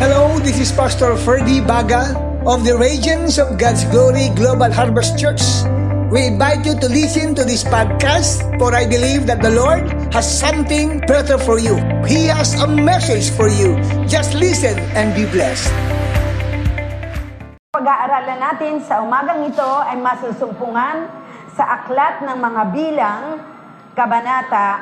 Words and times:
Hello, 0.00 0.40
this 0.40 0.56
is 0.56 0.72
Pastor 0.72 1.12
Ferdy 1.12 1.60
Baga 1.60 2.16
of 2.48 2.64
the 2.64 2.72
Regions 2.72 3.36
of 3.36 3.60
God's 3.60 3.84
Glory 3.92 4.32
Global 4.32 4.72
Harvest 4.72 5.20
Church. 5.20 5.44
We 6.08 6.24
invite 6.24 6.64
you 6.64 6.72
to 6.80 6.88
listen 6.88 7.36
to 7.36 7.44
this 7.44 7.60
podcast 7.68 8.40
for 8.56 8.72
I 8.72 8.88
believe 8.88 9.28
that 9.28 9.44
the 9.44 9.52
Lord 9.52 9.84
has 10.16 10.24
something 10.24 11.04
better 11.04 11.36
for 11.36 11.60
you. 11.60 11.76
He 12.08 12.32
has 12.32 12.56
a 12.56 12.64
message 12.64 13.28
for 13.36 13.52
you. 13.52 13.76
Just 14.08 14.32
listen 14.32 14.80
and 14.96 15.12
be 15.12 15.28
blessed. 15.28 15.68
Pag-aaralan 17.76 18.40
natin 18.40 18.80
sa 18.80 19.04
umagang 19.04 19.52
ito 19.52 19.70
ay 19.84 20.00
masusumpungan 20.00 21.12
sa 21.52 21.76
aklat 21.76 22.24
ng 22.24 22.40
mga 22.40 22.62
bilang, 22.72 23.24
kabanata, 23.92 24.80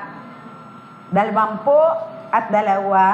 dalawampu 1.11 1.83
at 2.31 2.55
dalawa, 2.55 3.05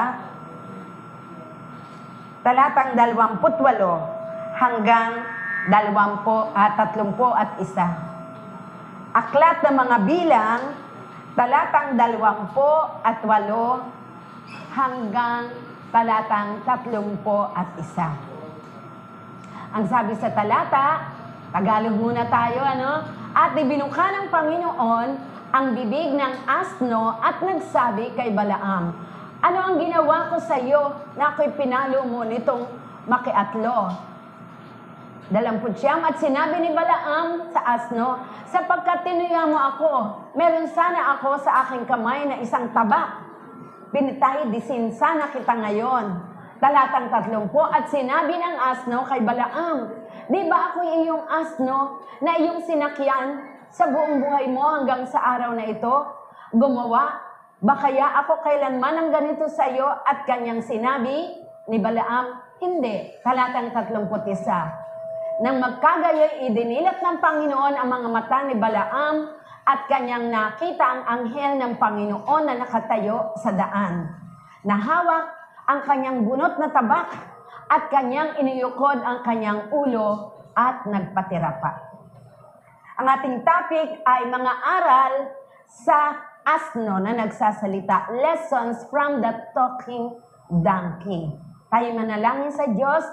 talatang 2.45 2.93
dalawamput-walo 2.93 4.05
hanggang 4.53 5.25
dalawampu 5.65 6.53
at 6.53 6.77
tatlumpu 6.77 7.25
at 7.33 7.57
isa. 7.57 7.89
Aklat 9.17 9.65
ng 9.65 9.73
mga 9.73 9.97
bilang, 10.05 10.61
talatang 11.33 11.97
dalawampu 11.97 13.01
at 13.01 13.17
walo 13.25 13.89
hanggang 14.77 15.49
talatang 15.89 16.61
tatlumpu 16.61 17.49
at 17.57 17.69
isa. 17.81 18.13
Ang 19.73 19.89
sabi 19.89 20.13
sa 20.21 20.29
talata, 20.29 21.17
Tagalog 21.49 21.97
muna 21.97 22.27
tayo, 22.29 22.61
ano? 22.61 22.99
At 23.33 23.55
ibinukha 23.57 24.11
ng 24.11 24.27
Panginoon 24.27 25.09
ang 25.55 25.65
bibig 25.71 26.11
ng 26.13 26.33
asno 26.45 27.15
at 27.23 27.39
nagsabi 27.39 28.11
kay 28.11 28.35
Balaam, 28.35 28.91
Ano 29.43 29.59
ang 29.59 29.75
ginawa 29.81 30.31
ko 30.31 30.39
sa 30.39 30.55
iyo 30.55 30.95
na 31.19 31.35
ako'y 31.35 31.51
pinalo 31.59 32.07
mo 32.07 32.23
nitong 32.23 32.63
makiatlo? 33.09 33.91
Dalamput 35.25 35.73
siyam 35.81 36.05
at 36.05 36.21
sinabi 36.21 36.61
ni 36.61 36.69
Balaam 36.69 37.49
sa 37.49 37.65
asno, 37.65 38.21
sapagkat 38.45 39.01
tinuya 39.01 39.49
mo 39.49 39.57
ako, 39.57 39.93
meron 40.37 40.69
sana 40.69 41.17
ako 41.17 41.41
sa 41.41 41.65
aking 41.65 41.89
kamay 41.89 42.29
na 42.29 42.37
isang 42.45 42.69
tabak. 42.69 43.25
Pinitay 43.89 44.53
disin 44.53 44.93
sana 44.93 45.33
kita 45.33 45.57
ngayon. 45.57 46.13
Talatang 46.61 47.09
tatlumpo 47.09 47.65
at 47.65 47.89
sinabi 47.89 48.37
ng 48.37 48.57
asno 48.69 49.01
kay 49.09 49.25
Balaam, 49.25 50.05
Di 50.25 50.41
ba 50.49 50.73
ako 50.73 50.79
iyong 50.81 51.25
asno 51.29 52.01
na 52.21 52.33
iyong 52.37 52.61
sinakyan 52.65 53.45
sa 53.69 53.89
buong 53.89 54.21
buhay 54.21 54.49
mo 54.49 54.61
hanggang 54.77 55.05
sa 55.05 55.21
araw 55.37 55.53
na 55.53 55.69
ito? 55.69 55.95
Gumawa, 56.53 57.24
ba 57.65 57.73
kaya 57.81 58.21
ako 58.21 58.45
kailanman 58.45 58.93
ng 58.93 59.09
ganito 59.09 59.49
sa 59.49 59.65
iyo 59.65 59.89
at 59.89 60.29
kanyang 60.29 60.61
sinabi 60.61 61.33
ni 61.65 61.77
Balaam, 61.81 62.45
Hindi. 62.61 63.17
Talatang 63.25 63.73
tatlumput 63.73 64.21
isa. 64.29 64.69
Nang 65.41 65.57
magkagayoy, 65.59 66.45
idinilat 66.45 67.01
ng 67.01 67.17
Panginoon 67.17 67.73
ang 67.73 67.89
mga 67.89 68.07
mata 68.13 68.37
ni 68.45 68.55
Balaam 68.55 69.33
at 69.65 69.89
kanyang 69.89 70.29
nakita 70.29 70.85
ang 70.85 71.01
anghel 71.09 71.57
ng 71.57 71.73
Panginoon 71.81 72.43
na 72.45 72.55
nakatayo 72.61 73.33
sa 73.41 73.49
daan. 73.49 74.13
Nahawak 74.61 75.25
ang 75.65 75.81
kanyang 75.89 76.21
bunot 76.21 76.61
na 76.61 76.69
tabak 76.69 77.09
at 77.65 77.89
kanyang 77.89 78.37
iniyukod 78.45 79.01
ang 79.01 79.25
kanyang 79.25 79.73
ulo 79.73 80.37
at 80.53 80.85
nagpatira 80.85 81.57
pa. 81.57 81.71
Ang 83.01 83.09
ating 83.09 83.37
topic 83.41 84.05
ay 84.05 84.29
mga 84.29 84.53
aral 84.53 85.13
sa 85.65 86.13
asno 86.45 87.01
na 87.01 87.11
nagsasalita. 87.17 88.13
Lessons 88.13 88.85
from 88.93 89.19
the 89.19 89.33
talking 89.57 90.13
donkey. 90.61 91.33
Tayo 91.73 91.89
manalangin 91.97 92.53
sa 92.53 92.69
Diyos 92.69 93.03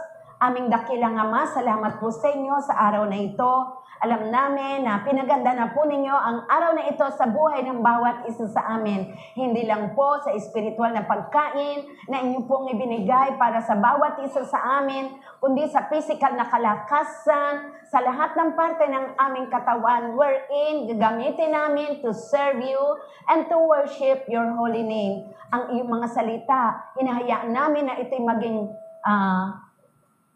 Aming 0.43 0.75
dakilang 0.75 1.15
Ama, 1.15 1.47
salamat 1.55 2.03
po 2.03 2.11
sa 2.11 2.27
inyo 2.27 2.59
sa 2.67 2.75
araw 2.91 3.07
na 3.07 3.15
ito. 3.15 3.79
Alam 4.03 4.27
namin 4.27 4.83
na 4.83 5.07
pinaganda 5.07 5.55
na 5.55 5.71
po 5.71 5.87
ninyo 5.87 6.11
ang 6.11 6.51
araw 6.51 6.75
na 6.75 6.91
ito 6.91 7.07
sa 7.15 7.31
buhay 7.31 7.63
ng 7.63 7.79
bawat 7.79 8.27
isa 8.27 8.51
sa 8.51 8.75
amin. 8.75 9.15
Hindi 9.39 9.63
lang 9.71 9.95
po 9.95 10.19
sa 10.19 10.35
espiritual 10.35 10.99
na 10.99 11.07
pagkain 11.07 11.87
na 12.11 12.27
inyo 12.27 12.43
pong 12.51 12.75
ibinigay 12.75 13.39
para 13.39 13.63
sa 13.63 13.79
bawat 13.79 14.19
isa 14.27 14.43
sa 14.43 14.83
amin, 14.83 15.15
kundi 15.39 15.71
sa 15.71 15.87
physical 15.87 16.35
na 16.35 16.51
kalakasan, 16.51 17.79
sa 17.87 18.03
lahat 18.03 18.35
ng 18.35 18.59
parte 18.59 18.83
ng 18.83 19.15
aming 19.23 19.47
katawan 19.47 20.19
wherein 20.19 20.91
gagamitin 20.91 21.55
namin 21.55 22.03
to 22.03 22.11
serve 22.11 22.59
you 22.59 22.83
and 23.31 23.47
to 23.47 23.55
worship 23.63 24.27
your 24.27 24.51
holy 24.59 24.83
name. 24.83 25.31
Ang 25.55 25.79
iyong 25.79 26.03
mga 26.03 26.11
salita, 26.11 26.91
hinahayaan 26.99 27.55
namin 27.55 27.87
na 27.87 27.95
ito'y 28.03 28.19
maging 28.19 28.75
uh, 29.07 29.62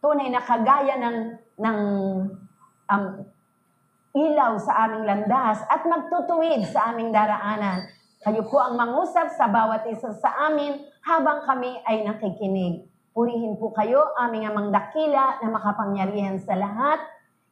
tunay 0.06 0.30
na 0.30 0.38
kagaya 0.38 0.94
ng, 1.02 1.18
ng 1.58 1.78
um, 2.86 3.06
ilaw 4.14 4.54
sa 4.62 4.86
aming 4.86 5.02
landas 5.02 5.66
at 5.66 5.82
magtutuwid 5.82 6.62
sa 6.70 6.94
aming 6.94 7.10
daraanan. 7.10 7.90
Kayo 8.22 8.46
po 8.46 8.62
ang 8.62 8.78
mangusap 8.78 9.34
sa 9.34 9.50
bawat 9.50 9.82
isa 9.90 10.14
sa 10.14 10.46
amin 10.46 10.78
habang 11.02 11.42
kami 11.42 11.82
ay 11.82 12.06
nakikinig. 12.06 12.86
Purihin 13.10 13.58
po 13.58 13.74
kayo, 13.74 14.14
aming 14.22 14.46
amang 14.46 14.70
dakila 14.70 15.42
na 15.42 15.48
makapangyarihan 15.50 16.38
sa 16.38 16.54
lahat. 16.54 17.02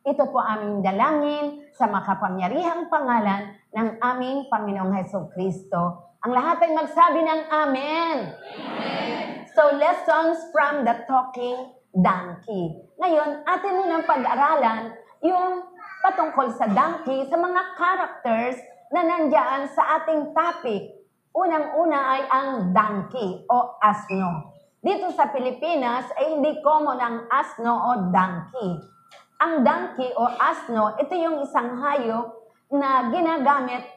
Ito 0.07 0.31
po 0.31 0.39
aming 0.39 0.79
dalangin 0.85 1.67
sa 1.75 1.91
makapangyarihang 1.91 2.87
pangalan 2.87 3.51
ng 3.75 3.89
aming 3.99 4.47
Panginoong 4.47 4.95
Heso 4.95 5.27
Kristo. 5.35 6.15
Ang 6.23 6.33
lahat 6.39 6.63
ay 6.69 6.71
magsabi 6.71 7.21
ng 7.25 7.41
Amen. 7.51 8.17
Amen. 8.31 9.25
So, 9.57 9.73
lessons 9.75 10.51
from 10.53 10.85
the 10.85 11.07
talking 11.09 11.84
donkey. 11.95 12.83
Ngayon, 12.99 13.47
atin 13.47 13.79
munang 13.79 14.05
pag-aralan 14.05 14.99
yung 15.23 15.71
patungkol 16.03 16.51
sa 16.59 16.67
donkey 16.67 17.25
sa 17.31 17.39
mga 17.39 17.63
characters 17.79 18.59
na 18.91 19.07
nandiyan 19.07 19.71
sa 19.71 20.03
ating 20.03 20.35
topic. 20.35 20.91
Unang-una 21.35 21.99
ay 22.19 22.23
ang 22.31 22.49
donkey 22.75 23.47
o 23.49 23.79
asno. 23.79 24.53
Dito 24.85 25.09
sa 25.17 25.33
Pilipinas 25.33 26.11
ay 26.19 26.37
hindi 26.37 26.61
common 26.61 27.01
ang 27.01 27.17
asno 27.33 27.73
o 27.73 27.91
donkey. 28.13 28.71
Ang 29.41 29.65
donkey 29.65 30.13
o 30.15 30.29
asno, 30.29 30.99
ito 31.01 31.15
yung 31.17 31.41
isang 31.41 31.81
hayop 31.81 32.31
na 32.69 33.09
ginagamit 33.09 33.95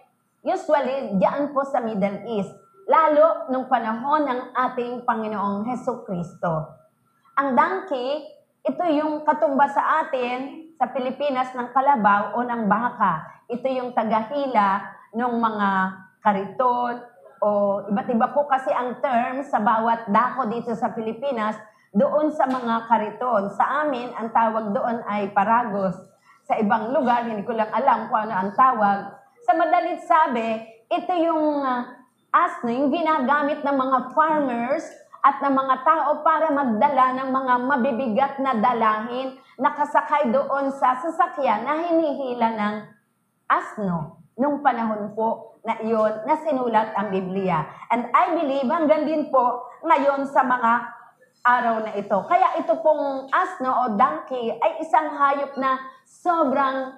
usually 0.47 1.19
diyan 1.19 1.51
po 1.51 1.67
sa 1.67 1.83
Middle 1.83 2.23
East, 2.39 2.55
lalo 2.87 3.51
nung 3.51 3.67
panahon 3.67 4.23
ng 4.23 4.41
ating 4.55 5.03
Panginoong 5.03 5.67
Heso 5.67 6.07
Kristo. 6.07 6.71
Ang 7.37 7.53
donkey, 7.53 8.25
ito 8.65 8.83
yung 8.97 9.21
katumba 9.21 9.69
sa 9.69 10.01
atin 10.01 10.73
sa 10.73 10.89
Pilipinas 10.89 11.53
ng 11.53 11.69
kalabaw 11.69 12.33
o 12.33 12.41
ng 12.41 12.65
baka. 12.65 13.45
Ito 13.45 13.69
yung 13.69 13.93
tagahila 13.93 14.81
ng 15.13 15.33
mga 15.37 15.69
kariton 16.25 16.97
o 17.37 17.49
iba't 17.93 18.09
iba 18.09 18.33
po 18.33 18.49
kasi 18.49 18.73
ang 18.73 18.97
term 19.05 19.45
sa 19.45 19.61
bawat 19.61 20.09
dako 20.09 20.49
dito 20.49 20.73
sa 20.73 20.89
Pilipinas 20.97 21.53
doon 21.93 22.33
sa 22.33 22.49
mga 22.49 22.89
kariton. 22.89 23.53
Sa 23.53 23.85
amin, 23.85 24.17
ang 24.17 24.33
tawag 24.33 24.73
doon 24.73 25.05
ay 25.05 25.29
paragos. 25.29 25.93
Sa 26.49 26.57
ibang 26.57 26.89
lugar, 26.89 27.29
hindi 27.29 27.45
ko 27.45 27.53
lang 27.53 27.69
alam 27.69 28.09
kung 28.09 28.17
ano 28.17 28.33
ang 28.33 28.51
tawag. 28.57 29.13
Sa 29.45 29.53
madalit 29.53 30.01
sabi, 30.09 30.65
ito 30.89 31.13
yung 31.21 31.61
uh, 31.61 31.85
asno, 32.33 32.73
yung 32.73 32.89
ginagamit 32.89 33.61
ng 33.61 33.77
mga 33.77 33.97
farmers 34.17 34.89
at 35.23 35.41
ng 35.41 35.53
mga 35.53 35.75
tao 35.83 36.21
para 36.21 36.53
magdala 36.53 37.17
ng 37.17 37.29
mga 37.33 37.53
mabibigat 37.65 38.33
na 38.41 38.57
dalahin 38.57 39.37
nakasakay 39.57 40.29
doon 40.29 40.69
sa 40.73 41.01
sasakyan 41.01 41.65
na 41.65 41.73
hinihila 41.81 42.49
ng 42.53 42.75
asno 43.49 44.21
nung 44.37 44.61
panahon 44.61 45.17
po 45.17 45.57
na 45.65 45.81
iyon 45.81 46.23
na 46.29 46.37
sinulat 46.45 46.93
ang 46.93 47.09
Biblia. 47.09 47.65
And 47.89 48.13
I 48.13 48.37
believe 48.37 48.69
hanggang 48.69 49.09
din 49.09 49.33
po 49.33 49.65
ngayon 49.81 50.29
sa 50.29 50.45
mga 50.45 50.71
araw 51.41 51.75
na 51.81 51.91
ito. 51.97 52.17
Kaya 52.29 52.61
ito 52.61 52.77
pong 52.85 53.33
asno 53.33 53.71
o 53.71 53.83
donkey 53.97 54.53
ay 54.53 54.85
isang 54.85 55.09
hayop 55.17 55.57
na 55.57 55.81
sobrang 56.05 56.93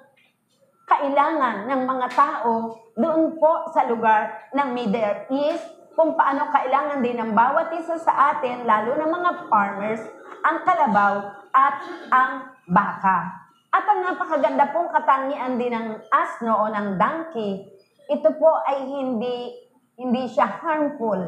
kailangan 0.84 1.70
ng 1.70 1.82
mga 1.86 2.06
tao 2.12 2.76
doon 2.98 3.38
po 3.38 3.70
sa 3.72 3.86
lugar 3.88 4.50
ng 4.52 4.68
Middle 4.74 5.16
East 5.32 5.79
kung 6.00 6.16
paano 6.16 6.48
kailangan 6.48 7.04
din 7.04 7.20
ng 7.20 7.36
bawat 7.36 7.76
isa 7.76 8.00
sa 8.00 8.32
atin, 8.32 8.64
lalo 8.64 8.96
ng 8.96 9.12
mga 9.20 9.30
farmers, 9.52 10.00
ang 10.40 10.64
kalabaw 10.64 11.28
at 11.52 11.76
ang 12.08 12.32
baka. 12.72 13.28
At 13.68 13.84
ang 13.84 14.08
napakaganda 14.08 14.72
pong 14.72 14.88
katangian 14.96 15.60
din 15.60 15.76
ng 15.76 16.00
asno 16.08 16.56
o 16.56 16.72
ng 16.72 16.96
donkey, 16.96 17.68
ito 18.08 18.32
po 18.40 18.64
ay 18.64 18.80
hindi 18.80 19.68
hindi 20.00 20.24
siya 20.24 20.48
harmful. 20.48 21.20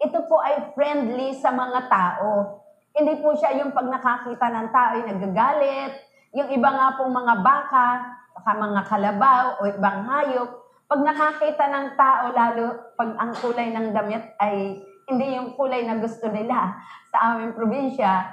Ito 0.00 0.24
po 0.24 0.40
ay 0.40 0.72
friendly 0.72 1.36
sa 1.36 1.52
mga 1.52 1.92
tao. 1.92 2.64
Hindi 2.96 3.20
po 3.20 3.36
siya 3.36 3.60
yung 3.60 3.76
pag 3.76 3.92
nakakita 3.92 4.46
ng 4.48 4.68
tao 4.72 4.90
ay 4.96 5.04
nagagalit. 5.04 5.92
Yung 6.32 6.48
iba 6.48 6.72
nga 6.72 6.96
pong 6.96 7.12
mga 7.12 7.44
baka, 7.44 7.88
saka 8.32 8.56
mga 8.56 8.82
kalabaw 8.88 9.44
o 9.60 9.68
ibang 9.68 10.08
hayop, 10.08 10.61
pag 10.92 11.08
nakakita 11.08 11.64
ng 11.72 11.88
tao, 11.96 12.36
lalo 12.36 12.92
pag 13.00 13.16
ang 13.16 13.32
kulay 13.40 13.72
ng 13.72 13.96
damit 13.96 14.36
ay 14.36 14.76
hindi 15.08 15.26
yung 15.40 15.56
kulay 15.56 15.88
na 15.88 15.96
gusto 15.96 16.28
nila 16.28 16.76
sa 17.08 17.32
aming 17.32 17.56
probinsya. 17.56 18.28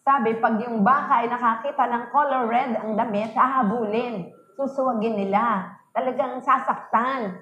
Sabi, 0.00 0.40
pag 0.40 0.56
yung 0.64 0.80
baka 0.80 1.20
ay 1.20 1.28
nakakita 1.28 1.84
ng 1.84 2.04
color 2.08 2.48
red 2.48 2.72
ang 2.80 2.96
damit, 2.96 3.36
hahabulin. 3.36 4.32
Susuwagin 4.56 5.28
nila. 5.28 5.76
Talagang 5.92 6.40
sasaktan. 6.40 7.36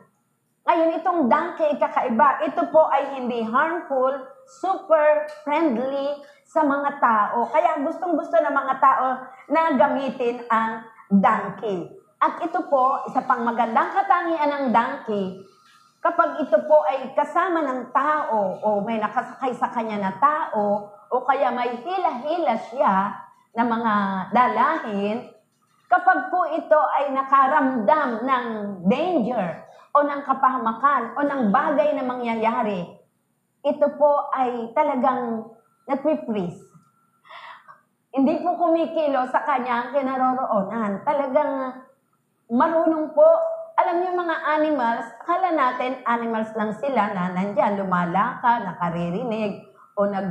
Ngayon, 0.67 0.91
itong 0.99 1.31
donkey 1.31 1.79
kakaiba, 1.79 2.43
ito 2.43 2.67
po 2.75 2.91
ay 2.91 3.23
hindi 3.23 3.47
harmful, 3.47 4.27
super 4.59 5.23
friendly 5.47 6.19
sa 6.51 6.67
mga 6.67 6.99
tao. 6.99 7.47
Kaya 7.47 7.79
gustong-gusto 7.79 8.43
ng 8.43 8.55
mga 8.59 8.75
tao 8.83 9.07
na 9.55 9.79
gamitin 9.79 10.43
ang 10.51 10.83
donkey. 11.15 12.02
At 12.23 12.39
ito 12.39 12.63
po, 12.71 13.03
isa 13.11 13.19
pang 13.27 13.43
magandang 13.43 13.91
katangian 13.99 14.47
ng 14.47 14.65
donkey, 14.71 15.43
kapag 15.99 16.39
ito 16.39 16.55
po 16.71 16.87
ay 16.87 17.11
kasama 17.19 17.67
ng 17.67 17.91
tao 17.91 18.63
o 18.63 18.79
may 18.87 19.03
nakasakay 19.03 19.51
sa 19.59 19.75
kanya 19.75 19.99
na 19.99 20.13
tao 20.23 20.87
o 21.11 21.15
kaya 21.27 21.51
may 21.51 21.83
hila-hila 21.83 22.55
siya 22.71 23.19
na 23.59 23.65
mga 23.67 23.95
dalahin, 24.31 25.35
kapag 25.91 26.31
po 26.31 26.47
ito 26.47 26.79
ay 26.95 27.11
nakaramdam 27.11 28.23
ng 28.23 28.47
danger 28.87 29.67
o 29.91 30.07
ng 30.07 30.23
kapahamakan 30.23 31.19
o 31.19 31.27
ng 31.27 31.43
bagay 31.51 31.91
na 31.91 32.07
mangyayari, 32.07 32.87
ito 33.67 33.87
po 33.99 34.31
ay 34.31 34.71
talagang 34.79 35.51
nagpipris. 35.91 36.55
Hindi 38.15 38.39
po 38.47 38.55
kumikilo 38.55 39.27
sa 39.27 39.43
kanya 39.43 39.75
ang 39.75 39.89
kinaroroonan. 39.91 41.03
Talagang 41.03 41.83
marunong 42.51 43.15
po. 43.15 43.29
Alam 43.73 44.05
niyo 44.05 44.11
mga 44.15 44.37
animals, 44.61 45.07
akala 45.25 45.49
natin 45.51 46.05
animals 46.05 46.53
lang 46.55 46.73
sila 46.77 47.11
na 47.11 47.33
nandyan, 47.33 47.81
lumalaka, 47.81 48.63
nakaririnig, 48.63 49.65
o 49.97 50.07
nag, 50.07 50.29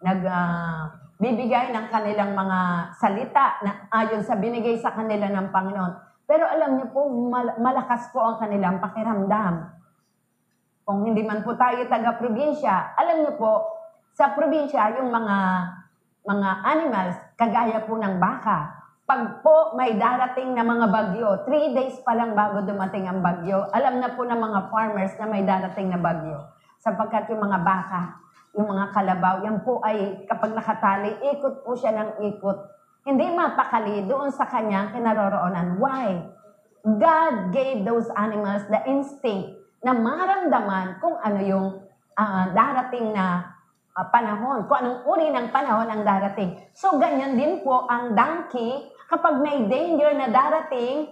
nag 0.00 0.20
ah, 0.26 0.88
bibigay 1.20 1.70
ng 1.76 1.86
kanilang 1.92 2.32
mga 2.32 2.58
salita 2.96 3.60
na 3.60 3.84
ayon 3.92 4.24
sa 4.24 4.40
binigay 4.40 4.80
sa 4.80 4.96
kanila 4.96 5.28
ng 5.28 5.52
Panginoon. 5.52 5.92
Pero 6.24 6.48
alam 6.48 6.80
niyo 6.80 6.88
po, 6.88 7.04
mal- 7.10 7.60
malakas 7.60 8.08
po 8.08 8.24
ang 8.24 8.40
kanilang 8.40 8.80
pakiramdam. 8.80 9.76
Kung 10.88 11.04
hindi 11.04 11.20
man 11.20 11.44
po 11.44 11.52
tayo 11.54 11.84
taga-probinsya, 11.84 12.96
alam 12.96 13.22
niyo 13.22 13.36
po, 13.36 13.68
sa 14.16 14.32
probinsya, 14.32 14.98
yung 14.98 15.12
mga 15.12 15.36
mga 16.20 16.50
animals, 16.68 17.16
kagaya 17.36 17.78
po 17.88 17.96
ng 17.96 18.20
baka, 18.20 18.79
pag 19.10 19.42
po 19.42 19.74
may 19.74 19.98
darating 19.98 20.54
na 20.54 20.62
mga 20.62 20.86
bagyo, 20.86 21.42
three 21.42 21.74
days 21.74 21.98
pa 22.06 22.14
lang 22.14 22.30
bago 22.30 22.62
dumating 22.62 23.10
ang 23.10 23.18
bagyo, 23.18 23.66
alam 23.74 23.98
na 23.98 24.14
po 24.14 24.22
ng 24.22 24.38
mga 24.38 24.70
farmers 24.70 25.10
na 25.18 25.26
may 25.26 25.42
darating 25.42 25.90
na 25.90 25.98
bagyo. 25.98 26.38
Sapagkat 26.78 27.26
yung 27.26 27.42
mga 27.42 27.58
baka, 27.58 28.22
yung 28.54 28.70
mga 28.70 28.94
kalabaw, 28.94 29.42
yan 29.42 29.66
po 29.66 29.82
ay 29.82 30.22
kapag 30.30 30.54
nakatali, 30.54 31.10
ikot 31.26 31.66
po 31.66 31.74
siya 31.74 31.90
ng 31.90 32.22
ikot. 32.22 32.54
Hindi 33.02 33.34
mapakali 33.34 34.06
doon 34.06 34.30
sa 34.30 34.46
kanyang 34.46 34.94
kinaroroonan. 34.94 35.82
Why? 35.82 36.30
God 36.86 37.50
gave 37.50 37.82
those 37.82 38.06
animals 38.14 38.62
the 38.70 38.78
instinct 38.86 39.58
na 39.82 39.90
maramdaman 39.90 41.02
kung 41.02 41.18
ano 41.18 41.40
yung 41.42 41.66
ah, 42.14 42.46
darating 42.54 43.10
na 43.10 43.58
ah, 43.90 44.06
panahon, 44.06 44.70
kung 44.70 44.86
anong 44.86 45.02
uri 45.02 45.34
ng 45.34 45.50
panahon 45.50 45.90
ang 45.90 46.06
darating. 46.06 46.62
So, 46.78 46.94
ganyan 46.94 47.34
din 47.34 47.66
po 47.66 47.90
ang 47.90 48.14
donkey, 48.14 48.89
kapag 49.10 49.42
may 49.42 49.66
danger 49.66 50.14
na 50.14 50.30
darating, 50.30 51.10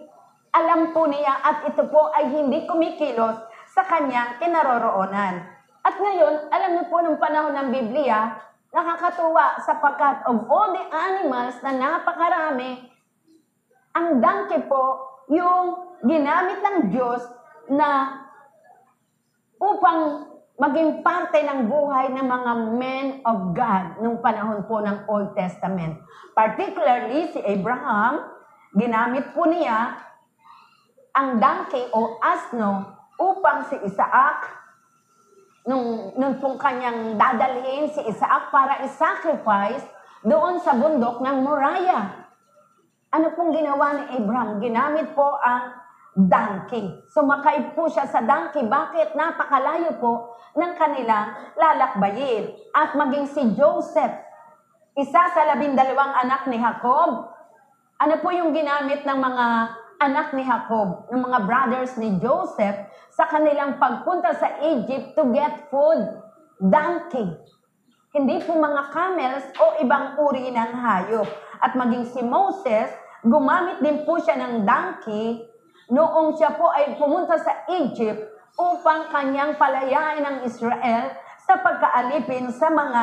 alam 0.54 0.94
po 0.94 1.10
niya 1.10 1.34
at 1.42 1.66
ito 1.66 1.82
po 1.90 2.14
ay 2.14 2.30
hindi 2.30 2.64
kumikilos 2.64 3.36
sa 3.74 3.82
kanyang 3.84 4.38
kinaroroonan. 4.38 5.34
At 5.82 5.94
ngayon, 5.98 6.48
alam 6.48 6.70
niyo 6.78 6.84
po 6.86 7.02
nung 7.02 7.18
panahon 7.18 7.58
ng 7.58 7.68
Biblia, 7.74 8.38
nakakatuwa 8.70 9.58
sapagkat 9.66 10.22
of 10.30 10.46
all 10.46 10.70
the 10.72 10.84
animals 10.94 11.58
na 11.66 11.74
napakarami, 11.74 12.86
ang 13.98 14.22
donkey 14.22 14.62
po 14.70 15.02
yung 15.26 15.98
ginamit 16.06 16.62
ng 16.62 16.76
Diyos 16.94 17.22
na 17.66 18.22
upang 19.58 20.27
maging 20.58 21.06
parte 21.06 21.38
ng 21.38 21.70
buhay 21.70 22.10
ng 22.18 22.26
mga 22.26 22.52
men 22.74 23.06
of 23.22 23.54
God 23.54 24.02
nung 24.02 24.18
panahon 24.18 24.66
po 24.66 24.82
ng 24.82 25.06
Old 25.06 25.38
Testament. 25.38 26.02
Particularly 26.34 27.30
si 27.30 27.38
Abraham, 27.46 28.26
ginamit 28.74 29.30
po 29.30 29.46
niya 29.46 30.02
ang 31.14 31.38
donkey 31.38 31.86
o 31.94 32.18
asno 32.18 32.90
upang 33.22 33.70
si 33.70 33.78
Isaac, 33.86 34.50
nung, 35.62 36.14
nung 36.18 36.42
pong 36.42 36.58
kanyang 36.58 37.14
dadalhin 37.14 37.94
si 37.94 38.02
Isaac 38.10 38.50
para 38.50 38.82
i-sacrifice 38.82 39.86
doon 40.26 40.58
sa 40.58 40.74
bundok 40.74 41.22
ng 41.22 41.38
Moriah. 41.46 42.26
Ano 43.14 43.30
pong 43.38 43.54
ginawa 43.54 43.94
ni 43.94 44.04
Abraham? 44.18 44.58
Ginamit 44.58 45.14
po 45.14 45.38
ang 45.38 45.87
donkey. 46.18 47.06
Sumakay 47.14 47.78
po 47.78 47.86
siya 47.86 48.10
sa 48.10 48.18
donkey. 48.18 48.66
Bakit? 48.66 49.14
Napakalayo 49.14 50.02
po 50.02 50.34
ng 50.58 50.72
kanilang 50.74 51.54
lalakbayin. 51.54 52.58
At 52.74 52.98
maging 52.98 53.30
si 53.30 53.42
Joseph, 53.54 54.18
isa 54.98 55.22
sa 55.30 55.42
labindalawang 55.54 56.26
anak 56.26 56.50
ni 56.50 56.58
Jacob. 56.58 57.30
Ano 58.02 58.14
po 58.18 58.34
yung 58.34 58.50
ginamit 58.50 59.06
ng 59.06 59.18
mga 59.18 59.46
anak 60.02 60.34
ni 60.34 60.42
Jacob, 60.42 61.06
ng 61.06 61.22
mga 61.22 61.38
brothers 61.46 61.94
ni 61.98 62.18
Joseph, 62.18 62.90
sa 63.14 63.30
kanilang 63.30 63.78
pagpunta 63.78 64.34
sa 64.34 64.58
Egypt 64.62 65.14
to 65.14 65.30
get 65.30 65.70
food? 65.70 66.02
Donkey. 66.58 67.30
Hindi 68.10 68.42
po 68.42 68.58
mga 68.58 68.90
camels 68.90 69.46
o 69.54 69.78
ibang 69.78 70.18
uri 70.18 70.50
ng 70.50 70.70
hayop. 70.74 71.30
At 71.62 71.78
maging 71.78 72.10
si 72.10 72.22
Moses, 72.26 72.90
gumamit 73.22 73.78
din 73.78 74.02
po 74.02 74.18
siya 74.18 74.34
ng 74.38 74.66
donkey 74.66 75.47
noong 75.88 76.36
siya 76.36 76.56
po 76.56 76.68
ay 76.72 76.96
pumunta 76.96 77.36
sa 77.40 77.64
Egypt 77.68 78.36
upang 78.56 79.08
kanyang 79.12 79.56
palayain 79.56 80.24
ng 80.24 80.36
Israel 80.44 81.14
sa 81.44 81.54
pagkaalipin 81.60 82.52
sa 82.52 82.68
mga 82.68 83.02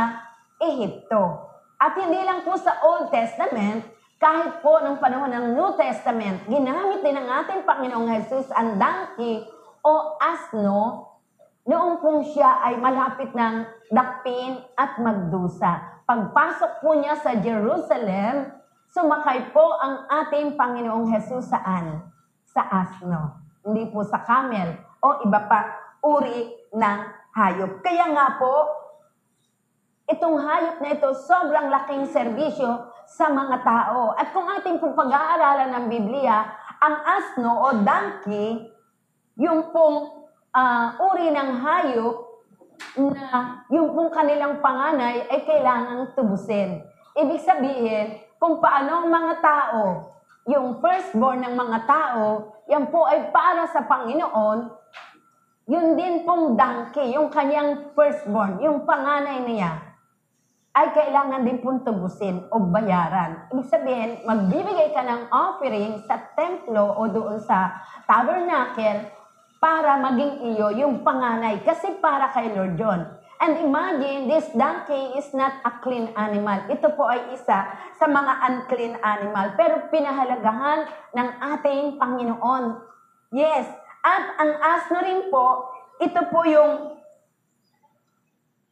Ehipto. 0.62 1.50
At 1.82 1.98
hindi 2.00 2.22
lang 2.24 2.46
po 2.48 2.56
sa 2.56 2.80
Old 2.86 3.12
Testament, 3.12 3.84
kahit 4.16 4.64
po 4.64 4.80
nung 4.80 5.02
panahon 5.02 5.28
ng 5.28 5.46
New 5.58 5.76
Testament, 5.76 6.48
ginamit 6.48 7.04
din 7.04 7.20
ng 7.20 7.28
ating 7.28 7.68
Panginoong 7.68 8.08
Jesus 8.16 8.48
ang 8.56 8.80
donkey 8.80 9.44
o 9.84 10.16
asno 10.18 11.12
noong 11.66 12.00
pong 12.00 12.22
siya 12.32 12.64
ay 12.64 12.80
malapit 12.80 13.34
ng 13.36 13.66
dakpin 13.92 14.62
at 14.78 15.02
magdusa. 15.02 16.04
Pagpasok 16.06 16.86
po 16.86 16.96
niya 16.96 17.18
sa 17.18 17.34
Jerusalem, 17.36 18.54
sumakay 18.94 19.52
po 19.52 19.74
ang 19.82 20.06
ating 20.06 20.54
Panginoong 20.54 21.10
Jesus 21.12 21.50
saan? 21.50 22.15
Sa 22.56 22.64
asno. 22.72 23.44
Hindi 23.68 23.92
po 23.92 24.08
sa 24.08 24.24
camel 24.24 24.80
o 25.04 25.28
iba 25.28 25.44
pa 25.44 25.60
uri 26.00 26.56
ng 26.72 27.00
hayop. 27.36 27.84
Kaya 27.84 28.16
nga 28.16 28.40
po, 28.40 28.54
itong 30.08 30.40
hayop 30.40 30.80
na 30.80 30.96
ito, 30.96 31.12
sobrang 31.28 31.68
laking 31.68 32.08
serbisyo 32.08 32.96
sa 33.04 33.28
mga 33.28 33.60
tao. 33.60 34.16
At 34.16 34.32
kung 34.32 34.48
ating 34.48 34.80
pong 34.80 34.96
pag-aaralan 34.96 35.76
ng 35.76 35.86
Biblia, 35.92 36.48
ang 36.80 36.96
asno 37.04 37.52
o 37.60 37.68
donkey, 37.84 38.72
yung 39.36 39.76
pong 39.76 40.30
ah, 40.56 40.96
uri 41.12 41.36
ng 41.36 41.52
hayop 41.60 42.16
na 42.96 43.60
yung 43.68 43.92
pong 43.92 44.12
kanilang 44.16 44.64
panganay 44.64 45.28
ay 45.28 45.44
kailangang 45.44 46.16
tubusin. 46.16 46.80
Ibig 47.20 47.44
sabihin, 47.44 48.16
kung 48.40 48.64
paano 48.64 49.04
ang 49.04 49.08
mga 49.12 49.34
tao, 49.44 50.15
yung 50.46 50.78
firstborn 50.78 51.42
ng 51.42 51.56
mga 51.58 51.78
tao, 51.90 52.54
yan 52.70 52.86
po 52.94 53.10
ay 53.10 53.34
para 53.34 53.66
sa 53.70 53.82
Panginoon, 53.86 54.70
yun 55.66 55.98
din 55.98 56.22
pong 56.22 56.54
donkey, 56.54 57.18
yung 57.18 57.34
kanyang 57.34 57.90
firstborn, 57.98 58.62
yung 58.62 58.86
panganay 58.86 59.42
niya, 59.42 59.82
ay 60.76 60.94
kailangan 60.94 61.42
din 61.42 61.64
pong 61.64 61.82
tubusin 61.82 62.46
o 62.54 62.62
bayaran. 62.70 63.50
Ibig 63.50 63.72
sabihin, 63.72 64.12
magbibigay 64.28 64.94
ka 64.94 65.02
ng 65.02 65.34
offering 65.34 66.04
sa 66.06 66.20
templo 66.38 66.94
o 66.94 67.10
doon 67.10 67.42
sa 67.42 67.82
tabernacle 68.06 69.10
para 69.58 69.98
maging 69.98 70.54
iyo 70.54 70.70
yung 70.78 71.02
panganay 71.02 71.64
kasi 71.66 71.98
para 71.98 72.30
kay 72.30 72.54
Lord 72.54 72.76
John. 72.78 73.02
And 73.36 73.60
imagine, 73.68 74.32
this 74.32 74.48
donkey 74.56 75.20
is 75.20 75.28
not 75.36 75.60
a 75.68 75.84
clean 75.84 76.16
animal. 76.16 76.72
Ito 76.72 76.96
po 76.96 77.04
ay 77.04 77.36
isa 77.36 77.68
sa 78.00 78.06
mga 78.08 78.34
unclean 78.48 78.96
animal. 79.04 79.60
Pero 79.60 79.92
pinahalagahan 79.92 80.88
ng 81.12 81.30
ating 81.56 81.84
Panginoon. 82.00 82.80
Yes. 83.36 83.68
At 84.06 84.40
ang 84.40 84.52
asno 84.56 84.98
rin 85.04 85.22
po, 85.28 85.68
ito 86.00 86.22
po 86.32 86.48
yung 86.48 86.96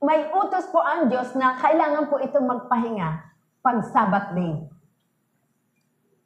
may 0.03 0.27
utos 0.31 0.67
po 0.67 0.83
ang 0.83 1.07
Diyos 1.07 1.31
na 1.35 1.55
kailangan 1.55 2.11
po 2.11 2.19
ito 2.19 2.39
magpahinga 2.39 3.09
pag 3.63 3.77
Sabbath 3.87 4.35
day. 4.35 4.59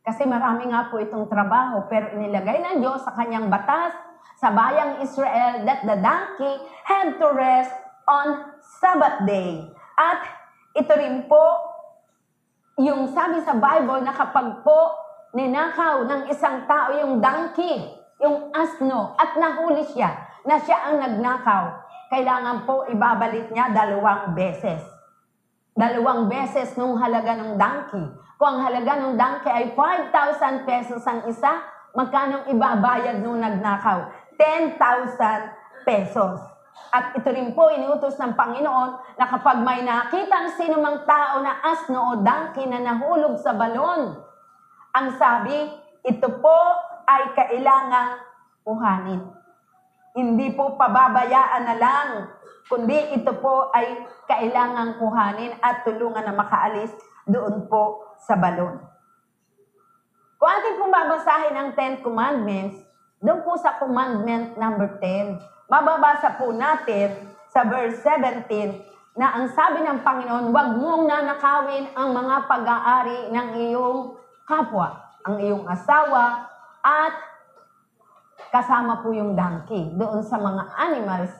Kasi 0.01 0.25
marami 0.25 0.71
nga 0.71 0.89
po 0.89 0.97
itong 0.97 1.29
trabaho, 1.29 1.85
pero 1.85 2.15
inilagay 2.17 2.63
ng 2.63 2.75
Diyos 2.81 3.05
sa 3.05 3.13
kanyang 3.13 3.51
batas 3.51 3.93
sa 4.37 4.53
bayang 4.53 5.01
Israel 5.01 5.65
that 5.65 5.81
the 5.81 5.97
donkey 5.97 6.55
had 6.85 7.17
to 7.17 7.27
rest 7.33 7.73
on 8.07 8.55
Sabbath 8.79 9.27
day. 9.27 9.67
At 9.99 10.23
ito 10.73 10.93
rin 10.95 11.27
po 11.27 11.43
yung 12.79 13.11
sabi 13.11 13.43
sa 13.43 13.57
Bible 13.57 14.01
na 14.07 14.15
kapag 14.15 14.63
po 14.63 14.95
ninakaw 15.35 16.07
ng 16.07 16.21
isang 16.31 16.63
tao 16.65 16.95
yung 16.95 17.19
donkey, 17.19 17.93
yung 18.23 18.49
asno, 18.55 19.13
at 19.19 19.35
nahuli 19.35 19.83
siya 19.91 20.13
na 20.47 20.55
siya 20.57 20.89
ang 20.89 21.03
nagnakaw, 21.03 21.63
kailangan 22.07 22.63
po 22.63 22.87
ibabalik 22.87 23.51
niya 23.51 23.75
dalawang 23.75 24.31
beses. 24.31 24.79
Dalawang 25.77 26.31
beses 26.31 26.73
nung 26.79 26.97
halaga 26.97 27.37
ng 27.37 27.53
donkey. 27.59 28.05
Kung 28.37 28.57
ang 28.57 28.61
halaga 28.65 28.93
ng 28.97 29.13
donkey 29.13 29.51
ay 29.51 29.65
5,000 29.75 30.65
pesos 30.65 31.01
ang 31.05 31.25
isa, 31.29 31.61
magkano 31.93 32.49
ibabayad 32.49 33.21
nung 33.21 33.41
nagnakaw? 33.41 34.09
10,000 34.37 35.85
pesos. 35.85 36.56
At 36.87 37.13
ito 37.13 37.27
rin 37.27 37.51
po 37.51 37.67
iniutos 37.67 38.15
ng 38.15 38.33
Panginoon 38.33 39.19
na 39.19 39.25
kapag 39.27 39.59
may 39.59 39.83
nakita 39.83 40.33
ang 40.33 40.49
sinumang 40.55 41.03
tao 41.03 41.43
na 41.43 41.59
asno 41.61 41.99
o 41.99 42.11
donkey 42.23 42.63
na 42.65 42.79
nahulog 42.79 43.35
sa 43.43 43.51
balon, 43.51 44.15
ang 44.95 45.07
sabi, 45.19 45.67
ito 46.07 46.27
po 46.39 46.57
ay 47.05 47.35
kailangang 47.35 48.23
kuhanin. 48.63 49.21
Hindi 50.17 50.49
po 50.55 50.79
pababayaan 50.79 51.63
na 51.67 51.75
lang, 51.77 52.09
kundi 52.71 53.13
ito 53.13 53.35
po 53.37 53.69
ay 53.75 54.07
kailangang 54.25 54.97
kuhanin 54.97 55.53
at 55.61 55.85
tulungan 55.85 56.25
na 56.25 56.33
makaalis 56.33 56.89
doon 57.27 57.67
po 57.69 58.15
sa 58.23 58.39
balon. 58.39 58.79
Kung 60.37 60.49
ating 60.49 60.77
pong 60.79 60.93
babasahin 60.93 61.55
ang 61.57 61.69
Ten 61.73 61.99
Commandments, 62.01 62.81
doon 63.17 63.41
po 63.41 63.57
sa 63.57 63.77
commandment 63.81 64.53
number 64.55 65.01
10, 65.01 65.56
mababasa 65.67 66.39
po 66.39 66.55
natin 66.55 67.35
sa 67.51 67.67
verse 67.67 67.99
17 68.03 68.47
na 69.19 69.33
ang 69.35 69.51
sabi 69.51 69.83
ng 69.83 69.99
Panginoon, 70.05 70.53
huwag 70.53 70.69
mong 70.77 71.03
nanakawin 71.09 71.91
ang 71.97 72.13
mga 72.13 72.35
pag-aari 72.47 73.19
ng 73.33 73.47
iyong 73.67 74.15
kapwa, 74.45 74.93
ang 75.25 75.35
iyong 75.41 75.65
asawa, 75.65 76.47
at 76.85 77.13
kasama 78.53 79.03
po 79.03 79.11
yung 79.11 79.35
donkey 79.35 79.91
doon 79.97 80.23
sa 80.23 80.39
mga 80.39 80.63
animals 80.79 81.33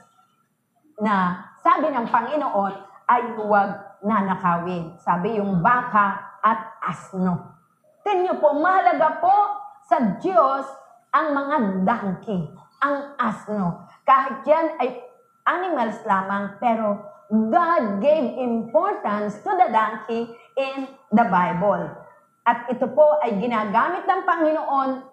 na 1.00 1.46
sabi 1.62 1.88
ng 1.94 2.10
Panginoon 2.10 2.74
ay 3.08 3.22
huwag 3.40 4.02
nanakawin. 4.04 4.98
Sabi 5.00 5.40
yung 5.40 5.64
baka 5.64 6.40
at 6.44 6.78
asno. 6.84 7.56
Tingnan 8.04 8.42
po, 8.42 8.58
mahalaga 8.60 9.20
po 9.24 9.36
sa 9.88 10.00
Diyos 10.20 10.68
ang 11.16 11.32
mga 11.32 11.56
donkey, 11.88 12.52
ang 12.84 13.16
asno. 13.16 13.87
Kahit 14.08 14.48
yan 14.48 14.80
ay 14.80 15.04
animals 15.44 16.00
lamang, 16.08 16.56
pero 16.64 17.04
God 17.28 18.00
gave 18.00 18.40
importance 18.40 19.44
to 19.44 19.52
the 19.52 19.68
donkey 19.68 20.32
in 20.56 20.88
the 21.12 21.28
Bible. 21.28 21.92
At 22.48 22.72
ito 22.72 22.88
po 22.88 23.20
ay 23.20 23.36
ginagamit 23.36 24.08
ng 24.08 24.22
Panginoon 24.24 25.04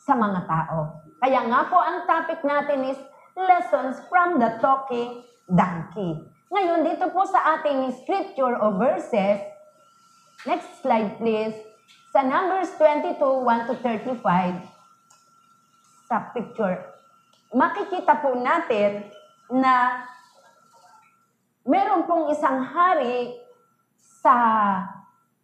sa 0.00 0.16
mga 0.16 0.40
tao. 0.48 1.04
Kaya 1.20 1.44
nga 1.44 1.68
po 1.68 1.76
ang 1.76 2.08
topic 2.08 2.40
natin 2.40 2.88
is 2.88 3.00
Lessons 3.36 4.00
from 4.08 4.40
the 4.40 4.56
Talking 4.64 5.20
Donkey. 5.44 6.24
Ngayon, 6.48 6.86
dito 6.86 7.12
po 7.12 7.28
sa 7.28 7.60
ating 7.60 7.92
scripture 8.00 8.56
o 8.56 8.80
verses, 8.80 9.42
next 10.48 10.70
slide 10.80 11.20
please, 11.20 11.52
sa 12.14 12.22
Numbers 12.22 12.72
22, 12.80 13.20
1 13.20 13.68
to 13.68 13.74
35, 13.82 14.64
sa 16.06 16.30
picture, 16.30 16.93
makikita 17.54 18.18
po 18.18 18.34
natin 18.34 19.06
na 19.48 20.02
meron 21.62 22.02
pong 22.04 22.34
isang 22.34 22.60
hari 22.66 23.38
sa 24.02 24.36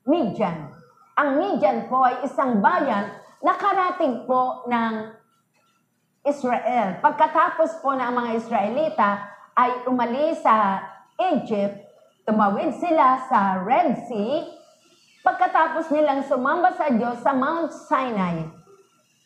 Midian. 0.04 0.74
Ang 1.14 1.38
Midian 1.38 1.86
po 1.86 2.02
ay 2.02 2.26
isang 2.26 2.58
bayan 2.58 3.14
na 3.40 3.54
karating 3.54 4.26
po 4.26 4.66
ng 4.66 5.14
Israel. 6.26 7.00
Pagkatapos 7.00 7.80
po 7.80 7.96
ng 7.96 8.12
mga 8.12 8.30
Israelita 8.36 9.10
ay 9.56 9.86
umalis 9.88 10.42
sa 10.44 10.82
Egypt, 11.16 11.78
tumawid 12.26 12.76
sila 12.76 13.22
sa 13.30 13.62
Red 13.64 13.96
Sea, 14.10 14.44
pagkatapos 15.24 15.88
nilang 15.94 16.26
sumamba 16.26 16.74
sa 16.76 16.92
Diyos 16.92 17.20
sa 17.24 17.32
Mount 17.32 17.72
Sinai, 17.72 18.59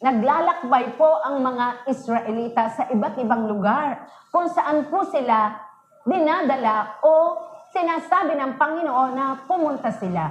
naglalakbay 0.03 0.99
po 0.99 1.23
ang 1.23 1.43
mga 1.45 1.87
Israelita 1.91 2.71
sa 2.73 2.91
iba't 2.91 3.15
ibang 3.23 3.47
lugar 3.47 4.07
kung 4.35 4.51
saan 4.51 4.91
po 4.91 5.07
sila 5.07 5.55
dinadala 6.03 7.01
o 7.01 7.13
sinasabi 7.75 8.39
ng 8.39 8.53
Panginoon 8.59 9.13
na 9.15 9.27
pumunta 9.47 9.91
sila. 9.91 10.31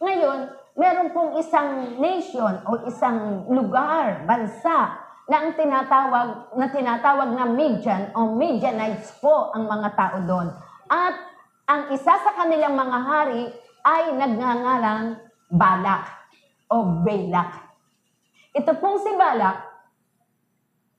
Ngayon, 0.00 0.52
meron 0.76 1.08
pong 1.16 1.38
isang 1.40 1.96
nation 1.96 2.60
o 2.68 2.84
isang 2.84 3.48
lugar, 3.48 4.26
bansa, 4.28 5.00
na 5.24 5.40
ang 5.40 5.56
tinatawag 5.56 6.52
na 6.52 6.68
tinatawag 6.68 7.32
na 7.32 7.48
Midian 7.48 8.12
o 8.12 8.36
Midianites 8.36 9.16
po 9.24 9.48
ang 9.56 9.64
mga 9.64 9.88
tao 9.96 10.20
doon. 10.20 10.52
At 10.84 11.16
ang 11.64 11.88
isa 11.96 12.12
sa 12.20 12.32
kanilang 12.36 12.76
mga 12.76 12.98
hari 13.00 13.48
ay 13.80 14.12
nagngangalang 14.20 15.16
Balak 15.48 16.04
o 16.68 17.00
Balak. 17.00 17.63
Ito 18.54 18.70
pong 18.78 19.02
si 19.02 19.10
Balak 19.18 19.58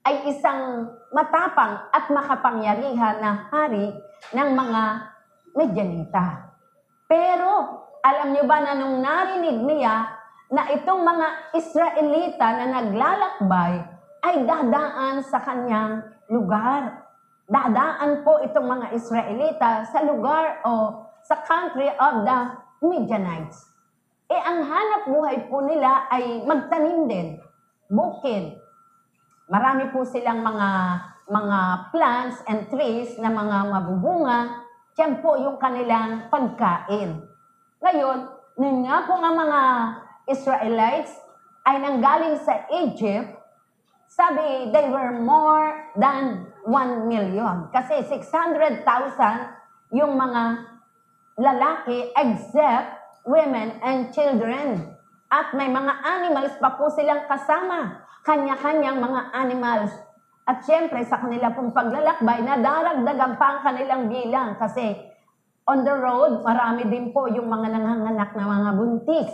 ay 0.04 0.28
isang 0.28 0.92
matapang 1.08 1.88
at 1.88 2.04
makapangyarihan 2.12 3.16
na 3.16 3.48
hari 3.48 3.96
ng 4.36 4.50
mga 4.52 4.82
Midianita. 5.56 6.52
Pero 7.08 7.80
alam 8.04 8.36
niyo 8.36 8.44
ba 8.44 8.60
na 8.60 8.76
nung 8.76 9.00
narinig 9.00 9.56
niya 9.56 10.04
na 10.52 10.68
itong 10.68 11.00
mga 11.00 11.56
Israelita 11.56 12.46
na 12.60 12.66
naglalakbay 12.76 13.72
ay 14.20 14.36
dadaan 14.44 15.24
sa 15.24 15.40
kanyang 15.40 16.04
lugar. 16.28 17.08
Dadaan 17.48 18.20
po 18.20 18.44
itong 18.44 18.68
mga 18.68 18.86
Israelita 18.92 19.88
sa 19.88 20.04
lugar 20.04 20.60
o 20.68 21.08
sa 21.24 21.40
country 21.40 21.88
of 21.88 22.20
the 22.20 22.38
Midianites. 22.84 23.64
Eh 24.28 24.42
ang 24.44 24.60
hanap 24.66 25.02
buhay 25.08 25.46
po 25.48 25.62
nila 25.62 26.10
ay 26.10 26.42
magtanim 26.42 27.06
din, 27.06 27.38
bukid. 27.90 28.58
Marami 29.46 29.90
po 29.94 30.02
silang 30.02 30.42
mga 30.42 30.68
mga 31.26 31.58
plants 31.90 32.38
and 32.46 32.70
trees 32.70 33.18
na 33.18 33.30
mga 33.30 33.66
mabubunga. 33.66 34.62
Yan 34.96 35.18
po 35.18 35.34
yung 35.36 35.58
kanilang 35.58 36.30
pagkain. 36.30 37.18
Ngayon, 37.82 38.18
nung 38.56 38.86
nga 38.86 39.04
po 39.04 39.18
nga 39.18 39.30
mga 39.34 39.60
Israelites 40.30 41.12
ay 41.66 41.82
nanggaling 41.82 42.38
sa 42.40 42.64
Egypt, 42.72 43.36
sabi, 44.06 44.70
they 44.70 44.86
were 44.88 45.18
more 45.18 45.92
than 45.98 46.48
1 46.64 47.10
million. 47.10 47.68
Kasi 47.74 48.06
600,000 48.06 48.86
yung 49.92 50.16
mga 50.16 50.42
lalaki 51.36 52.14
except 52.16 52.96
women 53.28 53.76
and 53.82 54.14
children. 54.14 54.95
At 55.26 55.54
may 55.58 55.66
mga 55.66 55.92
animals 56.06 56.54
pa 56.62 56.78
po 56.78 56.86
silang 56.90 57.26
kasama. 57.26 58.06
Kanya-kanyang 58.22 58.98
mga 58.98 59.20
animals. 59.34 59.92
At 60.46 60.62
syempre, 60.62 61.02
sa 61.02 61.18
kanila 61.18 61.50
pong 61.50 61.74
paglalakbay, 61.74 62.46
nadaragdagan 62.46 63.34
pa 63.34 63.46
ang 63.50 63.60
kanilang 63.66 64.02
bilang. 64.06 64.54
Kasi 64.54 64.94
on 65.66 65.82
the 65.82 65.94
road, 65.94 66.46
marami 66.46 66.86
din 66.86 67.10
po 67.10 67.26
yung 67.26 67.50
mga 67.50 67.74
nanganganak 67.74 68.30
na 68.38 68.46
mga 68.46 68.70
buntis. 68.78 69.30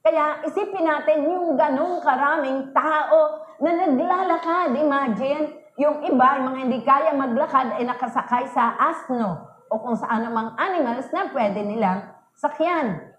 Kaya 0.00 0.40
isipin 0.46 0.86
natin 0.86 1.28
yung 1.28 1.58
ganong 1.58 2.00
karaming 2.00 2.72
tao 2.72 3.44
na 3.60 3.70
naglalakad. 3.74 4.72
Imagine, 4.72 5.66
yung 5.76 6.00
iba, 6.08 6.40
yung 6.40 6.46
mga 6.48 6.58
hindi 6.64 6.80
kaya 6.80 7.12
maglakad 7.12 7.76
ay 7.76 7.84
nakasakay 7.84 8.48
sa 8.48 8.72
asno 8.80 9.44
o 9.68 9.74
kung 9.76 9.98
saan 9.98 10.24
namang 10.24 10.56
animals 10.56 11.10
na 11.12 11.28
pwede 11.34 11.60
nilang 11.60 12.06
sakyan. 12.32 13.15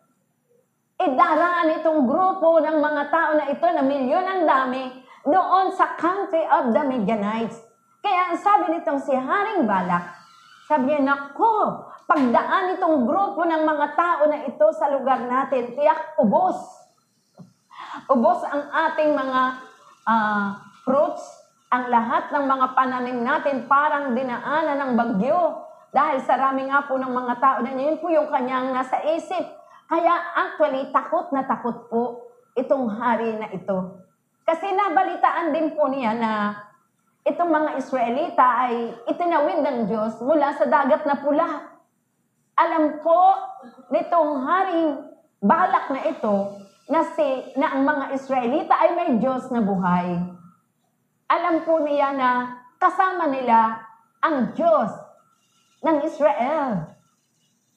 Idaraan 0.97 1.77
itong 1.77 2.09
grupo 2.09 2.57
ng 2.57 2.81
mga 2.81 3.03
tao 3.13 3.31
na 3.37 3.45
ito 3.53 3.67
na 3.69 3.85
milyon 3.85 4.25
ang 4.25 4.41
dami 4.49 4.89
doon 5.29 5.69
sa 5.77 5.93
country 5.93 6.41
of 6.49 6.73
the 6.73 6.81
Midianites. 6.89 7.61
Kaya 8.01 8.33
ang 8.33 8.37
sabi 8.41 8.73
nitong 8.73 8.97
si 9.05 9.13
Haring 9.13 9.69
Balak, 9.69 10.17
sabi 10.65 10.89
niya, 10.89 11.05
Nako, 11.05 11.85
pagdaan 12.09 12.73
itong 12.79 13.05
grupo 13.05 13.45
ng 13.45 13.61
mga 13.61 13.87
tao 13.93 14.21
na 14.25 14.41
ito 14.41 14.67
sa 14.73 14.89
lugar 14.89 15.21
natin, 15.27 15.77
tiyak 15.77 16.17
ubos. 16.17 16.57
Ubos 18.09 18.41
ang 18.47 18.65
ating 18.71 19.13
mga 19.13 19.41
uh, 20.07 20.47
fruits, 20.81 21.23
ang 21.67 21.91
lahat 21.91 22.31
ng 22.31 22.45
mga 22.47 22.67
pananim 22.73 23.19
natin 23.21 23.67
parang 23.67 24.15
dinaanan 24.15 24.79
ng 24.81 24.91
bagyo. 24.95 25.67
Dahil 25.91 26.23
sa 26.23 26.39
rami 26.39 26.65
nga 26.65 26.87
po 26.89 26.97
ng 26.97 27.11
mga 27.11 27.33
tao 27.37 27.57
na 27.61 27.75
yun 27.75 27.99
po 27.99 28.07
yung 28.09 28.31
kanyang 28.31 28.71
nasa 28.71 29.03
isip. 29.03 29.56
Kaya 29.87 30.13
actually, 30.35 30.91
takot 30.91 31.31
na 31.31 31.47
takot 31.47 31.87
po 31.87 32.03
itong 32.59 32.91
hari 32.91 33.39
na 33.39 33.47
ito. 33.55 34.03
Kasi 34.43 34.71
nabalitaan 34.71 35.55
din 35.55 35.71
po 35.75 35.87
niya 35.87 36.11
na 36.15 36.31
itong 37.27 37.51
mga 37.51 37.71
Israelita 37.79 38.67
ay 38.67 38.95
itinawid 39.07 39.59
ng 39.63 39.79
Diyos 39.87 40.19
mula 40.23 40.55
sa 40.55 40.67
dagat 40.67 41.03
na 41.03 41.19
pula. 41.19 41.47
Alam 42.55 43.03
po 43.03 43.19
nitong 43.91 44.31
haring 44.43 44.91
balak 45.43 45.91
na 45.91 46.01
ito 46.07 46.35
na, 46.87 47.03
si, 47.13 47.27
na 47.59 47.75
ang 47.75 47.83
mga 47.83 48.05
Israelita 48.15 48.73
ay 48.79 48.89
may 48.95 49.09
Diyos 49.19 49.51
na 49.51 49.59
buhay. 49.59 50.15
Alam 51.27 51.67
po 51.67 51.83
niya 51.83 52.15
na 52.15 52.29
kasama 52.79 53.27
nila 53.27 53.83
ang 54.23 54.55
Diyos 54.55 54.91
ng 55.83 55.97
Israel. 56.07 56.96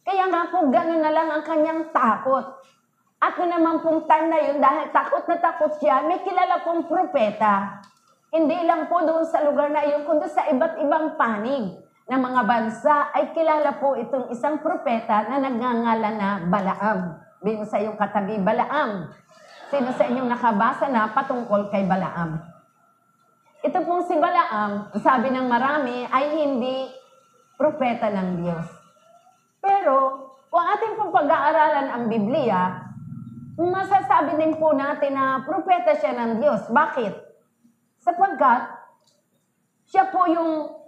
Kaya 0.05 0.25
nga 0.33 0.43
po 0.49 0.69
gano'n 0.69 1.03
na 1.03 1.13
lang 1.13 1.29
ang 1.29 1.45
kanyang 1.45 1.93
takot. 1.93 2.61
At 3.21 3.37
na 3.37 3.53
naman 3.53 3.85
pong 3.85 4.09
time 4.09 4.33
na 4.33 4.41
yun, 4.41 4.59
dahil 4.65 4.89
takot 4.89 5.29
na 5.29 5.37
takot 5.37 5.77
siya, 5.77 6.01
may 6.09 6.25
kilala 6.25 6.65
pong 6.65 6.89
propeta. 6.89 7.85
Hindi 8.33 8.57
lang 8.65 8.89
po 8.89 9.05
doon 9.05 9.29
sa 9.29 9.45
lugar 9.45 9.69
na 9.69 9.85
yun, 9.85 10.09
kundi 10.09 10.25
sa 10.33 10.49
iba't 10.49 10.81
ibang 10.81 11.21
panig 11.21 11.77
ng 12.09 12.17
mga 12.17 12.43
bansa 12.49 13.13
ay 13.13 13.37
kilala 13.37 13.77
po 13.77 13.93
itong 13.95 14.33
isang 14.33 14.65
propeta 14.65 15.29
na 15.29 15.37
nagngangalan 15.37 16.17
na 16.17 16.31
Balaam. 16.49 17.21
Bino 17.45 17.69
sa 17.69 17.77
iyong 17.77 18.01
katabi, 18.01 18.41
Balaam. 18.41 19.13
Sino 19.69 19.93
sa 19.93 20.09
inyong 20.09 20.33
nakabasa 20.33 20.89
na 20.89 21.13
patungkol 21.13 21.69
kay 21.69 21.85
Balaam? 21.85 22.41
Ito 23.61 23.85
pong 23.85 24.09
si 24.09 24.17
Balaam, 24.17 24.89
sabi 24.97 25.29
ng 25.29 25.45
marami, 25.45 26.09
ay 26.09 26.41
hindi 26.41 26.89
propeta 27.61 28.09
ng 28.09 28.41
Diyos. 28.41 28.80
Pero, 29.61 29.97
kung 30.51 30.65
ating 30.65 30.97
pong 30.97 31.13
pag-aaralan 31.15 31.89
ang 31.93 32.05
Biblia, 32.09 32.91
masasabi 33.61 34.41
din 34.41 34.57
po 34.57 34.73
natin 34.73 35.15
na 35.15 35.45
propeta 35.45 35.93
siya 35.95 36.17
ng 36.17 36.33
Diyos. 36.41 36.67
Bakit? 36.73 37.13
Sapagkat, 38.01 38.81
siya 39.85 40.09
po 40.09 40.25
yung 40.25 40.81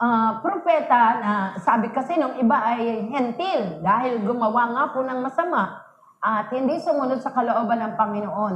ah, 0.00 0.40
propeta 0.44 1.02
na 1.20 1.32
sabi 1.60 1.88
kasi 1.92 2.20
nung 2.20 2.36
iba 2.36 2.56
ay 2.60 3.08
hentil 3.08 3.80
dahil 3.80 4.20
gumawa 4.20 4.74
nga 4.74 4.84
po 4.92 5.00
ng 5.00 5.20
masama 5.22 5.80
at 6.20 6.52
hindi 6.52 6.76
sumunod 6.76 7.24
sa 7.24 7.32
kalooban 7.32 7.80
ng 7.80 7.94
Panginoon. 7.96 8.54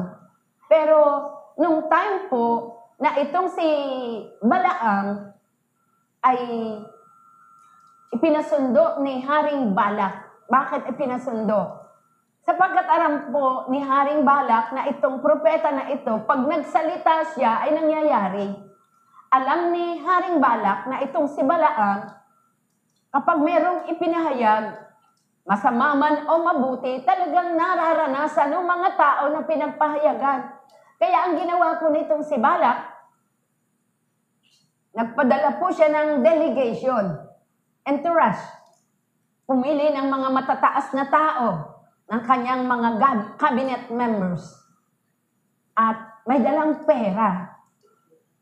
Pero 0.68 0.98
nung 1.56 1.88
time 1.88 2.28
po 2.28 2.76
na 3.00 3.16
itong 3.20 3.48
si 3.48 3.68
Balaam 4.44 5.32
ay 6.24 6.38
ipinasundo 8.14 9.02
ni 9.02 9.26
Haring 9.26 9.74
Balak. 9.74 10.46
Bakit 10.46 10.86
ipinasundo? 10.94 11.82
Sapagkat 12.44 12.86
aram 12.86 13.14
po 13.34 13.66
ni 13.72 13.82
Haring 13.82 14.22
Balak 14.22 14.70
na 14.70 14.86
itong 14.92 15.18
propeta 15.18 15.72
na 15.74 15.90
ito, 15.90 16.22
pag 16.28 16.44
nagsalita 16.44 17.34
siya 17.34 17.66
ay 17.66 17.74
nangyayari. 17.74 18.54
Alam 19.34 19.74
ni 19.74 19.98
Haring 19.98 20.38
Balak 20.38 20.86
na 20.86 21.02
itong 21.02 21.26
si 21.26 21.42
Balaam, 21.42 22.12
kapag 23.10 23.38
merong 23.42 23.90
ipinahayag, 23.90 24.78
masama 25.48 25.96
man 25.96 26.28
o 26.28 26.44
mabuti, 26.44 27.02
talagang 27.02 27.56
nararanasan 27.56 28.52
ng 28.52 28.62
mga 28.62 28.90
tao 28.94 29.24
na 29.32 29.40
pinagpahayagan. 29.42 30.40
Kaya 31.00 31.18
ang 31.26 31.34
ginawa 31.40 31.80
po 31.80 31.90
nitong 31.90 32.22
si 32.22 32.36
Balak, 32.36 32.94
nagpadala 34.94 35.56
po 35.58 35.72
siya 35.72 35.88
ng 35.90 36.20
delegation, 36.20 37.23
entourage, 37.84 38.40
pumili 39.44 39.92
ng 39.92 40.08
mga 40.08 40.28
matataas 40.32 40.88
na 40.96 41.06
tao, 41.08 41.46
ng 42.08 42.22
kanyang 42.24 42.64
mga 42.64 42.88
cabinet 43.36 43.92
members, 43.92 44.44
at 45.76 46.24
may 46.24 46.40
dalang 46.40 46.84
pera, 46.88 47.60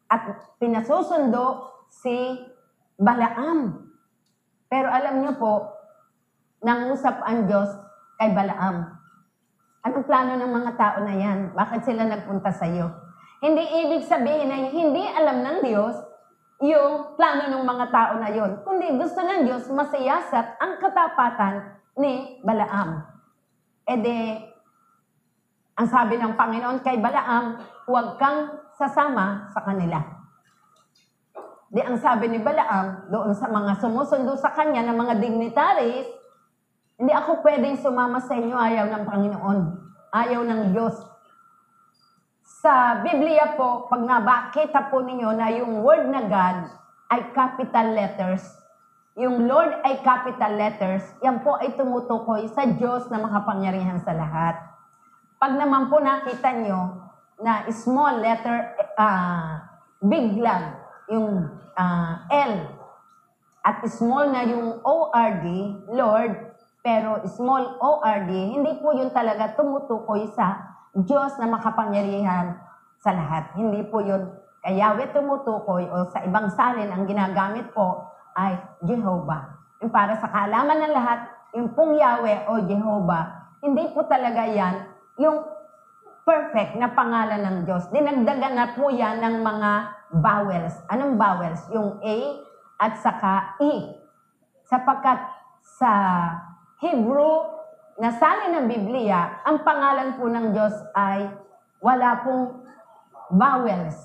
at 0.06 0.22
pinasusundo 0.62 1.72
si 1.90 2.38
Balaam. 3.00 3.88
Pero 4.70 4.88
alam 4.92 5.25
niyo 5.25 5.32
po, 5.40 5.72
nangusap 6.62 7.18
ang 7.26 7.50
Diyos 7.50 7.72
kay 8.20 8.30
Balaam. 8.30 8.94
Anong 9.83 10.07
plano 10.07 10.38
ng 10.38 10.52
mga 10.52 10.72
tao 10.78 10.98
na 11.02 11.14
yan? 11.18 11.38
Bakit 11.59 11.81
sila 11.83 12.07
nagpunta 12.07 12.55
sa 12.55 12.70
iyo? 12.70 12.87
Hindi 13.42 13.66
ibig 13.66 14.07
sabihin 14.07 14.46
na 14.46 14.70
hindi 14.70 15.02
alam 15.02 15.42
ng 15.42 15.59
Diyos 15.66 16.12
yung 16.62 17.18
plano 17.18 17.51
ng 17.51 17.64
mga 17.66 17.87
tao 17.90 18.12
na 18.22 18.31
yon. 18.31 18.62
Kundi 18.62 18.94
gusto 18.94 19.18
ng 19.18 19.42
Diyos 19.42 19.66
masiyasat 19.66 20.62
ang 20.62 20.79
katapatan 20.79 21.83
ni 21.98 22.38
Balaam. 22.46 23.03
E 23.83 23.94
de, 23.98 24.18
ang 25.75 25.90
sabi 25.90 26.22
ng 26.22 26.38
Panginoon 26.38 26.79
kay 26.87 27.03
Balaam, 27.03 27.59
huwag 27.90 28.14
kang 28.14 28.62
sasama 28.79 29.51
sa 29.51 29.66
kanila. 29.66 29.98
Di 31.66 31.83
ang 31.83 31.98
sabi 31.98 32.31
ni 32.31 32.38
Balaam, 32.38 33.11
doon 33.11 33.35
sa 33.35 33.51
mga 33.51 33.83
sumusundo 33.83 34.38
sa 34.38 34.55
kanya 34.55 34.87
ng 34.87 34.96
mga 35.03 35.14
dignitaries, 35.18 36.07
hindi 36.94 37.11
ako 37.11 37.42
pwedeng 37.42 37.75
sumama 37.75 38.22
sa 38.22 38.38
inyo, 38.38 38.55
ayaw 38.55 38.87
ng 38.87 39.03
Panginoon. 39.03 39.59
Ayaw 40.14 40.46
ng 40.46 40.62
Diyos. 40.70 40.94
Sa 42.62 43.03
Biblia 43.03 43.59
po, 43.59 43.90
pag 43.90 44.07
nabakita 44.07 44.87
po 44.87 45.03
ninyo 45.03 45.35
na 45.35 45.51
yung 45.51 45.83
word 45.83 46.07
na 46.07 46.22
God 46.31 46.70
ay 47.11 47.35
capital 47.35 47.90
letters, 47.90 48.38
yung 49.18 49.51
Lord 49.51 49.83
ay 49.83 49.98
capital 50.07 50.55
letters, 50.55 51.03
yan 51.27 51.42
po 51.42 51.59
ay 51.59 51.75
tumutukoy 51.75 52.46
sa 52.55 52.62
Diyos 52.62 53.11
na 53.11 53.18
makapangyarihan 53.18 53.98
sa 54.07 54.14
lahat. 54.14 54.62
Pag 55.42 55.59
naman 55.59 55.90
po 55.90 55.98
nakita 55.98 56.55
nyo 56.62 57.11
na 57.42 57.66
small 57.75 58.22
letter, 58.22 58.79
ah, 58.94 59.66
big 59.98 60.38
lang, 60.38 60.79
yung 61.11 61.51
ah, 61.75 62.31
L, 62.31 62.79
at 63.66 63.83
small 63.90 64.31
na 64.31 64.46
yung 64.46 64.79
ORD, 64.87 65.46
Lord, 65.90 66.38
pero 66.79 67.27
small 67.27 67.75
ORD, 67.83 68.31
hindi 68.31 68.79
po 68.79 68.94
yun 68.94 69.11
talaga 69.11 69.51
tumutukoy 69.59 70.31
sa 70.31 70.71
Diyos 70.92 71.40
na 71.40 71.48
makapangyarihan 71.48 72.61
sa 73.00 73.16
lahat. 73.16 73.57
Hindi 73.57 73.81
po 73.88 74.05
yun 74.05 74.28
kay 74.62 74.78
Yahweh 74.78 75.11
tumutukoy 75.11 75.88
o 75.88 76.07
sa 76.12 76.22
ibang 76.22 76.52
salin 76.52 76.92
ang 76.92 77.09
ginagamit 77.09 77.72
po 77.72 78.07
ay 78.37 78.61
Jehovah. 78.85 79.59
Yung 79.83 79.90
para 79.90 80.14
sa 80.20 80.31
kaalaman 80.31 80.78
ng 80.87 80.92
lahat, 80.94 81.20
yung 81.57 81.72
pong 81.74 81.98
Yahweh 81.98 82.46
o 82.46 82.62
Jehovah, 82.64 83.57
hindi 83.64 83.90
po 83.90 84.07
talaga 84.07 84.46
yan 84.46 84.87
yung 85.18 85.42
perfect 86.22 86.78
na 86.78 86.92
pangalan 86.94 87.42
ng 87.42 87.57
Diyos. 87.66 87.90
Dinagdagan 87.90 88.55
na 88.55 88.66
po 88.78 88.88
yan 88.92 89.18
ng 89.18 89.37
mga 89.42 89.70
vowels. 90.22 90.74
Anong 90.87 91.18
vowels? 91.18 91.62
Yung 91.74 91.98
A 91.98 92.16
at 92.78 92.94
saka 93.02 93.59
E. 93.59 93.98
Sapagkat 94.68 95.18
sa 95.62 95.90
Hebrew 96.78 97.52
na 98.00 98.11
salin 98.16 98.57
ng 98.57 98.66
Biblia, 98.68 99.44
ang 99.44 99.61
pangalan 99.61 100.16
po 100.16 100.24
ng 100.28 100.57
Diyos 100.57 100.72
ay 100.96 101.28
wala 101.83 102.24
pong 102.24 102.44
vowels, 103.33 103.96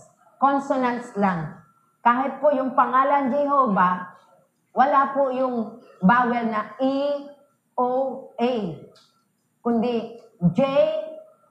consonants 0.41 1.13
lang. 1.15 1.56
Kahit 2.04 2.39
po 2.39 2.52
yung 2.52 2.76
pangalan 2.76 3.32
Jehovah, 3.32 4.15
wala 4.76 5.02
po 5.12 5.32
yung 5.32 5.80
vowel 6.00 6.45
na 6.52 6.76
E, 6.80 7.28
O, 7.78 7.89
A. 8.36 8.54
Kundi 9.62 9.95
J, 10.54 10.60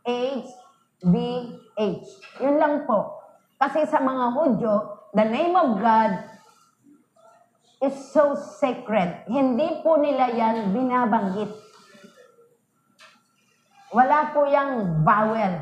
H, 0.07 0.49
B, 1.03 1.15
H. 1.77 2.09
Yun 2.41 2.57
lang 2.57 2.75
po. 2.89 3.21
Kasi 3.57 3.85
sa 3.89 4.01
mga 4.01 4.33
Hudyo, 4.33 4.75
the 5.13 5.27
name 5.27 5.57
of 5.57 5.81
God 5.81 6.13
is 7.83 7.97
so 8.13 8.33
sacred. 8.35 9.27
Hindi 9.29 9.85
po 9.85 10.01
nila 10.01 10.33
yan 10.33 10.73
binabanggit. 10.73 11.66
Wala 13.97 14.29
po 14.29 14.45
yung 14.45 15.01
vowel. 15.01 15.57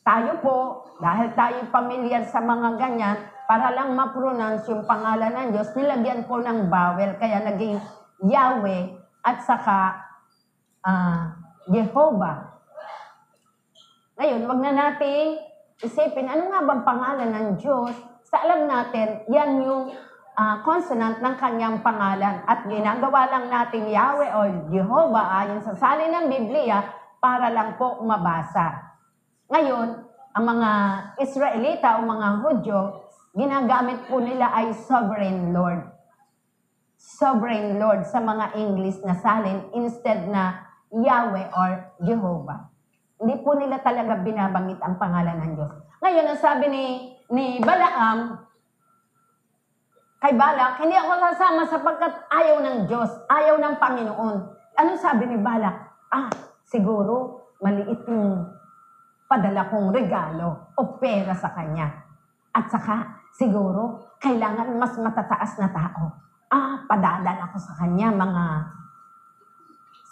Tayo 0.00 0.40
po, 0.40 0.88
dahil 1.04 1.36
tayo 1.36 1.68
pamilyar 1.68 2.24
sa 2.24 2.40
mga 2.40 2.80
ganyan, 2.80 3.16
para 3.44 3.76
lang 3.76 3.92
ma-pronounce 3.92 4.64
yung 4.72 4.88
pangalan 4.88 5.28
ng 5.28 5.48
Diyos, 5.52 5.68
nilagyan 5.76 6.24
po 6.24 6.40
ng 6.40 6.72
vowel. 6.72 7.12
Kaya 7.20 7.44
naging 7.44 7.76
Yahweh 8.24 8.88
at 9.20 9.36
saka 9.44 10.00
ah, 10.80 11.36
Jehovah. 11.68 12.56
Ngayon, 14.16 14.48
wag 14.48 14.60
na 14.64 14.72
natin 14.72 15.44
isipin, 15.84 16.24
ano 16.24 16.48
nga 16.48 16.64
bang 16.64 16.82
pangalan 16.88 17.30
ng 17.36 17.48
Diyos? 17.60 17.92
Sa 18.24 18.48
alam 18.48 18.64
natin, 18.64 19.28
yan 19.28 19.60
yung 19.60 19.92
ah, 20.40 20.64
consonant 20.64 21.20
ng 21.20 21.36
kanyang 21.36 21.84
pangalan. 21.84 22.48
At 22.48 22.64
ginagawa 22.64 23.28
lang 23.28 23.52
natin 23.52 23.92
Yahweh 23.92 24.30
o 24.32 24.40
Jehovah 24.72 25.44
ayon 25.44 25.60
sa 25.60 25.76
salin 25.76 26.16
ng 26.16 26.32
Biblia 26.32 27.03
para 27.24 27.48
lang 27.48 27.80
po 27.80 28.04
mabasa. 28.04 29.00
Ngayon, 29.48 29.88
ang 30.36 30.44
mga 30.44 30.70
Israelita 31.24 31.96
o 31.96 32.04
mga 32.04 32.28
Hudyo, 32.44 32.80
ginagamit 33.32 34.04
po 34.12 34.20
nila 34.20 34.52
ay 34.52 34.76
Sovereign 34.76 35.56
Lord. 35.56 35.88
Sovereign 37.00 37.80
Lord 37.80 38.04
sa 38.04 38.20
mga 38.20 38.60
English 38.60 39.00
na 39.00 39.16
salin 39.16 39.72
instead 39.72 40.28
na 40.28 40.68
Yahweh 40.92 41.48
or 41.48 41.70
Jehovah. 42.04 42.68
Hindi 43.16 43.40
po 43.40 43.56
nila 43.56 43.80
talaga 43.80 44.20
binabanggit 44.20 44.84
ang 44.84 45.00
pangalan 45.00 45.40
ng 45.40 45.52
Diyos. 45.56 45.72
Ngayon, 46.04 46.28
ang 46.28 46.40
sabi 46.44 46.66
ni, 46.68 46.84
ni 47.32 47.46
Balaam, 47.64 48.36
kay 50.20 50.36
Balak, 50.36 50.76
hindi 50.76 50.92
ako 50.92 51.12
sasama 51.32 51.62
sapagkat 51.72 52.12
ayaw 52.28 52.60
ng 52.60 52.76
Diyos, 52.84 53.08
ayaw 53.32 53.56
ng 53.56 53.74
Panginoon. 53.80 54.36
Ano 54.76 54.90
sabi 55.00 55.24
ni 55.24 55.40
Balak? 55.40 55.76
Ah, 56.12 56.28
siguro 56.64 57.48
maliit 57.60 58.02
yung 58.08 58.44
padala 59.28 59.68
kong 59.72 59.88
regalo 59.92 60.72
o 60.76 61.00
pera 61.00 61.32
sa 61.32 61.52
kanya. 61.52 61.90
At 62.54 62.70
saka, 62.70 63.24
siguro, 63.34 64.14
kailangan 64.20 64.78
mas 64.78 64.94
matataas 65.00 65.58
na 65.58 65.68
tao. 65.72 66.04
Ah, 66.52 66.86
padadala 66.86 67.50
ko 67.50 67.58
sa 67.58 67.74
kanya 67.82 68.14
mga 68.14 68.44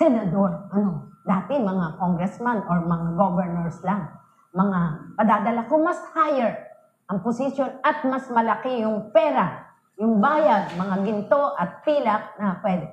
senador, 0.01 0.67
ano, 0.75 1.13
dati 1.23 1.55
mga 1.55 2.03
congressman 2.03 2.67
or 2.67 2.83
mga 2.83 3.09
governors 3.15 3.79
lang. 3.87 4.11
Mga 4.53 4.81
padadala 5.15 5.61
ko 5.71 5.75
mas 5.79 6.01
higher 6.13 6.73
ang 7.07 7.23
position 7.23 7.69
at 7.85 8.03
mas 8.09 8.27
malaki 8.33 8.83
yung 8.83 9.13
pera, 9.15 9.71
yung 10.01 10.19
bayad, 10.19 10.75
mga 10.75 10.97
ginto 11.07 11.55
at 11.55 11.85
pilak 11.87 12.35
na 12.41 12.59
pwede, 12.65 12.89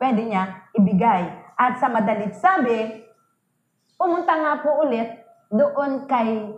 pwede 0.00 0.20
niya 0.26 0.44
ibigay. 0.74 1.47
At 1.58 1.82
sa 1.82 1.90
madalit 1.90 2.38
sabi, 2.38 3.02
pumunta 3.98 4.30
nga 4.30 4.62
po 4.62 4.86
ulit 4.86 5.10
doon 5.50 6.06
kay 6.06 6.54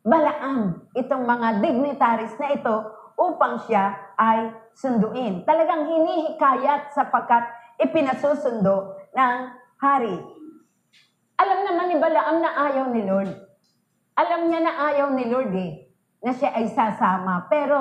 Balaam, 0.00 0.88
itong 0.96 1.28
mga 1.28 1.60
dignitaries 1.60 2.32
na 2.40 2.56
ito 2.56 2.76
upang 3.20 3.60
siya 3.68 4.16
ay 4.16 4.48
sunduin. 4.72 5.44
Talagang 5.44 5.92
hinihikayat 5.92 6.96
sapagkat 6.96 7.44
ipinasusundo 7.76 8.96
ng 9.12 9.36
hari. 9.76 10.16
Alam 11.36 11.58
naman 11.68 11.86
ni 11.92 11.96
Balaam 12.00 12.36
na 12.40 12.50
ayaw 12.64 12.84
ni 12.88 13.04
Lord. 13.04 13.28
Alam 14.16 14.48
niya 14.48 14.60
na 14.64 14.72
ayaw 14.88 15.12
ni 15.12 15.24
Lord 15.28 15.52
eh, 15.52 15.92
na 16.24 16.32
siya 16.32 16.56
ay 16.56 16.72
sasama. 16.72 17.44
Pero 17.52 17.76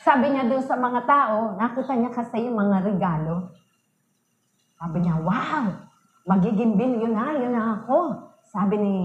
sabi 0.00 0.32
niya 0.32 0.48
doon 0.48 0.64
sa 0.64 0.80
mga 0.80 1.04
tao, 1.04 1.60
nakita 1.60 1.92
niya 1.92 2.12
kasi 2.12 2.40
yung 2.40 2.56
mga 2.56 2.88
regalo. 2.88 3.52
Sabi 4.78 5.02
niya, 5.02 5.16
wow, 5.22 5.64
magiging 6.26 6.74
bilyonaryo 6.74 7.48
na 7.52 7.62
ako. 7.82 7.98
Sabi 8.50 8.74
ni 8.78 8.96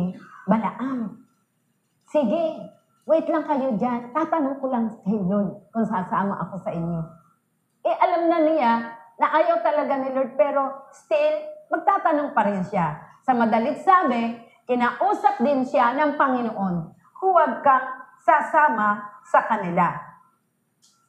Balaam. 0.49 1.13
Sige, 2.10 2.58
wait 3.05 3.29
lang 3.29 3.45
kayo 3.45 3.77
dyan. 3.77 4.10
Tatanong 4.10 4.58
ko 4.58 4.65
lang 4.65 4.89
kay 5.05 5.13
Lord 5.13 5.69
kung 5.69 5.86
sasama 5.86 6.41
ako 6.41 6.55
sa 6.65 6.73
inyo. 6.73 7.01
Eh, 7.86 7.95
alam 8.01 8.34
na 8.34 8.39
niya 8.41 8.73
na 9.21 9.27
ayaw 9.29 9.62
talaga 9.62 9.93
ni 10.01 10.10
Lord, 10.10 10.34
pero 10.34 10.89
still, 10.89 11.38
magtatanong 11.69 12.34
pa 12.34 12.49
rin 12.49 12.65
siya. 12.65 12.97
Sa 13.21 13.38
madalit 13.38 13.77
sabi, 13.86 14.41
kinausap 14.65 15.38
din 15.38 15.62
siya 15.69 15.93
ng 16.01 16.17
Panginoon, 16.17 16.75
huwag 17.21 17.62
kang 17.62 18.10
sasama 18.25 19.05
sa 19.21 19.45
kanila. 19.45 19.93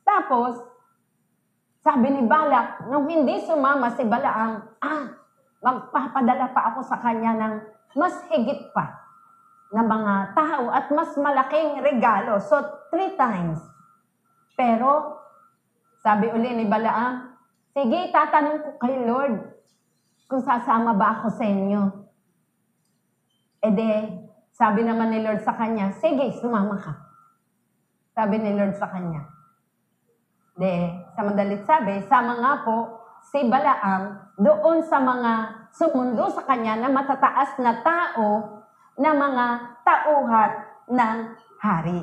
Tapos, 0.04 0.69
sabi 1.80 2.12
ni 2.12 2.22
Balak, 2.28 2.84
nung 2.92 3.08
hindi 3.08 3.40
sumama 3.40 3.88
si 3.96 4.04
Balaam, 4.04 4.60
ah, 4.84 5.16
magpapadala 5.64 6.52
pa 6.52 6.72
ako 6.72 6.80
sa 6.84 7.00
kanya 7.00 7.32
ng 7.36 7.54
mas 7.96 8.20
higit 8.28 8.68
pa 8.76 9.00
na 9.72 9.80
mga 9.80 10.14
tao 10.36 10.68
at 10.68 10.92
mas 10.92 11.16
malaking 11.16 11.80
regalo. 11.80 12.36
So, 12.36 12.60
three 12.92 13.16
times. 13.16 13.64
Pero, 14.52 15.16
sabi 16.04 16.28
uli 16.28 16.52
ni 16.52 16.66
Balaam, 16.68 17.32
sige, 17.72 18.12
tatanong 18.12 18.60
ko 18.60 18.70
kay 18.76 18.94
Lord 19.08 19.40
kung 20.28 20.44
sasama 20.44 20.92
ba 20.92 21.16
ako 21.16 21.32
sa 21.32 21.48
inyo. 21.48 21.82
E 23.60 23.68
de, 23.72 23.92
sabi 24.52 24.84
naman 24.84 25.16
ni 25.16 25.24
Lord 25.24 25.40
sa 25.40 25.56
kanya, 25.56 25.96
sige, 25.96 26.28
sumama 26.44 26.76
ka. 26.76 26.92
Sabi 28.12 28.36
ni 28.36 28.52
Lord 28.52 28.76
sa 28.76 28.92
kanya. 28.92 29.24
De, 30.60 30.99
sa 31.20 31.28
madalit 31.28 31.68
sabi, 31.68 32.00
sama 32.08 32.32
nga 32.40 32.64
po 32.64 33.04
si 33.28 33.44
Balaam 33.44 34.32
doon 34.40 34.80
sa 34.80 35.04
mga 35.04 35.32
sumundo 35.68 36.32
sa 36.32 36.48
kanya 36.48 36.80
na 36.80 36.88
matataas 36.88 37.60
na 37.60 37.76
tao 37.84 38.48
na 38.96 39.12
mga 39.12 39.46
tauhan 39.84 40.52
ng 40.88 41.16
hari. 41.60 42.00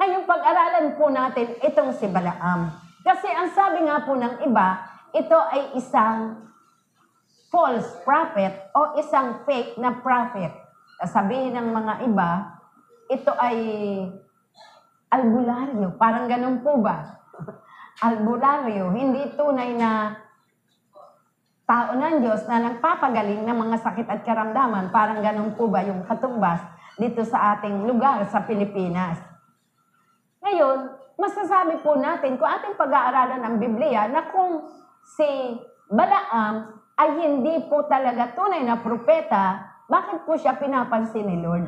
Ngayon, 0.00 0.24
pag-aralan 0.24 0.96
po 0.96 1.12
natin 1.12 1.60
itong 1.60 1.92
si 1.92 2.08
Balaam. 2.08 2.72
Kasi 3.04 3.28
ang 3.28 3.52
sabi 3.52 3.84
nga 3.84 4.00
po 4.08 4.16
ng 4.16 4.40
iba, 4.40 4.80
ito 5.12 5.36
ay 5.36 5.76
isang 5.76 6.48
false 7.52 8.00
prophet 8.08 8.72
o 8.72 8.96
isang 8.96 9.44
fake 9.44 9.76
na 9.76 9.92
prophet. 10.00 10.56
Sabihin 11.04 11.52
ng 11.52 11.68
mga 11.68 11.94
iba, 12.08 12.48
ito 13.12 13.32
ay 13.36 13.60
albularyo. 15.12 16.00
Parang 16.00 16.24
ganun 16.24 16.64
po 16.64 16.80
ba? 16.80 17.20
Albularyo, 18.02 18.90
hindi 18.94 19.26
tunay 19.34 19.74
na 19.74 20.14
tao 21.68 21.92
ng 21.98 22.24
Diyos 22.24 22.48
na 22.48 22.64
nagpapagaling 22.64 23.44
ng 23.44 23.58
mga 23.58 23.76
sakit 23.84 24.06
at 24.08 24.24
karamdaman. 24.24 24.88
Parang 24.88 25.20
ganun 25.20 25.52
po 25.52 25.68
ba 25.68 25.84
yung 25.84 26.06
katumbas 26.06 26.64
dito 26.96 27.20
sa 27.22 27.58
ating 27.58 27.84
lugar 27.84 28.24
sa 28.32 28.42
Pilipinas. 28.42 29.20
Ngayon, 30.40 30.78
masasabi 31.20 31.82
po 31.84 31.98
natin 31.98 32.40
kung 32.40 32.48
ating 32.48 32.78
pag-aaralan 32.78 33.42
ng 33.44 33.56
Biblia 33.60 34.08
na 34.08 34.32
kung 34.32 34.64
si 35.18 35.58
Balaam 35.88 36.84
ay 37.00 37.08
hindi 37.16 37.64
po 37.64 37.88
talaga 37.88 38.36
tunay 38.36 38.60
na 38.60 38.76
propeta, 38.76 39.72
bakit 39.88 40.28
po 40.28 40.36
siya 40.36 40.60
pinapansin 40.60 41.24
ni 41.24 41.40
Lord? 41.40 41.64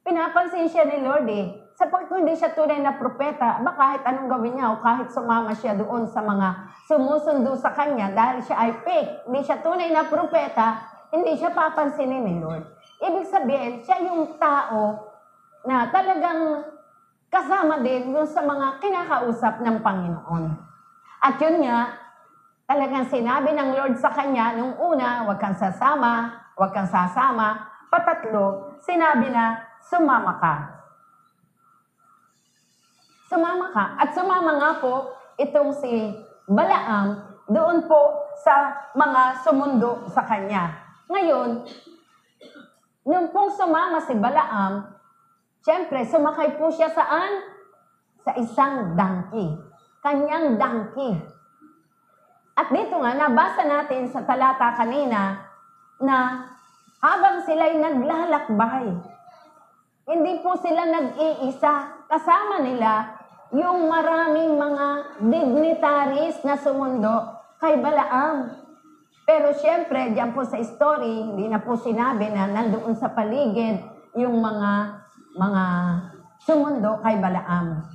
Pinapansin 0.00 0.64
siya 0.64 0.88
ni 0.88 1.04
Lord 1.04 1.28
eh. 1.28 1.65
Sapagkat 1.76 2.08
kung 2.08 2.24
hindi 2.24 2.32
siya 2.32 2.56
tunay 2.56 2.80
na 2.80 2.96
propeta, 2.96 3.60
ba 3.60 3.76
kahit 3.76 4.00
anong 4.08 4.32
gawin 4.32 4.56
niya 4.56 4.72
o 4.72 4.80
kahit 4.80 5.12
sumama 5.12 5.52
siya 5.52 5.76
doon 5.76 6.08
sa 6.08 6.24
mga 6.24 6.72
sumusundo 6.88 7.52
sa 7.52 7.76
kanya 7.76 8.16
dahil 8.16 8.40
siya 8.40 8.56
ay 8.56 8.72
fake, 8.80 9.28
hindi 9.28 9.44
siya 9.44 9.60
tunay 9.60 9.92
na 9.92 10.08
propeta, 10.08 10.80
hindi 11.12 11.36
siya 11.36 11.52
papansinin 11.52 12.24
ni 12.24 12.40
Lord. 12.40 12.64
Ibig 12.96 13.28
sabihin, 13.28 13.84
siya 13.84 14.08
yung 14.08 14.40
tao 14.40 15.12
na 15.68 15.92
talagang 15.92 16.64
kasama 17.28 17.84
din 17.84 18.08
yung 18.08 18.24
sa 18.24 18.40
mga 18.40 18.80
kinakausap 18.80 19.60
ng 19.60 19.76
Panginoon. 19.84 20.44
At 21.20 21.36
yun 21.44 21.60
nga, 21.60 21.92
talagang 22.64 23.04
sinabi 23.04 23.52
ng 23.52 23.76
Lord 23.76 24.00
sa 24.00 24.16
kanya 24.16 24.56
nung 24.56 24.80
una, 24.80 25.28
huwag 25.28 25.36
kang 25.36 25.52
sasama, 25.52 26.40
huwag 26.56 26.72
kang 26.72 26.88
sasama. 26.88 27.68
Patatlo, 27.92 28.80
sinabi 28.80 29.28
na, 29.28 29.60
sumama 29.84 30.40
ka. 30.40 30.75
Sumama 33.26 33.70
ka. 33.74 33.84
At 33.98 34.14
sumama 34.14 34.58
nga 34.58 34.70
po 34.78 35.14
itong 35.38 35.74
si 35.76 36.14
Balaam 36.46 37.26
doon 37.50 37.82
po 37.90 38.30
sa 38.38 38.70
mga 38.94 39.42
sumundo 39.42 40.06
sa 40.10 40.22
kanya. 40.22 40.70
Ngayon, 41.10 41.66
nung 43.02 43.28
pong 43.34 43.50
sumama 43.50 43.98
si 43.98 44.14
Balaam, 44.14 44.96
Siyempre, 45.66 46.06
sumakay 46.06 46.54
po 46.62 46.70
siya 46.70 46.86
saan? 46.94 47.42
Sa 48.22 48.38
isang 48.38 48.94
donkey. 48.94 49.58
Kanyang 49.98 50.54
donkey. 50.54 51.18
At 52.54 52.70
dito 52.70 52.94
nga, 53.02 53.10
nabasa 53.18 53.66
natin 53.66 54.06
sa 54.06 54.22
talata 54.22 54.78
kanina 54.78 55.42
na 55.98 56.46
habang 57.02 57.42
sila'y 57.42 57.82
naglalakbay, 57.82 58.94
hindi 60.06 60.38
po 60.38 60.54
sila 60.54 60.86
nag-iisa. 60.86 62.06
Kasama 62.06 62.62
nila 62.62 63.15
yung 63.54 63.86
maraming 63.86 64.58
mga 64.58 64.86
dignitaries 65.22 66.42
na 66.42 66.58
sumundo 66.58 67.36
kay 67.62 67.78
Balaam. 67.78 68.50
Pero 69.26 69.54
siyempre, 69.54 70.14
diyan 70.14 70.34
po 70.34 70.46
sa 70.46 70.58
story, 70.62 71.30
hindi 71.30 71.46
na 71.50 71.62
po 71.62 71.78
sinabi 71.78 72.30
na 72.30 72.46
nandoon 72.50 72.94
sa 72.94 73.10
paligid 73.10 73.82
yung 74.18 74.38
mga 74.38 75.02
mga 75.36 75.64
sumundo 76.42 76.98
kay 77.02 77.18
Balaam. 77.18 77.86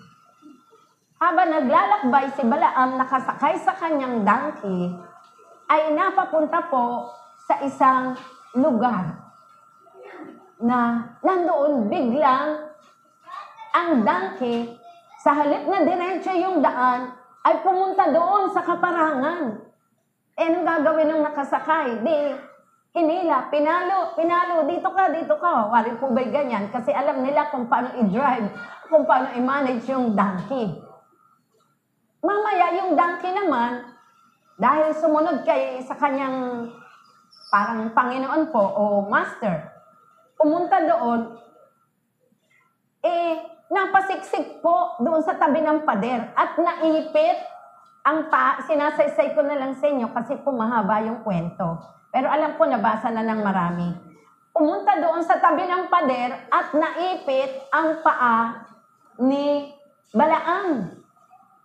Habang 1.21 1.49
naglalakbay 1.51 2.25
si 2.35 2.43
Balaam 2.47 2.99
nakasakay 2.99 3.55
sa 3.63 3.75
kanyang 3.75 4.23
donkey, 4.23 4.91
ay 5.71 5.95
napapunta 5.95 6.67
po 6.67 7.15
sa 7.47 7.63
isang 7.63 8.15
lugar 8.55 9.19
na 10.59 11.09
nandoon 11.23 11.87
biglang 11.87 12.69
ang 13.71 14.03
donkey 14.03 14.80
sa 15.21 15.37
halip 15.37 15.69
na 15.69 15.85
diretsyo 15.85 16.33
yung 16.33 16.65
daan 16.65 17.13
ay 17.45 17.61
pumunta 17.61 18.09
doon 18.09 18.49
sa 18.49 18.65
kaparangan. 18.65 19.61
Eh, 20.33 20.49
anong 20.49 20.65
gagawin 20.65 21.13
ng 21.13 21.21
nakasakay? 21.21 22.01
Di, 22.01 22.33
hinila, 22.97 23.53
pinalo, 23.53 24.17
pinalo, 24.17 24.65
dito 24.65 24.89
ka, 24.89 25.13
dito 25.13 25.37
ka. 25.37 25.69
Wari 25.69 25.93
po 26.01 26.09
ba'y 26.09 26.33
ganyan? 26.33 26.73
Kasi 26.73 26.89
alam 26.89 27.21
nila 27.21 27.53
kung 27.53 27.69
paano 27.69 27.93
i-drive, 28.01 28.49
kung 28.89 29.05
paano 29.05 29.37
i-manage 29.37 29.85
yung 29.93 30.17
donkey. 30.17 30.81
Mamaya, 32.25 32.81
yung 32.81 32.97
donkey 32.97 33.29
naman, 33.29 33.85
dahil 34.57 34.89
sumunod 34.97 35.45
kay 35.45 35.81
sa 35.85 35.97
kanyang 35.97 36.69
parang 37.53 37.93
Panginoon 37.93 38.49
po 38.49 38.61
o 38.61 38.83
Master, 39.05 39.69
pumunta 40.33 40.81
doon, 40.81 41.37
eh, 43.05 43.60
napasiksik 43.71 44.59
po 44.59 44.99
doon 44.99 45.23
sa 45.23 45.39
tabi 45.39 45.63
ng 45.63 45.87
pader 45.87 46.35
at 46.35 46.59
naipit 46.59 47.39
ang 48.03 48.27
pa, 48.27 48.59
sinasaysay 48.67 49.31
ko 49.31 49.45
na 49.45 49.55
lang 49.55 49.77
sa 49.79 49.87
inyo 49.87 50.11
kasi 50.11 50.35
po 50.43 50.51
mahaba 50.51 50.99
yung 51.05 51.23
kwento. 51.23 51.79
Pero 52.11 52.27
alam 52.27 52.59
ko, 52.59 52.67
nabasa 52.67 53.07
na 53.13 53.23
ng 53.23 53.39
marami. 53.39 53.87
Pumunta 54.51 54.99
doon 54.99 55.23
sa 55.23 55.39
tabi 55.39 55.63
ng 55.63 55.87
pader 55.87 56.51
at 56.51 56.75
naipit 56.75 57.71
ang 57.71 58.03
paa 58.03 58.67
ni 59.23 59.71
Balaang. 60.11 60.99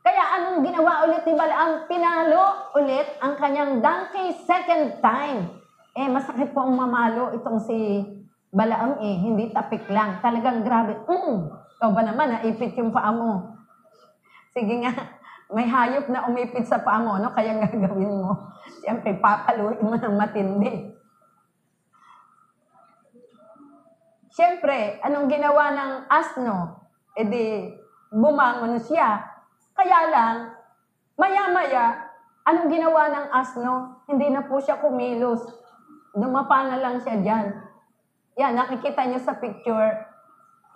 Kaya 0.06 0.24
anong 0.38 0.62
ginawa 0.62 1.02
ulit 1.10 1.26
ni 1.26 1.34
Balaang? 1.34 1.90
Pinalo 1.90 2.70
ulit 2.78 3.18
ang 3.18 3.34
kanyang 3.34 3.82
donkey 3.82 4.38
second 4.46 5.02
time. 5.02 5.50
Eh, 5.98 6.06
masakit 6.06 6.54
po 6.54 6.62
ang 6.62 6.78
mamalo 6.78 7.34
itong 7.34 7.58
si 7.58 8.06
Balaang 8.54 9.02
eh. 9.02 9.16
Hindi 9.18 9.50
tapik 9.50 9.90
lang. 9.90 10.22
Talagang 10.22 10.62
grabe. 10.62 10.94
Mm. 11.10 11.65
Ikaw 11.76 11.90
ba 11.92 12.02
naman, 12.08 12.32
naipit 12.32 12.72
yung 12.80 12.88
paa 12.88 13.12
mo? 13.12 13.52
Sige 14.56 14.80
nga, 14.80 14.92
may 15.52 15.68
hayop 15.68 16.08
na 16.08 16.24
umipit 16.24 16.64
sa 16.64 16.80
paa 16.80 16.96
mo, 16.96 17.20
ano 17.20 17.28
kaya 17.36 17.60
gagawin 17.60 18.24
mo? 18.24 18.56
Siyempre, 18.80 19.20
papaluin 19.20 19.84
mo 19.84 19.92
ng 19.92 20.16
matindi. 20.16 20.96
Siyempre, 24.32 25.00
anong 25.04 25.28
ginawa 25.28 25.64
ng 25.76 25.92
asno? 26.08 26.56
E 27.12 27.24
di, 27.28 27.46
bumangon 28.08 28.80
siya. 28.80 29.20
Kaya 29.76 30.00
lang, 30.08 30.36
maya-maya, 31.20 32.08
anong 32.44 32.72
ginawa 32.72 33.12
ng 33.12 33.26
asno? 33.36 34.04
Hindi 34.08 34.32
na 34.32 34.44
po 34.48 34.60
siya 34.60 34.80
kumilos. 34.80 35.44
Dumapa 36.16 36.72
na 36.72 36.80
lang 36.80 36.96
siya 37.04 37.16
dyan. 37.20 37.46
Yan, 38.40 38.56
nakikita 38.56 39.04
niyo 39.04 39.20
sa 39.20 39.36
picture. 39.36 40.15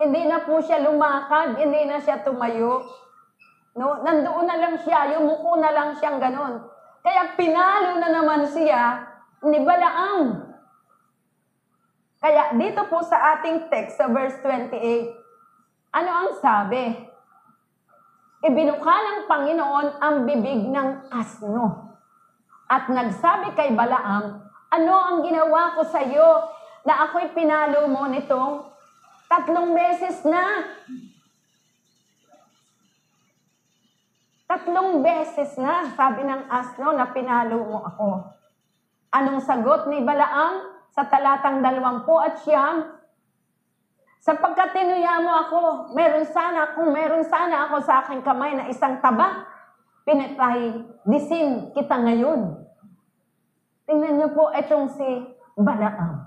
Hindi 0.01 0.25
na 0.25 0.41
po 0.41 0.57
siya 0.57 0.81
lumakad, 0.81 1.61
hindi 1.61 1.85
na 1.85 2.01
siya 2.01 2.25
tumayo. 2.25 2.81
No, 3.77 4.01
nandoon 4.01 4.49
na 4.49 4.57
lang 4.57 4.75
siya, 4.81 5.13
yumuko 5.13 5.61
na 5.61 5.69
lang 5.69 5.93
siyang 5.93 6.17
ganon. 6.17 6.57
Kaya 7.05 7.37
pinalo 7.37 8.01
na 8.01 8.09
naman 8.09 8.49
siya 8.49 8.97
ni 9.45 9.61
Balaam. 9.61 10.49
Kaya 12.17 12.53
dito 12.57 12.81
po 12.89 13.05
sa 13.05 13.37
ating 13.37 13.69
text 13.69 14.01
sa 14.01 14.09
verse 14.09 14.41
28, 14.41 15.21
ano 15.93 16.09
ang 16.09 16.31
sabi? 16.41 16.97
Ibinuka 18.41 18.95
ng 19.05 19.19
Panginoon 19.29 19.87
ang 20.01 20.15
bibig 20.25 20.65
ng 20.65 21.13
asno. 21.13 21.93
At 22.65 22.89
nagsabi 22.89 23.53
kay 23.53 23.77
Balaam, 23.77 24.49
ano 24.73 24.93
ang 24.97 25.17
ginawa 25.21 25.77
ko 25.77 25.85
sa 25.85 26.01
iyo 26.01 26.49
na 26.89 27.05
ako'y 27.05 27.37
pinalo 27.37 27.85
mo 27.85 28.09
nitong 28.09 28.70
tatlong 29.31 29.71
beses 29.71 30.27
na? 30.27 30.43
Tatlong 34.51 34.99
beses 34.99 35.55
na, 35.55 35.87
sabi 35.95 36.27
ng 36.27 36.51
asno 36.51 36.91
na 36.91 37.07
pinalo 37.15 37.63
mo 37.63 37.79
ako. 37.87 38.09
Anong 39.15 39.39
sagot 39.39 39.87
ni 39.87 40.03
Balaam? 40.03 40.81
sa 40.91 41.07
talatang 41.07 41.63
dalawampu 41.63 42.15
at 42.19 42.43
siyam, 42.43 42.99
sapagkat 44.19 44.75
tinuya 44.75 45.23
mo 45.23 45.31
ako, 45.47 45.61
meron 45.95 46.27
sana, 46.27 46.75
kung 46.75 46.91
meron 46.91 47.23
sana 47.23 47.71
ako 47.71 47.75
sa 47.81 48.03
aking 48.03 48.21
kamay 48.21 48.51
na 48.53 48.67
isang 48.67 48.99
taba, 48.99 49.47
pinatay, 50.03 50.83
disin 51.07 51.71
kita 51.71 51.95
ngayon. 51.95 52.59
Tingnan 53.87 54.19
niyo 54.19 54.29
po 54.35 54.51
itong 54.51 54.91
si 54.93 55.09
Balaam. 55.55 56.20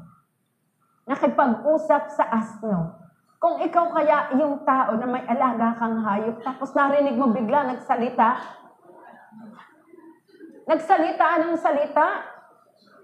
Nakipag-usap 1.05 2.03
sa 2.13 2.25
asno. 2.33 2.97
Kung 3.37 3.61
ikaw 3.61 3.93
kaya 3.93 4.33
yung 4.41 4.65
tao 4.65 4.97
na 4.97 5.05
may 5.05 5.25
alaga 5.29 5.77
kang 5.77 6.01
hayop, 6.01 6.41
tapos 6.41 6.73
narinig 6.73 7.21
mo 7.21 7.29
bigla 7.29 7.69
nagsalita, 7.77 8.41
nagsalita, 10.65 11.25
anong 11.41 11.61
salita? 11.61 12.25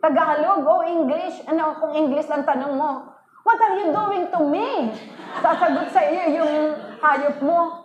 Tagalog 0.00 0.64
o 0.64 0.80
English? 0.80 1.44
Ano, 1.44 1.76
kung 1.76 1.92
English 1.92 2.24
lang 2.32 2.48
tanong 2.48 2.72
mo, 2.72 3.20
What 3.40 3.58
are 3.60 3.76
you 3.80 3.88
doing 3.88 4.24
to 4.28 4.40
me? 4.44 4.92
Sasagot 5.40 5.88
sa 5.90 6.04
iyo 6.04 6.44
yung 6.44 6.54
hayop 7.00 7.36
mo. 7.40 7.82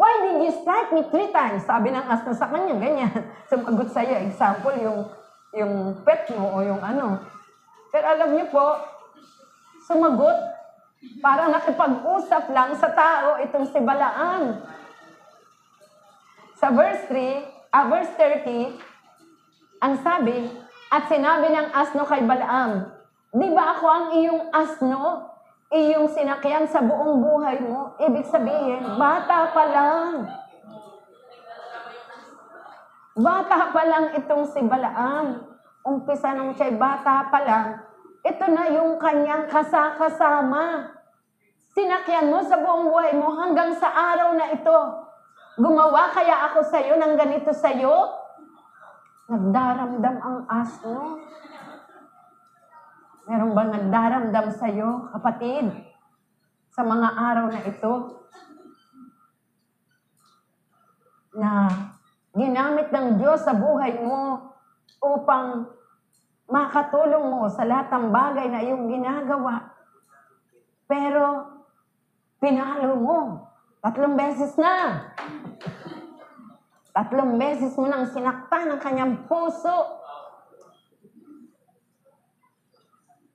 Why 0.00 0.12
did 0.24 0.48
you 0.48 0.52
strike 0.64 0.96
me 0.96 1.04
three 1.12 1.28
times? 1.28 1.68
Sabi 1.68 1.92
ng 1.92 2.06
asno 2.08 2.32
sa 2.32 2.48
kanya, 2.48 2.72
ganyan. 2.72 3.12
Sumagot 3.52 3.92
sa 3.92 4.00
iyo, 4.00 4.16
example, 4.24 4.72
yung, 4.80 5.04
yung 5.54 5.98
pet 6.06 6.30
mo 6.34 6.58
o 6.58 6.62
yung 6.62 6.82
ano. 6.82 7.18
Pero 7.90 8.06
alam 8.06 8.30
niyo 8.34 8.46
po, 8.54 8.78
sumagot, 9.86 10.38
parang 11.18 11.50
nakipag-usap 11.50 12.54
lang 12.54 12.70
sa 12.78 12.90
tao 12.94 13.42
itong 13.42 13.66
si 13.66 13.78
Balaan. 13.82 14.62
Sa 16.60 16.70
verse 16.70 17.02
3, 17.08 17.72
uh, 17.72 17.84
verse 17.88 18.12
30, 18.14 18.78
ang 19.80 19.94
sabi, 20.04 20.44
at 20.90 21.08
sinabi 21.08 21.48
ng 21.54 21.68
asno 21.72 22.02
kay 22.04 22.20
Balaam, 22.26 22.90
di 23.32 23.48
ba 23.54 23.78
ako 23.78 23.86
ang 23.86 24.06
iyong 24.18 24.42
asno? 24.52 25.30
Iyong 25.70 26.10
sinakyan 26.10 26.66
sa 26.66 26.82
buong 26.82 27.22
buhay 27.22 27.62
mo. 27.62 27.94
Ibig 28.02 28.26
sabihin, 28.26 28.98
bata 28.98 29.54
pa 29.54 29.64
lang. 29.70 30.26
Bata 33.20 33.68
pa 33.70 33.82
lang 33.84 34.16
itong 34.16 34.48
si 34.48 34.64
Balaam. 34.64 35.44
Umpisa 35.84 36.32
nung 36.32 36.56
siya'y 36.56 36.76
bata 36.80 37.28
pa 37.28 37.40
lang. 37.44 37.68
Ito 38.24 38.44
na 38.48 38.68
yung 38.72 38.96
kanyang 39.00 39.48
kasakasama. 39.48 40.92
Sinakyan 41.72 42.32
mo 42.32 42.40
sa 42.44 42.60
buong 42.60 42.88
buhay 42.88 43.12
mo 43.16 43.32
hanggang 43.36 43.72
sa 43.76 43.88
araw 43.88 44.36
na 44.36 44.52
ito 44.52 44.78
Gumawa 45.60 46.08
kaya 46.16 46.48
ako 46.48 46.64
sa 46.64 46.80
iyo 46.80 46.96
ng 46.96 47.20
ganito 47.20 47.52
sa 47.52 47.68
iyo? 47.68 47.92
Nagdaramdam 49.28 50.16
ang 50.16 50.38
asno. 50.48 51.20
Meron 53.28 53.52
bang 53.52 53.70
nagdaramdam 53.76 54.46
sa 54.56 54.66
iyo, 54.72 55.10
kapatid? 55.12 55.68
Sa 56.72 56.80
mga 56.80 57.08
araw 57.12 57.46
na 57.52 57.60
ito? 57.60 57.92
Na 61.36 61.50
ginamit 62.34 62.94
ng 62.94 63.18
Diyos 63.18 63.42
sa 63.42 63.54
buhay 63.54 63.98
mo 64.02 64.54
upang 65.02 65.66
makatulong 66.50 67.26
mo 67.30 67.46
sa 67.46 67.62
lahat 67.62 67.90
ng 67.94 68.06
bagay 68.10 68.46
na 68.50 68.60
iyong 68.62 68.90
ginagawa. 68.90 69.70
Pero, 70.90 71.46
pinalo 72.42 72.98
mo. 72.98 73.18
Tatlong 73.80 74.18
beses 74.18 74.58
na. 74.58 75.08
Tatlong 76.90 77.38
beses 77.38 77.72
mo 77.78 77.86
nang 77.86 78.10
sinaktan 78.10 78.74
ang 78.74 78.80
kanyang 78.82 79.14
puso. 79.30 80.02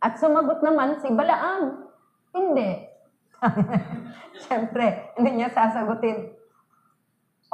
At 0.04 0.22
sumagot 0.22 0.62
naman 0.62 1.02
si 1.02 1.10
Balaam, 1.10 1.90
hindi. 2.36 2.84
Siyempre, 4.46 5.16
hindi 5.18 5.32
niya 5.40 5.50
sasagutin. 5.50 6.30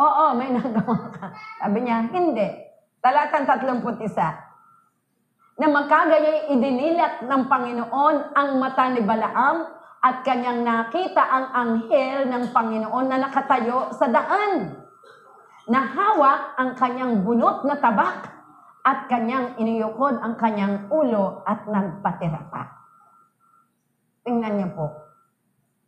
Oo, 0.01 0.33
may 0.33 0.49
nagawa 0.49 1.13
ka. 1.13 1.29
Sabi 1.61 1.85
niya, 1.85 2.09
hindi. 2.09 2.49
Talatang 2.97 3.45
31. 3.45 5.61
Na 5.61 5.67
magkagayay 5.69 6.49
idinilat 6.57 7.29
ng 7.29 7.43
Panginoon 7.45 8.33
ang 8.33 8.49
mata 8.57 8.89
ni 8.89 9.05
Balaam 9.05 9.69
at 10.01 10.25
kanyang 10.25 10.65
nakita 10.65 11.21
ang 11.21 11.45
anghel 11.53 12.25
ng 12.25 12.49
Panginoon 12.49 13.05
na 13.05 13.21
nakatayo 13.21 13.93
sa 13.93 14.09
daan. 14.09 14.81
Nahawak 15.69 16.57
ang 16.57 16.73
kanyang 16.73 17.21
bunot 17.21 17.61
na 17.69 17.77
tabak 17.77 18.25
at 18.81 19.05
kanyang 19.05 19.53
iniyukod 19.61 20.17
ang 20.17 20.33
kanyang 20.41 20.89
ulo 20.89 21.45
at 21.45 21.69
nagpatira 21.69 22.41
pa. 22.49 22.89
Tingnan 24.25 24.57
niyo 24.57 24.69
po. 24.73 25.10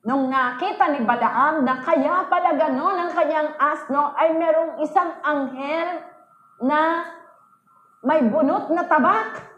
Nung 0.04 0.28
nakita 0.28 0.92
ni 0.92 1.08
Balaam 1.08 1.64
na 1.64 1.80
kaya 1.80 2.28
pala 2.28 2.60
ganon 2.60 2.98
ang 3.00 3.12
kanyang 3.16 3.56
asno 3.56 4.12
ay 4.20 4.36
merong 4.36 4.84
isang 4.84 5.16
anghel 5.24 6.04
na 6.60 7.08
may 8.04 8.20
bunot 8.28 8.68
na 8.68 8.84
tabak 8.84 9.54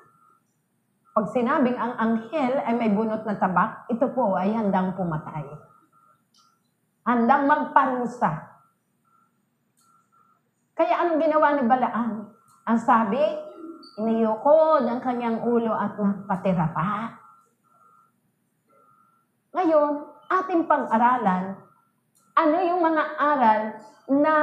pag 1.15 1.31
sinabing 1.31 1.79
ang 1.79 1.95
anghel 1.95 2.59
ay 2.59 2.75
may 2.75 2.91
bunot 2.91 3.23
na 3.23 3.39
tabak, 3.39 3.87
ito 3.87 4.03
po 4.11 4.35
ay 4.35 4.51
handang 4.51 4.91
pumatay. 4.99 5.47
Handang 7.07 7.47
magparusa. 7.47 8.35
Kaya 10.75 11.07
anong 11.07 11.23
ginawa 11.23 11.55
ni 11.55 11.63
Balaan? 11.63 12.35
Ang 12.67 12.79
sabi, 12.83 13.23
iniyukod 13.95 14.83
ang 14.83 14.99
kanyang 14.99 15.39
ulo 15.47 15.71
at 15.71 15.95
nagpatira 15.95 16.67
pa. 16.75 17.15
Ngayon, 19.55 20.14
ating 20.29 20.65
pag-aralan, 20.65 21.59
ano 22.35 22.57
yung 22.63 22.81
mga 22.83 23.03
aral 23.15 23.61
na 24.11 24.35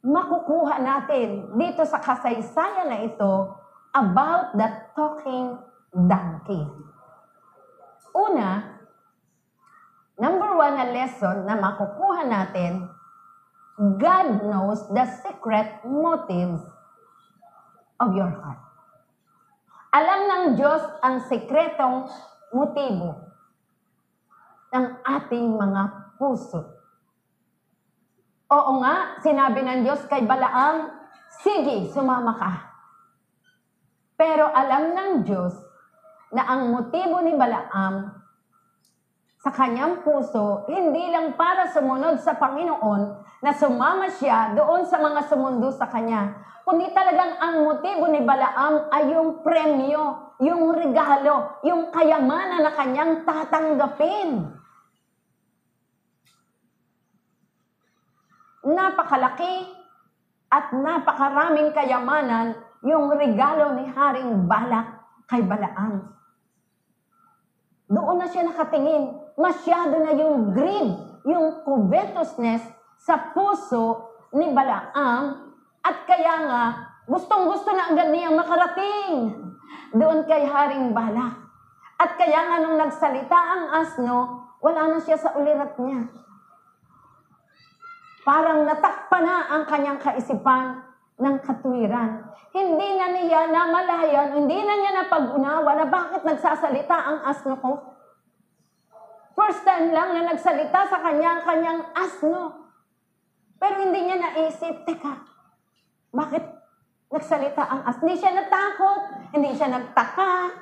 makukuha 0.00 0.80
natin 0.80 1.52
dito 1.56 1.84
sa 1.84 2.00
kasaysayan 2.00 2.88
na 2.88 2.98
ito 3.04 3.52
about 3.92 4.56
the 4.56 4.68
talking 4.96 5.56
donkey. 5.92 6.64
Una, 8.16 8.80
number 10.16 10.50
one 10.56 10.74
na 10.76 10.86
lesson 10.88 11.44
na 11.44 11.56
makukuha 11.56 12.22
natin, 12.26 12.88
God 13.80 14.44
knows 14.44 14.84
the 14.92 15.08
secret 15.24 15.80
motives 15.88 16.60
of 17.96 18.12
your 18.12 18.28
heart. 18.28 18.60
Alam 19.90 20.20
ng 20.28 20.44
Diyos 20.54 20.84
ang 21.00 21.24
sekretong 21.24 22.06
motibo 22.52 23.29
ng 24.70 24.86
ating 25.02 25.46
mga 25.58 25.82
puso. 26.18 26.62
Oo 28.50 28.82
nga, 28.82 29.18
sinabi 29.22 29.62
ng 29.62 29.86
Diyos 29.86 30.02
kay 30.10 30.26
Balaam, 30.26 30.90
sige, 31.42 31.86
sumama 31.94 32.34
ka. 32.34 32.52
Pero 34.18 34.50
alam 34.50 34.90
ng 34.90 35.12
Diyos 35.22 35.54
na 36.34 36.46
ang 36.46 36.74
motibo 36.74 37.22
ni 37.22 37.34
Balaam 37.38 38.20
sa 39.40 39.48
kanyang 39.48 40.04
puso, 40.04 40.68
hindi 40.68 41.08
lang 41.08 41.32
para 41.32 41.72
sumunod 41.72 42.20
sa 42.20 42.36
Panginoon 42.36 43.02
na 43.40 43.56
sumama 43.56 44.12
siya 44.12 44.52
doon 44.52 44.84
sa 44.84 45.00
mga 45.00 45.32
sumundo 45.32 45.72
sa 45.72 45.88
kanya, 45.88 46.36
kundi 46.68 46.92
talagang 46.92 47.40
ang 47.40 47.64
motibo 47.64 48.04
ni 48.12 48.20
Balaam 48.20 48.92
ay 48.92 49.16
yung 49.16 49.40
premyo, 49.40 50.36
yung 50.44 50.76
regalo, 50.76 51.56
yung 51.64 51.88
kayamanan 51.88 52.68
na 52.68 52.72
kanyang 52.76 53.24
tatanggapin. 53.24 54.59
Napakalaki 58.70 59.66
at 60.50 60.70
napakaraming 60.70 61.74
kayamanan 61.74 62.54
yung 62.86 63.10
regalo 63.10 63.74
ni 63.74 63.90
Haring 63.90 64.46
Balak 64.46 64.86
kay 65.26 65.42
Balaam. 65.42 66.10
Doon 67.90 68.22
na 68.22 68.26
siya 68.30 68.46
nakatingin. 68.46 69.18
Masyado 69.34 69.98
na 69.98 70.14
yung 70.14 70.54
greed, 70.54 70.90
yung 71.26 71.66
covetousness 71.66 72.62
sa 73.02 73.34
puso 73.34 74.14
ni 74.30 74.54
Balaam 74.54 75.50
at 75.82 75.96
kaya 76.06 76.34
nga 76.46 76.62
gustong-gusto 77.10 77.74
na 77.74 77.90
agad 77.90 78.14
niyang 78.14 78.38
makarating 78.38 79.34
doon 79.96 80.22
kay 80.28 80.46
Haring 80.46 80.94
Balak. 80.94 81.34
At 82.00 82.16
kaya 82.16 82.40
nga 82.46 82.56
nung 82.62 82.78
nagsalita 82.80 83.38
ang 83.38 83.64
asno, 83.76 84.18
wala 84.62 84.96
na 84.96 84.98
siya 85.02 85.18
sa 85.20 85.34
ulirat 85.36 85.76
niya. 85.76 86.06
Parang 88.30 88.62
natakpa 88.62 89.18
na 89.26 89.50
ang 89.50 89.66
kanyang 89.66 89.98
kaisipan 89.98 90.78
ng 91.18 91.36
katwiran. 91.42 92.30
Hindi 92.54 92.88
na 92.94 93.10
niya 93.10 93.50
namalayan, 93.50 94.38
hindi 94.38 94.54
na 94.54 94.74
niya 94.78 94.92
napag-unawa 95.02 95.74
na 95.74 95.86
bakit 95.90 96.22
nagsasalita 96.22 96.94
ang 96.94 97.26
asno 97.26 97.58
ko. 97.58 97.90
First 99.34 99.66
time 99.66 99.90
lang 99.90 100.14
na 100.14 100.30
nagsalita 100.30 100.78
sa 100.86 101.02
kanya 101.02 101.26
ang 101.26 101.42
kanyang 101.42 101.82
asno. 101.90 102.70
Pero 103.58 103.82
hindi 103.82 103.98
niya 103.98 104.22
naisip, 104.22 104.86
teka, 104.86 105.26
bakit 106.14 106.46
nagsalita 107.10 107.66
ang 107.66 107.82
asno? 107.82 108.06
Hindi 108.06 108.14
siya 108.14 108.46
natakot, 108.46 109.00
hindi 109.34 109.50
siya 109.58 109.74
nagtaka. 109.74 110.54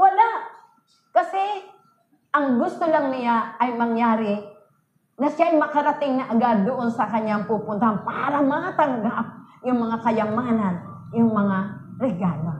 Wala. 0.00 0.28
Kasi 1.12 1.60
ang 2.32 2.56
gusto 2.56 2.88
lang 2.88 3.12
niya 3.12 3.60
ay 3.60 3.76
mangyari 3.76 4.51
na 5.20 5.28
siya 5.28 5.52
ay 5.52 5.56
makarating 5.60 6.16
na 6.16 6.32
agad 6.32 6.64
doon 6.64 6.88
sa 6.88 7.04
kanyang 7.08 7.44
pupuntahan 7.44 8.00
para 8.00 8.40
matanggap 8.40 9.26
yung 9.62 9.78
mga 9.78 9.96
kayamanan, 10.00 10.74
yung 11.12 11.30
mga 11.30 11.58
regalo. 12.00 12.52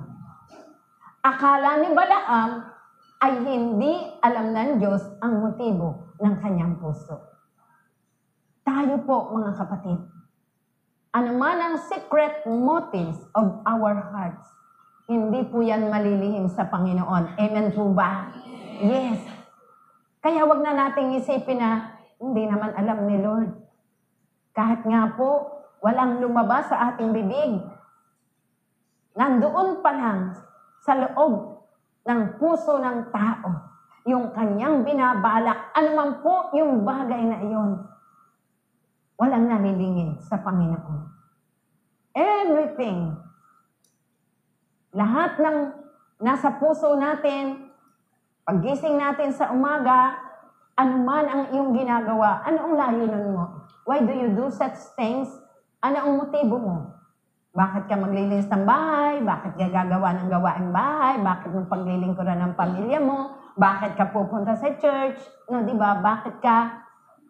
Akala 1.23 1.81
ni 1.81 1.88
Balaam 1.95 2.51
ay 3.23 3.33
hindi 3.47 3.95
alam 4.19 4.51
ng 4.51 4.71
Diyos 4.83 5.03
ang 5.23 5.38
motibo 5.41 6.15
ng 6.19 6.35
kanyang 6.43 6.79
puso. 6.83 7.19
Tayo 8.62 8.99
po, 9.07 9.31
mga 9.35 9.59
kapatid, 9.59 9.99
ano 11.15 11.31
man 11.35 11.59
ang 11.59 11.77
secret 11.79 12.47
motives 12.47 13.19
of 13.35 13.62
our 13.67 13.95
hearts, 14.11 14.47
hindi 15.07 15.47
po 15.47 15.62
yan 15.62 15.91
malilihim 15.91 16.47
sa 16.51 16.67
Panginoon. 16.67 17.38
Amen 17.38 17.69
po 17.75 17.91
ba? 17.91 18.31
Yes. 18.83 19.23
Kaya 20.23 20.47
wag 20.47 20.62
na 20.62 20.75
nating 20.75 21.19
isipin 21.19 21.59
na 21.59 22.02
hindi 22.23 22.47
naman 22.47 22.71
alam 22.79 22.99
ni 23.11 23.19
Lord. 23.19 23.51
Kahit 24.55 24.87
nga 24.87 25.11
po, 25.19 25.51
walang 25.83 26.23
lumabas 26.23 26.71
sa 26.71 26.95
ating 26.95 27.11
bibig. 27.11 27.59
Nandoon 29.19 29.83
pa 29.83 29.91
lang 29.91 30.39
sa 30.87 30.95
loob 30.95 31.67
ng 32.07 32.21
puso 32.39 32.79
ng 32.79 33.11
tao 33.11 33.73
yung 34.03 34.35
kanyang 34.35 34.83
binabalak, 34.83 35.71
anuman 35.79 36.19
po 36.23 36.51
yung 36.59 36.83
bagay 36.83 37.23
na 37.23 37.39
iyon, 37.39 37.87
walang 39.15 39.47
nalilingin 39.47 40.19
sa 40.19 40.43
Panginoon. 40.43 41.07
Everything, 42.13 43.15
lahat 44.91 45.39
ng 45.39 45.59
nasa 46.19 46.51
puso 46.59 46.99
natin, 46.99 47.71
paggising 48.43 48.99
natin 48.99 49.31
sa 49.31 49.55
umaga, 49.55 50.19
anuman 50.77 51.27
ang 51.29 51.43
iyong 51.53 51.73
ginagawa, 51.77 52.41
ano 52.45 52.59
ang 52.71 52.75
layunan 52.77 53.27
mo? 53.35 53.45
Why 53.85 54.01
do 54.05 54.13
you 54.15 54.33
do 54.33 54.49
such 54.49 54.79
things? 54.97 55.29
Ano 55.83 55.97
ang 55.99 56.13
motibo 56.23 56.57
mo? 56.57 56.77
Bakit 57.53 57.85
ka 57.85 58.01
maglilinis 58.01 58.49
ng 58.49 58.65
bahay? 58.65 59.21
Bakit 59.21 59.61
ka 59.61 59.67
gagawa 59.69 60.17
ng 60.17 60.29
gawaing 60.33 60.73
bahay? 60.73 61.21
Bakit 61.21 61.49
mo 61.53 61.69
paglilingkuran 61.69 62.41
ng 62.41 62.53
pamilya 62.57 63.01
mo? 63.03 63.37
Bakit 63.61 63.93
ka 64.01 64.09
pupunta 64.09 64.57
sa 64.57 64.73
church? 64.81 65.21
No, 65.53 65.61
di 65.61 65.77
ba? 65.77 66.01
Bakit 66.01 66.41
ka 66.41 66.81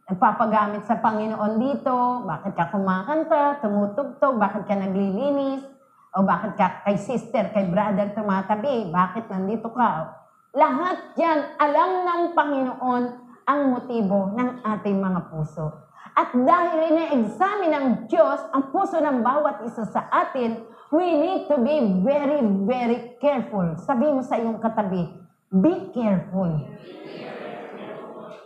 nagpapagamit 0.07 0.87
sa 0.87 1.03
Panginoon 1.03 1.59
dito? 1.59 2.23
Bakit 2.23 2.55
ka 2.55 2.71
kumakanta, 2.71 3.59
tumutugtog? 3.59 4.39
Bakit 4.39 4.63
ka 4.63 4.75
naglilinis? 4.79 5.67
O 6.13 6.23
bakit 6.23 6.55
ka 6.61 6.85
kay 6.85 7.01
sister, 7.01 7.51
kay 7.51 7.67
brother 7.73 8.13
tumatabi? 8.15 8.93
Bakit 8.93 9.33
nandito 9.33 9.73
ka? 9.75 10.13
Lahat 10.53 11.17
yan, 11.17 11.57
alam 11.57 11.91
ng 12.05 12.23
Panginoon 12.37 13.05
ang 13.47 13.75
motibo 13.75 14.35
ng 14.35 14.63
ating 14.63 14.99
mga 14.99 15.21
puso. 15.31 15.91
At 16.13 16.37
dahil 16.37 16.93
ina-examine 16.93 17.73
ng 17.73 17.87
Diyos 18.05 18.41
ang 18.53 18.69
puso 18.69 19.01
ng 19.01 19.25
bawat 19.25 19.65
isa 19.65 19.89
sa 19.89 20.13
atin, 20.13 20.61
we 20.93 21.09
need 21.09 21.49
to 21.49 21.57
be 21.57 22.05
very, 22.05 22.45
very 22.69 23.17
careful. 23.17 23.65
Sabi 23.81 24.13
mo 24.13 24.21
sa 24.21 24.37
iyong 24.37 24.61
katabi, 24.61 25.09
be 25.49 25.89
careful. 25.97 26.53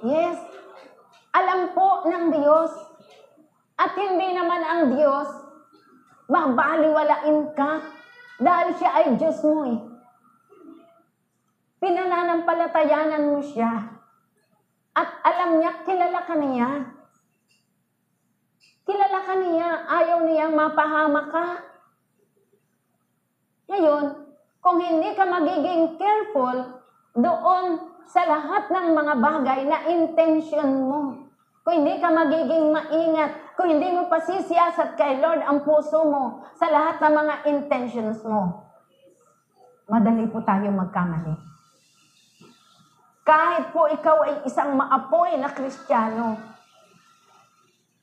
Yes. 0.06 0.38
Alam 1.34 1.74
po 1.74 2.06
ng 2.06 2.30
Diyos. 2.30 2.70
At 3.76 3.92
hindi 3.98 4.32
naman 4.32 4.62
ang 4.62 4.82
Diyos, 4.94 5.28
babaliwalain 6.30 7.52
ka 7.52 7.82
dahil 8.40 8.68
siya 8.78 8.90
ay 8.94 9.06
Diyos 9.18 9.42
mo 9.42 9.58
eh. 9.68 9.78
Pinananampalatayanan 11.82 13.36
mo 13.36 13.42
siya. 13.44 13.95
At 14.96 15.20
alam 15.20 15.60
niya, 15.60 15.84
kilala 15.84 16.20
ka 16.24 16.34
niya. 16.40 16.68
Kilala 18.88 19.20
ka 19.20 19.34
niya, 19.36 19.68
ayaw 19.84 20.18
niyang 20.24 20.56
mapahama 20.56 21.28
ka. 21.28 21.46
Ngayon, 23.68 24.04
kung 24.64 24.78
hindi 24.80 25.12
ka 25.12 25.28
magiging 25.28 26.00
careful 26.00 26.80
doon 27.12 27.92
sa 28.08 28.24
lahat 28.24 28.72
ng 28.72 28.86
mga 28.96 29.14
bagay 29.20 29.60
na 29.68 29.84
intention 29.92 30.70
mo, 30.88 31.00
kung 31.60 31.82
hindi 31.82 32.00
ka 32.00 32.08
magiging 32.08 32.72
maingat, 32.72 33.58
kung 33.58 33.68
hindi 33.68 33.90
mo 33.92 34.08
pasisiyasat 34.08 34.96
kay 34.96 35.20
Lord 35.20 35.44
ang 35.44 35.60
puso 35.66 36.06
mo 36.08 36.46
sa 36.56 36.72
lahat 36.72 37.02
ng 37.04 37.14
mga 37.20 37.34
intentions 37.52 38.22
mo, 38.24 38.64
madali 39.90 40.24
po 40.30 40.40
tayo 40.40 40.72
magkamali. 40.72 41.55
Kahit 43.26 43.74
po 43.74 43.90
ikaw 43.90 44.22
ay 44.22 44.46
isang 44.46 44.78
maapoy 44.78 45.34
na 45.34 45.50
Kristiyano, 45.50 46.38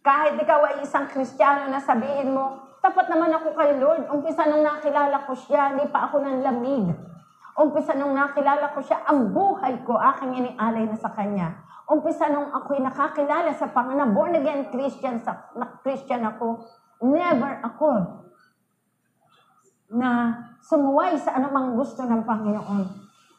kahit 0.03 0.35
ikaw 0.35 0.67
ay 0.67 0.83
isang 0.83 1.07
Kristiyano 1.07 1.71
na 1.71 1.79
sabihin 1.79 2.35
mo, 2.35 2.75
tapat 2.83 3.07
naman 3.07 3.31
ako 3.31 3.55
kay 3.55 3.79
Lord. 3.79 4.11
Umpisa 4.11 4.43
nung 4.43 4.67
nakilala 4.67 5.23
ko 5.23 5.31
siya, 5.31 5.71
hindi 5.71 5.87
pa 5.87 6.11
ako 6.11 6.19
ng 6.27 6.43
lamig. 6.43 6.91
Umpisa 7.55 7.95
nung 7.95 8.11
nakilala 8.11 8.75
ko 8.75 8.83
siya, 8.83 9.07
ang 9.07 9.31
buhay 9.31 9.79
ko, 9.87 9.95
aking 9.95 10.43
inialay 10.43 10.91
na 10.91 10.99
sa 10.99 11.15
Kanya. 11.15 11.55
Umpisa 11.87 12.27
nung 12.27 12.51
ako'y 12.51 12.83
nakakilala 12.83 13.55
sa 13.55 13.71
Panginoon, 13.71 14.11
born 14.11 14.35
again 14.35 14.67
Christian, 14.75 15.23
sa, 15.23 15.55
na 15.55 15.79
Christian 15.79 16.27
ako, 16.27 16.67
never 16.99 17.63
ako 17.63 17.91
na 19.87 20.35
sumuway 20.59 21.15
sa 21.15 21.39
anumang 21.39 21.79
gusto 21.79 22.03
ng 22.03 22.27
Panginoon. 22.27 22.83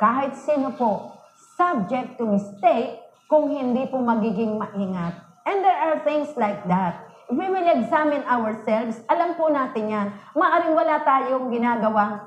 Kahit 0.00 0.32
sino 0.40 0.72
po, 0.72 1.12
subject 1.54 2.20
to 2.20 2.28
mistake 2.28 3.00
kung 3.30 3.50
hindi 3.50 3.86
po 3.88 4.02
magiging 4.02 4.58
maingat. 4.60 5.18
And 5.48 5.62
there 5.62 5.80
are 5.90 5.96
things 6.02 6.32
like 6.36 6.66
that. 6.68 7.08
If 7.30 7.36
we 7.40 7.48
will 7.48 7.68
examine 7.68 8.24
ourselves, 8.28 9.00
alam 9.08 9.38
po 9.38 9.48
natin 9.48 9.88
yan. 9.88 10.06
Maaring 10.36 10.76
wala 10.76 11.00
tayong 11.00 11.48
ginagawang 11.48 12.20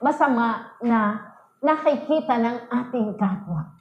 masama 0.00 0.72
na 0.80 1.32
nakikita 1.60 2.38
ng 2.40 2.56
ating 2.70 3.18
kapwa. 3.20 3.78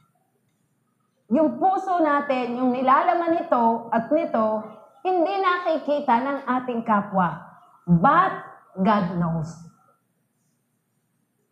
yung 1.28 1.60
puso 1.60 2.00
natin, 2.00 2.56
yung 2.56 2.72
nilalaman 2.72 3.36
nito 3.36 3.92
at 3.92 4.08
nito, 4.12 4.64
hindi 5.04 5.34
nakikita 5.44 6.24
ng 6.24 6.38
ating 6.48 6.82
kapwa. 6.88 7.44
But 7.84 8.32
God 8.80 9.20
knows. 9.20 9.52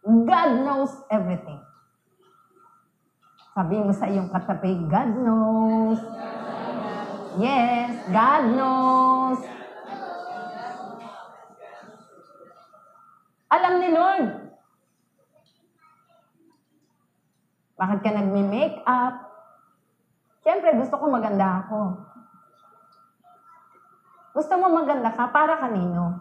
God 0.05 0.49
knows 0.63 0.93
everything. 1.11 1.64
Sabi 3.55 3.79
mo 3.79 3.95
sa 3.95 4.11
iyong 4.11 4.27
katabi, 4.27 4.83
God 4.91 5.15
knows. 5.15 6.03
Yes, 7.39 8.03
God 8.11 8.51
knows. 8.51 9.39
Alam 13.47 13.73
ni 13.79 13.89
Lord. 13.95 14.27
Bakit 17.79 17.99
ka 18.03 18.11
nagme-make 18.11 18.83
up? 18.83 19.23
Siyempre, 20.43 20.75
gusto 20.75 20.99
ko 20.99 21.07
maganda 21.07 21.63
ako. 21.63 21.79
Gusto 24.35 24.53
mo 24.59 24.67
maganda 24.67 25.15
ka 25.15 25.31
para 25.31 25.63
kanino? 25.63 26.19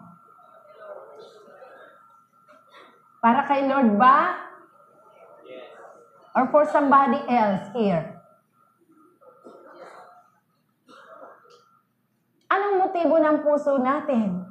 Para 3.19 3.43
kay 3.43 3.67
Lord 3.67 3.99
ba? 3.99 4.39
Or 6.35 6.51
for 6.51 6.67
somebody 6.67 7.23
else 7.31 7.71
here? 7.71 8.19
Anong 12.51 12.75
motibo 12.83 13.15
ng 13.15 13.39
puso 13.39 13.79
natin? 13.79 14.43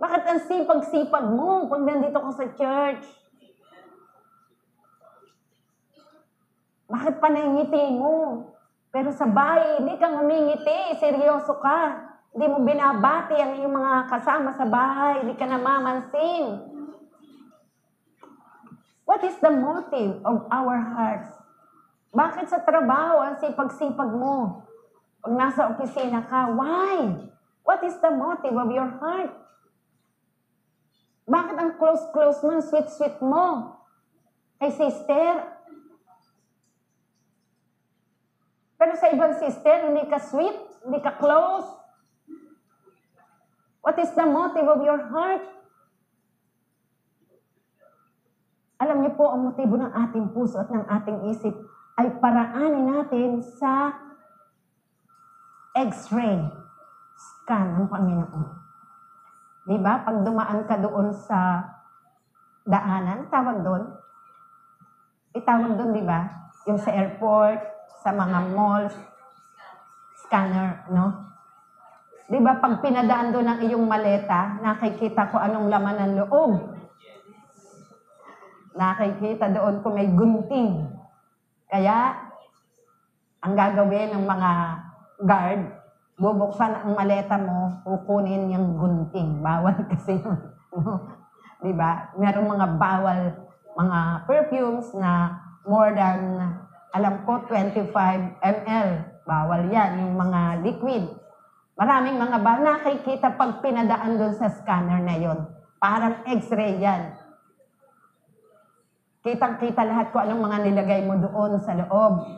Bakit 0.00 0.22
ang 0.24 0.40
sipag-sipag 0.48 1.26
mo 1.28 1.68
pag 1.68 1.84
nandito 1.84 2.16
ka 2.16 2.32
sa 2.32 2.46
church? 2.56 3.04
Bakit 6.88 7.20
panangiti 7.20 7.84
mo? 7.92 8.48
Pero 8.88 9.12
sa 9.12 9.28
bahay, 9.28 9.84
hindi 9.84 10.00
ka 10.00 10.06
ngumingiti. 10.16 10.96
Seryoso 10.96 11.60
ka. 11.60 12.08
Hindi 12.32 12.46
mo 12.50 12.64
binabati 12.64 13.36
ang 13.36 13.52
iyong 13.60 13.74
mga 13.74 13.94
kasama 14.08 14.50
sa 14.56 14.64
bahay. 14.64 15.22
Hindi 15.22 15.34
ka 15.36 15.44
namamansin. 15.44 16.73
What 19.04 19.20
is 19.24 19.36
the 19.40 19.52
motive 19.52 20.24
of 20.24 20.48
our 20.48 20.76
hearts? 20.80 21.30
Bakit 22.14 22.48
sa 22.48 22.64
trabaho 22.64 23.20
ang 23.20 23.36
sipag-sipag 23.36 24.10
mo? 24.16 24.64
Pag 25.20 25.32
nasa 25.36 25.68
opisina 25.68 26.24
ka, 26.24 26.52
why? 26.52 27.28
What 27.64 27.84
is 27.84 27.96
the 28.00 28.12
motive 28.12 28.56
of 28.56 28.68
your 28.72 28.88
heart? 29.00 29.32
Bakit 31.24 31.56
ang 31.56 31.70
close-close 31.80 32.44
mo, 32.44 32.60
sweet-sweet 32.60 33.18
mo? 33.24 33.76
Kay 34.60 34.72
sister, 34.72 35.54
Pero 38.84 39.00
sa 39.00 39.08
ibang 39.08 39.32
sister, 39.40 39.88
hindi 39.88 40.04
ka 40.12 40.20
sweet, 40.20 40.60
hindi 40.84 41.00
ka 41.00 41.16
close. 41.16 41.64
What 43.80 43.96
is 43.96 44.12
the 44.12 44.28
motive 44.28 44.68
of 44.68 44.84
your 44.84 45.00
heart? 45.08 45.40
Alam 48.84 49.00
niyo 49.00 49.16
po, 49.16 49.32
ang 49.32 49.48
motibo 49.48 49.80
ng 49.80 49.88
ating 49.96 50.36
puso 50.36 50.60
at 50.60 50.68
ng 50.68 50.84
ating 50.84 51.32
isip 51.32 51.56
ay 51.96 52.20
paraanin 52.20 52.84
natin 52.84 53.40
sa 53.40 53.96
x-ray 55.72 56.44
scan 57.16 57.80
ng 57.80 57.88
Panginoon. 57.88 58.44
Di 59.64 59.80
ba? 59.80 60.04
Pag 60.04 60.20
dumaan 60.20 60.68
ka 60.68 60.76
doon 60.76 61.16
sa 61.16 61.64
daanan, 62.68 63.24
tawag 63.32 63.64
doon. 63.64 63.88
Itawag 65.32 65.80
doon, 65.80 65.96
di 65.96 66.04
ba? 66.04 66.28
Yung 66.68 66.76
sa 66.76 66.92
airport, 66.92 67.64
sa 68.04 68.12
mga 68.12 68.52
malls, 68.52 68.92
scanner, 70.20 70.84
no? 70.92 71.32
Di 72.28 72.36
ba, 72.36 72.60
pag 72.60 72.84
pinadaan 72.84 73.32
doon 73.32 73.48
ang 73.48 73.60
iyong 73.64 73.88
maleta, 73.88 74.60
nakikita 74.60 75.32
ko 75.32 75.40
anong 75.40 75.72
laman 75.72 75.96
ng 76.04 76.12
loob. 76.20 76.73
Nakikita 78.74 79.54
doon 79.54 79.80
kung 79.86 79.94
may 79.94 80.10
gunting. 80.10 80.90
Kaya, 81.70 82.18
ang 83.38 83.54
gagawin 83.54 84.10
ng 84.18 84.24
mga 84.26 84.50
guard, 85.22 85.62
bubuksan 86.18 86.74
ang 86.74 86.92
maleta 86.98 87.38
mo, 87.38 87.82
kukunin 87.86 88.50
yung 88.50 88.74
gunting. 88.78 89.38
Bawal 89.38 89.78
kasi 89.94 90.18
yun. 90.18 90.38
Di 91.62 91.72
ba? 91.72 92.10
Meron 92.18 92.50
mga 92.50 92.68
bawal, 92.74 93.20
mga 93.74 93.98
perfumes 94.26 94.90
na 94.98 95.38
more 95.66 95.94
than 95.94 96.42
alam 96.94 97.26
ko 97.26 97.42
25 97.46 97.90
ml. 98.42 98.88
Bawal 99.24 99.66
yan, 99.72 100.02
yung 100.04 100.14
mga 100.14 100.62
liquid. 100.62 101.04
Maraming 101.74 102.14
mga 102.22 102.38
ba 102.38 102.54
nakikita 102.62 103.34
pag 103.34 103.58
pinadaan 103.58 104.14
doon 104.14 104.34
sa 104.36 104.46
scanner 104.46 105.02
na 105.02 105.18
yon. 105.18 105.42
Parang 105.82 106.22
x-ray 106.22 106.78
yan. 106.78 107.23
Kitang-kita 109.24 109.88
lahat 109.88 110.12
ko 110.12 110.20
anong 110.20 110.44
mga 110.44 110.58
nilagay 110.68 111.00
mo 111.08 111.16
doon 111.16 111.56
sa 111.56 111.72
loob. 111.72 112.28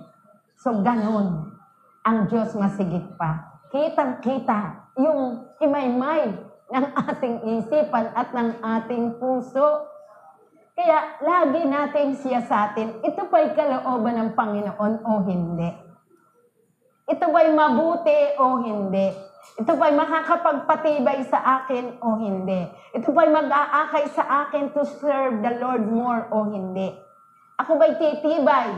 So, 0.63 0.71
ganun. 0.87 1.51
Ang 2.07 2.31
Diyos 2.31 2.55
masigit 2.55 3.03
pa. 3.19 3.59
Kitang-kita 3.75 4.95
yung 4.95 5.51
imay-may 5.59 6.31
ng 6.71 6.87
ating 7.11 7.43
isipan 7.59 8.15
at 8.15 8.31
ng 8.31 8.63
ating 8.63 9.19
puso. 9.19 9.91
Kaya 10.79 11.19
lagi 11.27 11.67
natin 11.67 12.15
siya 12.23 12.47
sa 12.47 12.71
atin, 12.71 13.03
ito 13.03 13.23
ba'y 13.35 13.59
kalooban 13.59 14.23
ng 14.23 14.31
Panginoon 14.39 14.95
o 15.03 15.11
hindi? 15.27 15.71
Ito 17.11 17.27
ba'y 17.35 17.51
mabuti 17.51 18.39
o 18.39 18.63
hindi? 18.63 19.11
Ito 19.55 19.73
ba'y 19.79 19.95
makakapagpatibay 19.95 21.23
sa 21.31 21.63
akin 21.63 22.03
o 22.03 22.19
hindi? 22.19 22.67
Ito 22.93 23.09
ba'y 23.15 23.31
mag-aakay 23.31 24.05
sa 24.11 24.47
akin 24.47 24.75
to 24.75 24.83
serve 24.99 25.41
the 25.41 25.63
Lord 25.63 25.87
more 25.87 26.27
o 26.35 26.51
hindi? 26.51 26.91
Ako 27.63 27.79
ba'y 27.79 27.95
titibay? 27.97 28.75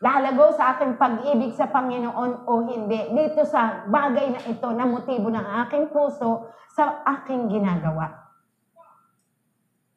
Lalago 0.00 0.52
sa 0.56 0.74
aking 0.76 0.96
pag-ibig 0.96 1.52
sa 1.54 1.70
Panginoon 1.70 2.48
o 2.48 2.52
hindi? 2.66 3.00
Dito 3.12 3.44
sa 3.46 3.84
bagay 3.88 4.32
na 4.32 4.40
ito 4.48 4.68
na 4.72 4.84
motibo 4.88 5.28
ng 5.30 5.46
aking 5.64 5.92
puso 5.92 6.50
sa 6.72 7.04
aking 7.04 7.52
ginagawa. 7.52 8.08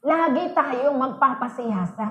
Lagi 0.04 0.52
tayong 0.52 1.00
magpapasiyasa. 1.00 2.06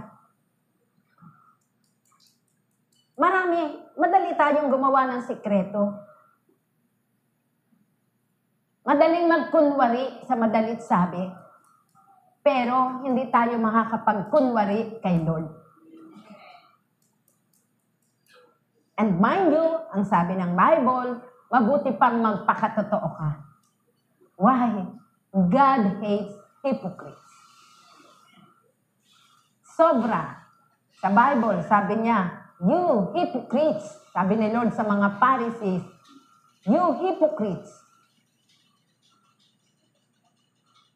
Marami, 3.20 3.76
madali 4.00 4.32
tayong 4.32 4.72
gumawa 4.72 5.04
ng 5.12 5.22
sikreto. 5.28 6.11
Madaling 8.82 9.30
magkunwari 9.30 10.26
sa 10.26 10.34
madalit 10.34 10.82
sabi. 10.82 11.22
Pero 12.42 13.06
hindi 13.06 13.30
tayo 13.30 13.54
makakapagkunwari 13.62 14.98
kay 14.98 15.22
Lord. 15.22 15.46
And 18.98 19.22
mind 19.22 19.54
you, 19.54 19.66
ang 19.94 20.02
sabi 20.02 20.34
ng 20.34 20.58
Bible, 20.58 21.22
mabuti 21.50 21.94
pang 21.94 22.18
magpakatotoo 22.18 23.08
ka. 23.18 23.30
Why? 24.38 24.86
God 25.30 25.82
hates 26.02 26.34
hypocrites. 26.66 27.30
Sobra. 29.62 30.42
Sa 31.02 31.10
Bible, 31.10 31.62
sabi 31.66 32.02
niya, 32.02 32.50
You 32.62 33.10
hypocrites, 33.10 33.98
sabi 34.14 34.38
ni 34.38 34.54
Lord 34.54 34.70
sa 34.70 34.86
mga 34.86 35.18
Pharisees, 35.18 35.82
You 36.62 36.94
hypocrites. 37.02 37.81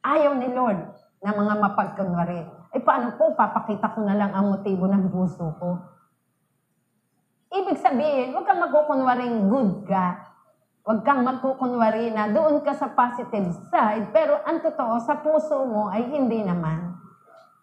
Ayaw 0.06 0.38
ni 0.38 0.54
Lord 0.54 0.86
na 1.18 1.34
mga 1.34 1.54
mapagkunwari. 1.58 2.46
Eh 2.70 2.78
paano 2.78 3.18
po, 3.18 3.34
papakita 3.34 3.90
ko 3.90 4.06
na 4.06 4.14
lang 4.14 4.30
ang 4.30 4.54
motibo 4.54 4.86
ng 4.86 5.10
puso 5.10 5.50
ko. 5.58 5.82
Ibig 7.50 7.78
sabihin, 7.82 8.30
huwag 8.30 8.46
kang 8.46 8.62
magkukunwaring 8.62 9.50
good 9.50 9.82
ka. 9.90 10.30
Huwag 10.86 11.02
kang 11.02 11.26
magkukunwari 11.26 12.14
na 12.14 12.30
doon 12.30 12.62
ka 12.62 12.70
sa 12.70 12.94
positive 12.94 13.50
side, 13.74 14.14
pero 14.14 14.38
ang 14.46 14.62
totoo, 14.62 15.02
sa 15.02 15.18
puso 15.18 15.66
mo 15.66 15.90
ay 15.90 16.06
hindi 16.06 16.46
naman. 16.46 16.94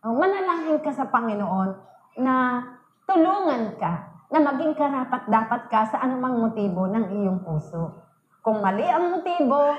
Manalangin 0.03 0.83
ka 0.83 0.91
sa 0.91 1.07
Panginoon 1.07 1.71
na 2.19 2.59
tulungan 3.07 3.79
ka 3.79 4.11
na 4.27 4.43
maging 4.43 4.75
karapat 4.75 5.31
dapat 5.31 5.61
ka 5.71 5.87
sa 5.87 6.03
anumang 6.03 6.43
motibo 6.43 6.91
ng 6.91 7.07
iyong 7.07 7.39
puso. 7.39 8.03
Kung 8.43 8.59
mali 8.59 8.83
ang 8.83 9.15
motibo, 9.15 9.71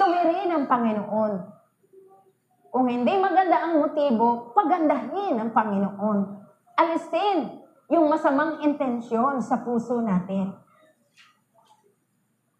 tuwirin 0.00 0.56
ang 0.56 0.64
Panginoon. 0.64 1.55
Kung 2.76 2.92
hindi 2.92 3.16
maganda 3.16 3.64
ang 3.64 3.80
motibo, 3.80 4.52
pagandahin 4.52 5.40
ang 5.40 5.48
Panginoon. 5.48 6.18
Alisin 6.76 7.64
yung 7.88 8.04
masamang 8.04 8.60
intensyon 8.68 9.40
sa 9.40 9.64
puso 9.64 10.04
natin. 10.04 10.52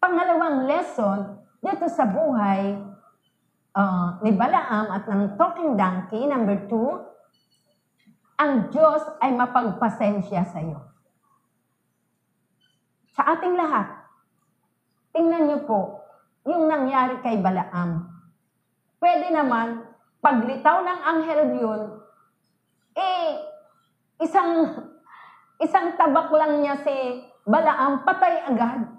Pangalawang 0.01 0.65
lesson 0.65 1.37
dito 1.61 1.85
sa 1.85 2.09
buhay 2.09 2.81
uh, 3.77 4.17
ni 4.25 4.33
Balaam 4.33 4.89
at 4.89 5.05
ng 5.05 5.37
talking 5.37 5.77
donkey, 5.77 6.25
number 6.25 6.65
two, 6.65 6.97
ang 8.41 8.73
Diyos 8.73 9.05
ay 9.21 9.37
mapagpasensya 9.37 10.41
sa 10.49 10.57
iyo. 10.65 10.81
Sa 13.13 13.21
ating 13.37 13.53
lahat, 13.53 14.01
tingnan 15.13 15.45
niyo 15.45 15.61
po 15.69 16.01
yung 16.49 16.65
nangyari 16.65 17.21
kay 17.21 17.37
Balaam. 17.37 18.09
Pwede 18.97 19.29
naman, 19.29 19.86
paglitaw 20.21 20.77
ng 20.81 20.99
anghel 21.05 21.41
yun, 21.57 21.81
eh, 22.97 23.29
isang, 24.21 24.73
isang 25.61 25.93
tabak 25.95 26.33
lang 26.33 26.61
niya 26.61 26.75
si 26.81 26.95
Balaam, 27.47 28.03
patay 28.03 28.43
agad. 28.43 28.91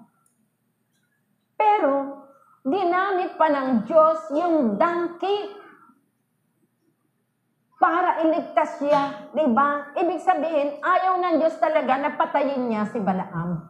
Pero, 1.53 2.25
ginamit 2.65 3.37
pa 3.37 3.45
ng 3.45 3.85
Diyos 3.85 4.33
yung 4.33 4.73
donkey 4.73 5.53
para 7.77 8.25
iligtas 8.25 8.81
siya, 8.81 9.31
di 9.31 9.45
ba? 9.53 9.93
Ibig 9.93 10.19
sabihin, 10.19 10.81
ayaw 10.81 11.21
ng 11.21 11.35
Diyos 11.39 11.55
talaga 11.61 11.95
na 11.95 12.17
patayin 12.17 12.67
niya 12.67 12.89
si 12.89 12.97
Balaam. 12.97 13.69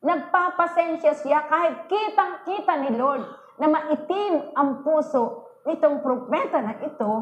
Nagpapasensya 0.00 1.12
siya 1.20 1.44
kahit 1.44 1.84
kitang-kita 1.88 2.72
ni 2.84 2.90
Lord 2.96 3.24
na 3.60 3.68
maitim 3.68 4.48
ang 4.56 4.80
puso 4.80 5.43
nitong 5.64 6.00
propeta 6.04 6.60
na 6.60 6.76
ito, 6.80 7.12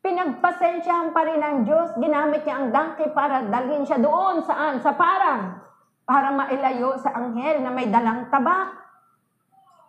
pinagpasensyahan 0.00 1.12
pa 1.12 1.20
rin 1.24 1.40
ng 1.40 1.58
Diyos. 1.68 1.94
Ginamit 2.00 2.44
niya 2.44 2.56
ang 2.60 2.68
donkey 2.72 3.12
para 3.12 3.44
dalhin 3.44 3.84
siya 3.84 4.00
doon, 4.00 4.44
saan? 4.44 4.80
Sa 4.80 4.96
parang. 4.96 5.60
Para 6.08 6.32
mailayo 6.32 6.96
sa 6.96 7.12
anghel 7.12 7.60
na 7.60 7.68
may 7.68 7.92
dalang 7.92 8.32
tabak. 8.32 8.72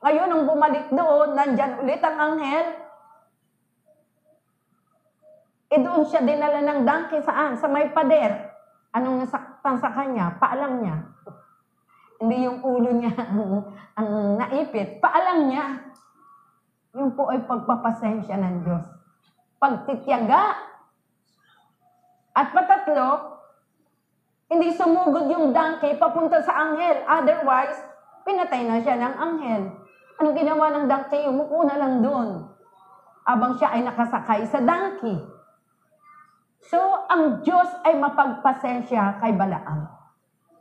Ngayon, 0.04 0.28
nung 0.28 0.46
bumalik 0.48 0.92
doon, 0.92 1.36
nandyan 1.36 1.80
ulit 1.80 2.04
ang 2.04 2.18
anghel, 2.20 2.68
E 5.70 5.78
doon 5.78 6.02
siya 6.02 6.26
dinala 6.26 6.66
ng 6.66 6.82
donkey 6.82 7.22
saan? 7.22 7.54
Sa 7.54 7.70
may 7.70 7.94
pader. 7.94 8.58
Anong 8.90 9.22
nasaktan 9.22 9.78
sa 9.78 9.94
kanya? 9.94 10.34
Paalam 10.42 10.82
niya. 10.82 10.98
Hindi 12.18 12.38
yung 12.50 12.60
ulo 12.66 12.90
niya 12.90 13.14
ang, 13.14 13.70
ang 13.94 14.10
naipit. 14.42 14.98
Paalam 14.98 15.46
niya. 15.46 15.89
Yung 17.00 17.16
po 17.16 17.32
ay 17.32 17.40
pagpapasensya 17.48 18.36
ng 18.36 18.56
Diyos. 18.68 18.84
Pagtityaga. 19.56 20.68
At 22.36 22.52
patatlo, 22.52 23.40
hindi 24.52 24.76
sumugod 24.76 25.32
yung 25.32 25.56
donkey 25.56 25.96
papunta 25.96 26.44
sa 26.44 26.68
anghel. 26.68 27.08
Otherwise, 27.08 27.80
pinatay 28.28 28.68
na 28.68 28.84
siya 28.84 29.00
ng 29.00 29.16
anghel. 29.16 29.64
Anong 30.20 30.36
ginawa 30.36 30.66
ng 30.76 30.86
donkey? 30.92 31.24
Umupo 31.32 31.64
na 31.64 31.80
lang 31.80 32.04
doon. 32.04 32.30
Abang 33.24 33.56
siya 33.56 33.72
ay 33.72 33.88
nakasakay 33.88 34.44
sa 34.52 34.60
donkey. 34.60 35.16
So, 36.68 36.80
ang 37.08 37.40
Diyos 37.48 37.72
ay 37.88 37.96
mapagpasensya 37.96 39.24
kay 39.24 39.32
Balaam. 39.40 39.88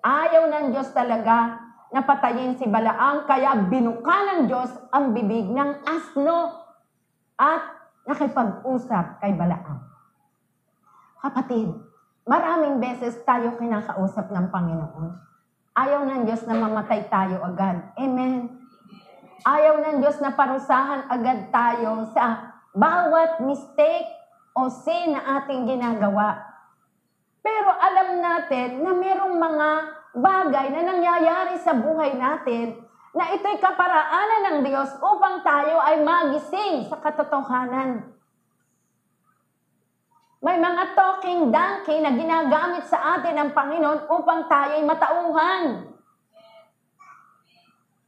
Ayaw 0.06 0.46
ng 0.46 0.66
Diyos 0.70 0.94
talaga 0.94 1.67
na 1.88 2.04
patayin 2.04 2.56
si 2.60 2.68
Balaam, 2.68 3.24
kaya 3.24 3.56
binuka 3.68 4.12
ng 4.12 4.40
Diyos 4.44 4.68
ang 4.92 5.16
bibig 5.16 5.48
ng 5.48 5.84
asno 5.88 6.68
at 7.40 7.62
nakipag-usap 8.04 9.24
kay 9.24 9.32
Balaam. 9.32 9.84
Kapatid, 11.18 11.72
maraming 12.28 12.76
beses 12.78 13.16
tayo 13.24 13.56
kinakausap 13.56 14.28
ng 14.28 14.46
Panginoon. 14.52 15.06
Ayaw 15.78 16.04
ng 16.04 16.22
Diyos 16.26 16.42
na 16.44 16.58
mamatay 16.58 17.06
tayo 17.08 17.40
agad. 17.40 17.94
Amen. 17.96 18.50
Ayaw 19.46 19.78
ng 19.78 19.96
Diyos 20.02 20.18
na 20.18 20.34
parusahan 20.34 21.06
agad 21.06 21.54
tayo 21.54 22.10
sa 22.10 22.52
bawat 22.74 23.40
mistake 23.46 24.10
o 24.58 24.66
sin 24.66 25.14
na 25.14 25.40
ating 25.40 25.70
ginagawa. 25.70 26.42
Pero 27.38 27.70
alam 27.70 28.18
natin 28.18 28.82
na 28.82 28.92
merong 28.92 29.34
mga 29.38 29.68
bagay 30.16 30.72
na 30.72 30.82
nangyayari 30.84 31.60
sa 31.60 31.76
buhay 31.76 32.16
natin 32.16 32.78
na 33.12 33.34
ito'y 33.34 33.58
kaparaanan 33.58 34.42
ng 34.46 34.58
Diyos 34.68 34.94
upang 35.00 35.40
tayo 35.42 35.80
ay 35.80 36.00
magising 36.04 36.86
sa 36.86 37.00
katotohanan. 37.00 38.04
May 40.38 40.54
mga 40.54 40.94
talking 40.94 41.50
donkey 41.50 41.98
na 41.98 42.14
ginagamit 42.14 42.86
sa 42.86 43.18
atin 43.18 43.34
ng 43.42 43.50
Panginoon 43.50 44.06
upang 44.06 44.46
tayo 44.46 44.78
ay 44.78 44.84
matauhan. 44.86 45.64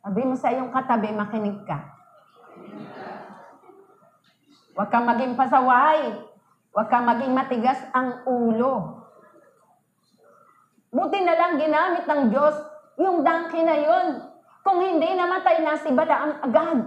Sabi 0.00 0.20
mo 0.24 0.34
sa 0.38 0.54
iyong 0.54 0.70
katabi, 0.70 1.10
makinig 1.10 1.58
ka. 1.66 1.90
Huwag 4.78 4.88
kang 4.88 5.04
maging 5.10 5.34
pasaway. 5.34 6.22
Huwag 6.70 6.88
kang 6.88 7.04
maging 7.04 7.34
matigas 7.34 7.82
ang 7.90 8.22
ulo. 8.24 8.99
Buti 10.90 11.18
na 11.22 11.38
lang 11.38 11.54
ginamit 11.54 12.02
ng 12.02 12.22
Diyos 12.34 12.56
yung 12.98 13.22
donkey 13.22 13.62
na 13.62 13.76
yun. 13.78 14.08
Kung 14.66 14.82
hindi, 14.82 15.06
namatay 15.14 15.62
na 15.62 15.78
si 15.78 15.88
Balaam 15.94 16.42
agad. 16.42 16.78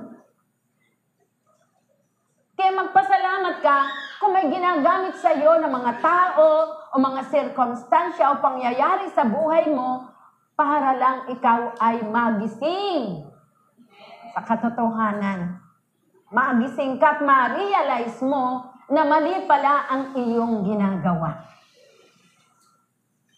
Kaya 2.54 2.72
magpasalamat 2.80 3.56
ka 3.64 3.78
kung 4.22 4.36
may 4.36 4.48
ginagamit 4.48 5.18
sa 5.20 5.34
iyo 5.34 5.58
ng 5.58 5.72
mga 5.72 6.00
tao 6.00 6.48
o 6.94 6.96
mga 6.96 7.22
sirkumstansya 7.28 8.30
o 8.32 8.40
pangyayari 8.40 9.10
sa 9.12 9.26
buhay 9.26 9.68
mo 9.74 10.08
para 10.54 10.94
lang 10.96 11.18
ikaw 11.34 11.74
ay 11.82 12.06
magising 12.08 13.26
sa 14.32 14.42
katotohanan. 14.46 15.58
Magising 16.30 17.02
ka 17.02 17.18
at 17.18 17.22
ma-realize 17.26 18.22
mo 18.22 18.70
na 18.90 19.02
mali 19.06 19.44
pala 19.50 19.90
ang 19.90 20.04
iyong 20.14 20.62
ginagawa. 20.62 21.53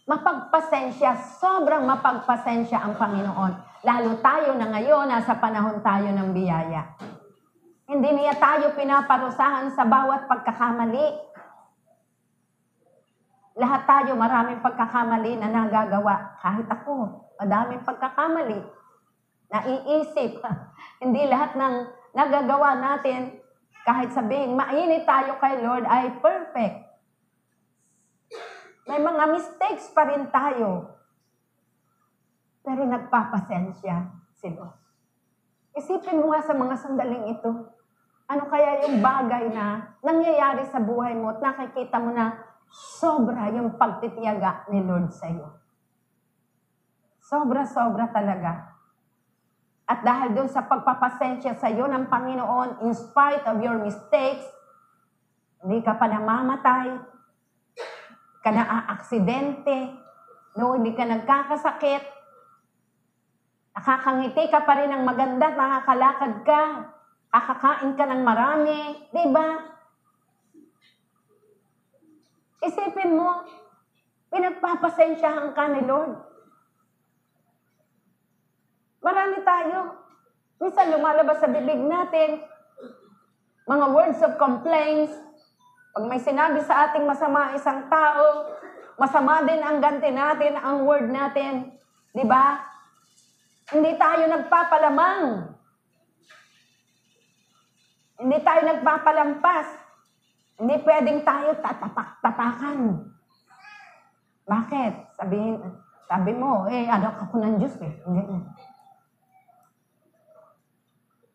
Mapagpasensya, 0.05 1.17
sobrang 1.41 1.81
mapagpasensya 1.81 2.77
ang 2.77 2.93
Panginoon. 2.93 3.81
Lalo 3.81 4.21
tayo 4.21 4.53
na 4.53 4.69
ngayon, 4.69 5.09
nasa 5.09 5.33
panahon 5.41 5.81
tayo 5.81 6.13
ng 6.13 6.29
biyaya. 6.29 6.93
Hindi 7.89 8.09
niya 8.13 8.37
tayo 8.37 8.77
pinaparusahan 8.77 9.73
sa 9.73 9.85
bawat 9.85 10.29
pagkakamali. 10.29 11.07
Lahat 13.57 13.81
tayo 13.89 14.13
maraming 14.13 14.61
pagkakamali 14.61 15.41
na 15.41 15.49
nagagawa. 15.49 16.37
Kahit 16.37 16.69
ako, 16.69 17.25
madaming 17.41 17.81
pagkakamali. 17.81 18.61
Naiisip. 19.49 20.41
Hindi 21.01 21.21
lahat 21.29 21.57
ng 21.57 21.75
nagagawa 22.13 22.77
natin 22.77 23.41
kahit 23.85 24.09
sabihin, 24.17 24.57
mainit 24.57 25.05
tayo 25.05 25.37
kay 25.37 25.61
Lord 25.61 25.85
ay 25.85 26.17
perfect. 26.17 26.84
May 28.85 29.01
mga 29.01 29.23
mistakes 29.33 29.89
pa 29.89 30.05
rin 30.05 30.29
tayo. 30.29 30.93
Pero 32.61 32.81
nagpapasensya 32.85 34.13
si 34.37 34.53
Lord. 34.53 34.77
Isipin 35.75 36.21
mo 36.21 36.31
nga 36.31 36.45
sa 36.45 36.53
mga 36.53 36.75
sandaling 36.77 37.35
ito, 37.35 37.51
ano 38.25 38.43
kaya 38.49 38.85
yung 38.85 39.01
bagay 39.01 39.53
na 39.53 39.97
nangyayari 40.01 40.65
sa 40.69 40.81
buhay 40.81 41.13
mo 41.13 41.33
at 41.33 41.41
nakikita 41.41 42.01
mo 42.01 42.09
na 42.09 42.41
sobra 42.69 43.53
yung 43.53 43.77
pagtitiyaga 43.77 44.69
ni 44.73 44.81
Lord 44.81 45.13
sa 45.13 45.29
iyo. 45.29 45.49
Sobra-sobra 47.21 48.09
talaga. 48.09 48.73
At 49.85 50.01
dahil 50.01 50.33
doon 50.33 50.49
sa 50.49 50.65
pagpapasensya 50.65 51.57
sa 51.57 51.69
iyo 51.69 51.85
ng 51.85 52.09
Panginoon, 52.09 52.85
in 52.85 52.93
spite 52.97 53.45
of 53.45 53.61
your 53.61 53.77
mistakes, 53.77 54.45
hindi 55.61 55.81
ka 55.85 55.93
pa 55.97 56.09
namamatay, 56.09 57.14
ka 58.45 58.53
na-aksidente, 58.53 59.89
no, 60.53 60.77
hindi 60.77 60.93
ka 60.93 61.01
nagkakasakit, 61.01 62.03
nakakangiti 63.73 64.53
ka 64.53 64.61
pa 64.61 64.77
rin 64.77 64.93
ng 64.93 65.01
maganda, 65.01 65.49
nakakalakad 65.49 66.33
ka, 66.45 66.61
kakakain 67.33 67.97
ka 67.97 68.05
ng 68.05 68.21
marami, 68.21 69.01
di 69.09 69.25
ba? 69.33 69.49
Isipin 72.61 73.17
mo, 73.17 73.49
pinagpapasensyahan 74.29 75.49
ka 75.57 75.65
ni 75.73 75.81
Lord. 75.89 76.13
Marami 79.01 79.41
tayo. 79.41 80.05
Minsan 80.61 80.93
lumalabas 80.93 81.41
sa 81.41 81.49
bibig 81.49 81.81
natin, 81.81 82.45
mga 83.65 83.85
words 83.89 84.21
of 84.21 84.37
complaints. 84.37 85.24
Pag 85.95 86.11
may 86.11 86.19
sinabi 86.19 86.59
sa 86.59 86.91
ating 86.91 87.07
masama 87.07 87.55
isang 87.55 87.87
tao, 87.87 88.51
masama 88.99 89.47
din 89.47 89.63
ang 89.63 89.79
ganti 89.79 90.11
natin, 90.11 90.59
ang 90.59 90.83
word 90.83 91.07
natin. 91.07 91.71
Di 92.11 92.27
ba? 92.27 92.59
Hindi 93.71 93.95
tayo 93.95 94.27
nagpapalamang. 94.27 95.23
Hindi 98.19 98.37
tayo 98.43 98.61
nagpapalampas. 98.67 99.67
Hindi 100.59 100.75
pwedeng 100.83 101.23
tayo 101.23 101.55
tatapak-tapakan. 101.63 102.79
Bakit? 104.51 104.93
Sabihin, 105.15 105.63
sabi 106.11 106.31
mo, 106.35 106.67
eh, 106.67 106.91
ano 106.91 107.07
ako 107.07 107.39
ng 107.39 107.55
Diyos 107.55 107.75
eh. 107.79 107.95
Hindi. 108.03 108.23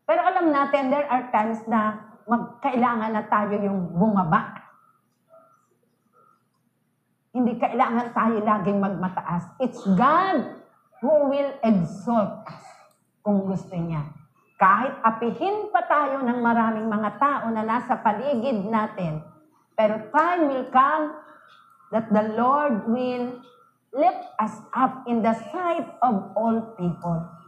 Pero 0.04 0.20
alam 0.20 0.52
natin, 0.52 0.92
there 0.92 1.08
are 1.08 1.32
times 1.32 1.64
na 1.64 2.09
magkailangan 2.30 3.10
na 3.10 3.26
tayo 3.26 3.58
yung 3.58 3.90
bumaba. 3.90 4.54
Hindi 7.34 7.58
kailangan 7.58 8.14
tayo 8.14 8.38
laging 8.38 8.78
magmataas. 8.78 9.58
It's 9.58 9.82
God 9.98 10.62
who 11.02 11.30
will 11.30 11.52
exalt 11.66 12.46
us 12.46 12.66
kung 13.26 13.50
gusto 13.50 13.74
niya. 13.74 14.06
Kahit 14.60 14.94
apihin 15.02 15.74
pa 15.74 15.82
tayo 15.90 16.22
ng 16.22 16.38
maraming 16.38 16.86
mga 16.86 17.10
tao 17.18 17.46
na 17.50 17.66
nasa 17.66 17.98
paligid 17.98 18.62
natin, 18.68 19.24
pero 19.74 19.98
time 20.14 20.42
will 20.52 20.68
come 20.70 21.16
that 21.90 22.06
the 22.14 22.24
Lord 22.38 22.86
will 22.86 23.42
lift 23.90 24.26
us 24.38 24.54
up 24.76 25.02
in 25.10 25.24
the 25.24 25.34
sight 25.50 25.88
of 26.04 26.30
all 26.38 26.76
people. 26.78 27.39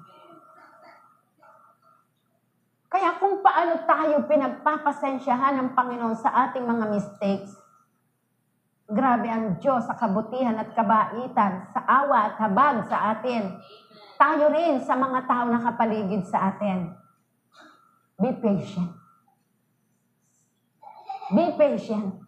Kaya 2.92 3.16
kung 3.16 3.40
paano 3.40 3.88
tayo 3.88 4.28
pinagpapasensyahan 4.28 5.56
ng 5.56 5.68
Panginoon 5.72 6.12
sa 6.12 6.44
ating 6.44 6.68
mga 6.68 6.92
mistakes, 6.92 7.56
grabe 8.84 9.32
ang 9.32 9.56
Diyos 9.56 9.88
sa 9.88 9.96
kabutihan 9.96 10.60
at 10.60 10.76
kabaitan, 10.76 11.72
sa 11.72 11.80
awa 11.88 12.28
at 12.28 12.36
habag 12.36 12.84
sa 12.84 13.16
atin. 13.16 13.56
Tayo 14.20 14.52
rin 14.52 14.76
sa 14.84 14.92
mga 14.92 15.24
tao 15.24 15.48
na 15.48 15.64
kapaligid 15.64 16.28
sa 16.28 16.52
atin. 16.52 16.92
Be 18.20 18.28
patient. 18.36 18.92
Be 21.32 21.48
patient. 21.56 22.20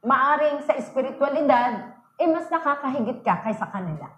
Maaring 0.00 0.64
sa 0.64 0.72
espiritualidad, 0.80 1.92
eh 2.16 2.28
mas 2.32 2.48
nakakahigit 2.48 3.20
ka 3.20 3.44
kaysa 3.44 3.68
kanila. 3.68 4.08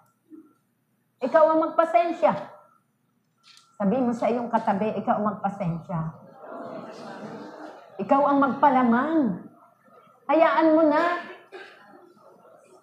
Ikaw 1.19 1.43
ang 1.51 1.59
magpasensya. 1.67 2.31
Sabi 3.79 3.95
mo 3.95 4.11
sa 4.11 4.27
iyong 4.27 4.51
katabi, 4.51 4.91
ikaw 4.99 5.23
ang 5.23 5.39
magpasensya. 5.39 6.11
Ikaw 7.95 8.21
ang 8.27 8.37
magpalamang. 8.43 9.39
Hayaan 10.27 10.75
mo 10.75 10.83
na 10.83 11.03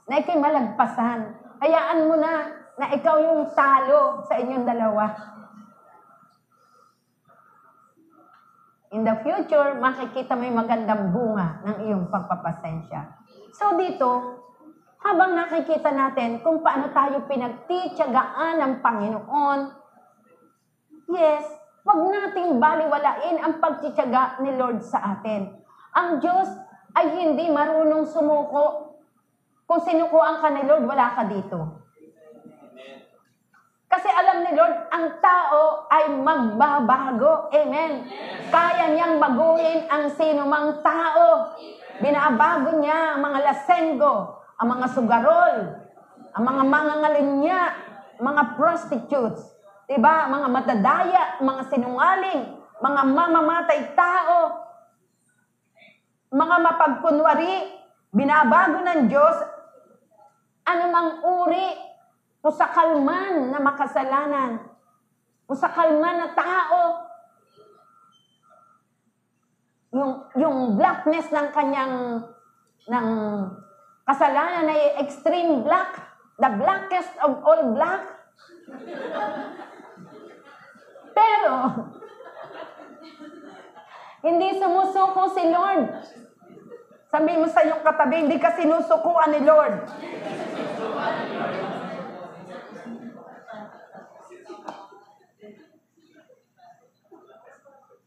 na 0.09 0.15
ikay 0.17 0.41
malagpasan. 0.41 1.37
Hayaan 1.61 2.09
mo 2.09 2.17
na 2.17 2.49
na 2.81 2.97
ikaw 2.97 3.21
yung 3.21 3.45
talo 3.53 4.25
sa 4.25 4.41
inyong 4.41 4.65
dalawa. 4.65 5.13
In 8.97 9.05
the 9.05 9.21
future, 9.21 9.77
makikita 9.77 10.33
mo 10.33 10.49
yung 10.49 10.65
magandang 10.65 11.13
bunga 11.13 11.61
ng 11.61 11.77
iyong 11.93 12.09
pagpapasensya. 12.09 13.05
So 13.53 13.77
dito, 13.77 14.41
habang 15.05 15.37
nakikita 15.37 15.93
natin 15.93 16.41
kung 16.41 16.65
paano 16.65 16.89
tayo 16.97 17.21
pinagtityagaan 17.29 18.65
ng 18.65 18.73
Panginoon, 18.81 19.85
yes, 21.11 21.47
wag 21.87 22.01
nating 22.03 22.59
baliwalain 22.59 23.39
ang 23.39 23.63
pagtityaga 23.63 24.43
ni 24.43 24.55
Lord 24.59 24.83
sa 24.83 25.19
atin. 25.19 25.55
Ang 25.97 26.21
Diyos 26.21 26.51
ay 26.93 27.07
hindi 27.15 27.49
marunong 27.49 28.05
sumuko. 28.09 28.97
Kung 29.67 29.81
sinukuan 29.83 30.39
ka 30.45 30.49
ni 30.53 30.63
Lord, 30.69 30.85
wala 30.87 31.17
ka 31.17 31.23
dito. 31.27 31.87
Kasi 33.87 34.13
alam 34.13 34.45
ni 34.45 34.53
Lord, 34.53 34.77
ang 34.93 35.07
tao 35.25 35.89
ay 35.89 36.05
magbabago. 36.21 37.49
Amen. 37.49 38.05
Kaya 38.53 38.93
niyang 38.93 39.17
baguhin 39.17 39.89
ang 39.89 40.13
sinumang 40.13 40.85
tao. 40.85 41.57
Binabago 41.97 42.77
niya 42.77 43.17
ang 43.17 43.25
mga 43.25 43.39
lasenggo, 43.41 44.45
ang 44.61 44.69
mga 44.69 44.87
sugarol, 44.93 45.57
ang 46.37 46.45
mga 46.45 46.63
mangangalinya, 46.69 47.61
mga 48.21 48.43
prostitutes, 48.61 49.56
diba? 49.87 50.27
mga 50.27 50.49
matadaya, 50.51 51.23
mga 51.43 51.63
sinungaling, 51.71 52.43
mga 52.83 53.03
mamamatay 53.07 53.81
tao, 53.95 54.67
mga 56.31 56.57
mapagkunwari, 56.61 57.55
binabago 58.11 58.83
ng 58.83 59.07
Diyos, 59.07 59.37
anumang 60.67 61.23
uri, 61.23 61.71
pusakalman 62.43 63.55
na 63.55 63.59
makasalanan, 63.63 64.59
pusakalman 65.47 66.17
na 66.19 66.29
tao, 66.35 66.81
yung, 69.95 70.13
yung 70.37 70.57
blackness 70.77 71.31
ng 71.33 71.49
kanyang 71.57 72.21
ng 72.87 73.09
kasalanan 74.07 74.71
ay 74.71 75.03
extreme 75.03 75.67
black, 75.67 75.99
the 76.39 76.51
blackest 76.55 77.11
of 77.19 77.43
all 77.43 77.75
black. 77.75 78.05
Pero, 81.17 81.55
hindi 84.21 84.49
sumusuko 84.61 85.33
si 85.33 85.49
Lord. 85.49 85.85
Sabi 87.09 87.33
mo 87.41 87.49
sa 87.49 87.65
iyong 87.65 87.81
katabi, 87.81 88.29
hindi 88.29 88.37
ka 88.37 88.53
sinusukuan 88.53 89.33
ni 89.33 89.41
Lord. 89.49 89.89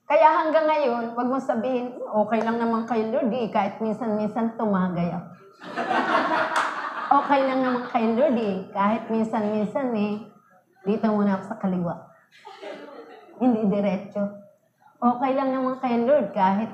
Kaya 0.09 0.27
hanggang 0.41 0.65
ngayon, 0.65 1.13
wag 1.13 1.29
mo 1.29 1.37
sabihin, 1.37 1.93
okay 2.01 2.41
lang 2.41 2.57
naman 2.57 2.89
kay 2.89 3.13
Lord 3.13 3.29
eh, 3.29 3.45
kahit 3.53 3.77
minsan-minsan 3.77 4.57
tumagay 4.57 5.13
ako. 5.13 5.29
okay 7.21 7.39
lang 7.45 7.61
naman 7.61 7.85
kay 7.93 8.17
Lord 8.17 8.37
eh, 8.41 8.65
kahit 8.73 9.05
minsan-minsan 9.13 9.93
eh, 9.93 10.25
dito 10.81 11.05
muna 11.13 11.37
ako 11.37 11.43
sa 11.45 11.61
kaliwa. 11.61 12.08
Hindi 13.39 13.61
diretso. 13.71 14.21
Okay 14.99 15.31
lang 15.31 15.55
naman 15.55 15.79
kay 15.79 15.95
Lord 16.03 16.35
kahit 16.35 16.67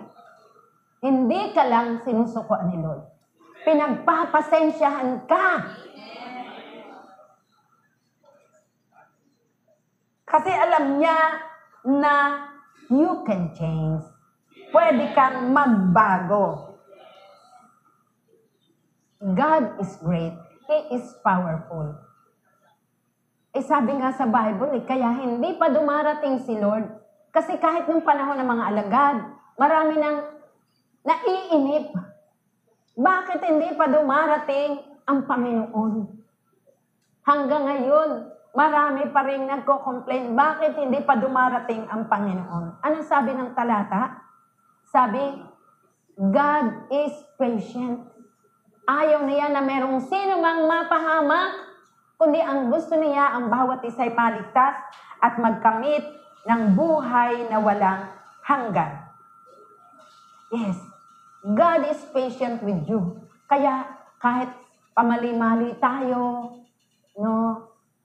hindi 1.05 1.53
ka 1.53 1.63
lang 1.70 2.01
sinusukuan 2.01 2.74
ni 2.74 2.82
Lord. 2.82 3.05
Pinagpapasensyahan 3.61 5.30
ka. 5.30 5.47
Kasi 10.26 10.49
alam 10.49 10.97
niya 10.97 11.18
na 11.86 12.13
you 12.89 13.22
can 13.30 13.53
change. 13.53 14.01
Pwede 14.74 15.13
kang 15.13 15.53
magbago. 15.53 16.76
God 19.22 19.78
is 19.82 19.93
great. 20.01 20.34
He 20.66 20.78
is 20.97 21.13
powerful. 21.22 22.05
Eh 23.56 23.64
sabi 23.64 23.95
nga 23.95 24.12
sa 24.12 24.28
Bible, 24.28 24.76
eh, 24.76 24.84
kaya 24.84 25.16
hindi 25.16 25.56
pa 25.56 25.72
dumarating 25.72 26.43
si 26.43 26.60
Lord. 26.60 26.91
Kasi 27.32 27.56
kahit 27.56 27.88
nung 27.88 28.03
panahon 28.03 28.36
ng 28.36 28.49
mga 28.51 28.64
alagad, 28.68 29.18
marami 29.56 29.95
nang 29.95 30.28
naiinip. 31.08 31.95
Bakit 32.99 33.39
hindi 33.47 33.72
pa 33.80 33.88
dumarating 33.88 34.84
ang 35.08 35.24
Panginoon? 35.24 35.93
Hanggang 37.24 37.64
ngayon, 37.64 38.10
marami 38.56 39.03
pa 39.12 39.22
rin 39.24 39.47
nagko-complain, 39.47 40.36
bakit 40.36 40.76
hindi 40.76 40.99
pa 41.03 41.16
dumarating 41.16 41.88
ang 41.91 42.12
Panginoon? 42.12 42.84
Anong 42.84 43.08
sabi 43.08 43.36
ng 43.36 43.56
talata? 43.56 44.20
Sabi, 44.91 45.24
God 46.16 46.91
is 46.91 47.12
patient. 47.36 48.03
Ayaw 48.88 49.28
niya 49.28 49.51
na 49.51 49.60
merong 49.60 49.99
sino 50.08 50.39
mang 50.39 50.64
mapahamak, 50.68 51.74
kundi 52.16 52.39
ang 52.39 52.72
gusto 52.72 52.95
niya 52.95 53.36
ang 53.36 53.51
bawat 53.51 53.84
isa'y 53.84 54.11
maligtas 54.11 54.76
at 55.20 55.34
magkamit 55.39 56.03
ng 56.45 56.78
buhay 56.78 57.49
na 57.49 57.57
walang 57.59 58.11
hanggan. 58.45 59.09
Yes, 60.53 60.78
God 61.41 61.89
is 61.89 61.99
patient 62.13 62.61
with 62.61 62.86
you. 62.86 63.20
Kaya 63.49 63.86
kahit 64.22 64.49
pamali-mali 64.93 65.76
tayo, 65.82 66.53
no, 67.18 67.34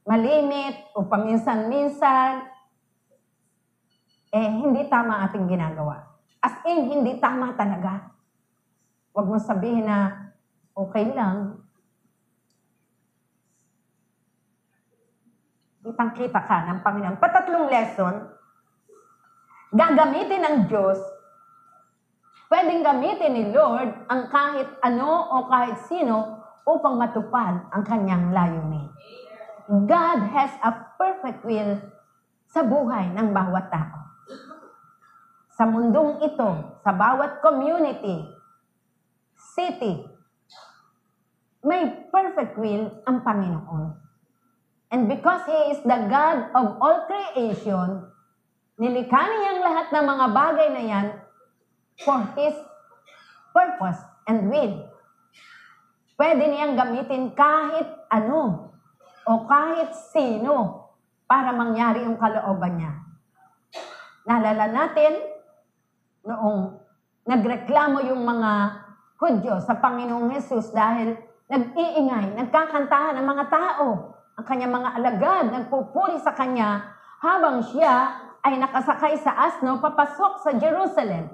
malimit 0.09 0.91
o 0.97 1.07
paminsan-minsan, 1.07 2.49
eh, 4.31 4.49
hindi 4.49 4.87
tama 4.89 5.27
ating 5.27 5.47
ginagawa. 5.47 6.07
As 6.41 6.57
in, 6.65 6.89
hindi 6.89 7.21
tama 7.21 7.53
talaga. 7.53 8.11
Huwag 9.13 9.27
mo 9.29 9.37
sabihin 9.37 9.85
na, 9.85 10.31
okay 10.73 11.13
lang. 11.13 11.60
Kitang-kita 15.91 16.39
ka 16.47 16.71
ng 16.71 16.87
Panginoon. 16.87 17.19
Patatlong 17.19 17.67
lesson, 17.67 18.31
gagamitin 19.75 20.47
ng 20.47 20.57
Diyos, 20.71 21.03
pwedeng 22.47 22.87
gamitin 22.87 23.35
ni 23.35 23.51
Lord 23.51 24.07
ang 24.07 24.31
kahit 24.31 24.71
ano 24.87 25.35
o 25.35 25.51
kahit 25.51 25.83
sino 25.91 26.47
upang 26.63 26.95
matupad 26.95 27.67
ang 27.75 27.83
kanyang 27.83 28.31
layunin. 28.31 28.87
God 29.67 30.31
has 30.31 30.55
a 30.63 30.95
perfect 30.95 31.43
will 31.43 31.83
sa 32.47 32.63
buhay 32.63 33.11
ng 33.11 33.35
bawat 33.35 33.67
tao. 33.75 33.99
Sa 35.59 35.67
mundong 35.67 36.23
ito, 36.23 36.51
sa 36.87 36.95
bawat 36.95 37.43
community, 37.43 38.31
city, 39.35 40.07
may 41.67 42.07
perfect 42.15 42.55
will 42.55 42.95
ang 43.11 43.27
Panginoon. 43.27 44.10
And 44.91 45.07
because 45.07 45.47
He 45.47 45.75
is 45.75 45.81
the 45.87 46.01
God 46.11 46.51
of 46.55 46.67
all 46.83 47.07
creation, 47.07 48.11
nilikha 48.77 49.23
niya 49.23 49.51
ang 49.55 49.63
lahat 49.63 49.87
ng 49.95 50.05
mga 50.07 50.27
bagay 50.35 50.69
na 50.75 50.83
yan 50.83 51.07
for 52.03 52.19
His 52.35 52.59
purpose 53.55 54.03
and 54.27 54.51
will. 54.51 54.91
pwede 56.21 56.45
niyang 56.53 56.77
gamitin 56.77 57.33
kahit 57.33 57.89
ano 58.13 58.69
o 59.25 59.33
kahit 59.49 59.97
sino 60.13 60.85
para 61.25 61.49
mangyari 61.57 62.05
yung 62.05 62.21
kalooban 62.21 62.77
niya. 62.77 62.93
Naalala 64.29 64.69
natin, 64.69 65.17
noong 66.29 66.77
nagreklamo 67.25 68.05
yung 68.05 68.21
mga 68.21 68.53
Hudyo 69.21 69.61
sa 69.61 69.77
Panginoong 69.77 70.33
Hesus 70.33 70.73
dahil 70.73 71.13
nag-iingay, 71.49 72.41
nagkakantahan 72.41 73.21
ang 73.21 73.27
mga 73.29 73.45
tao, 73.53 74.17
ang 74.41 74.49
kanyang 74.49 74.73
mga 74.73 74.91
alagad, 74.97 75.45
nagpupuri 75.53 76.17
sa 76.17 76.33
kanya 76.33 76.97
habang 77.21 77.61
siya 77.61 78.25
ay 78.41 78.57
nakasakay 78.57 79.21
sa 79.21 79.37
asno 79.37 79.85
papasok 79.85 80.41
sa 80.41 80.57
Jerusalem. 80.57 81.29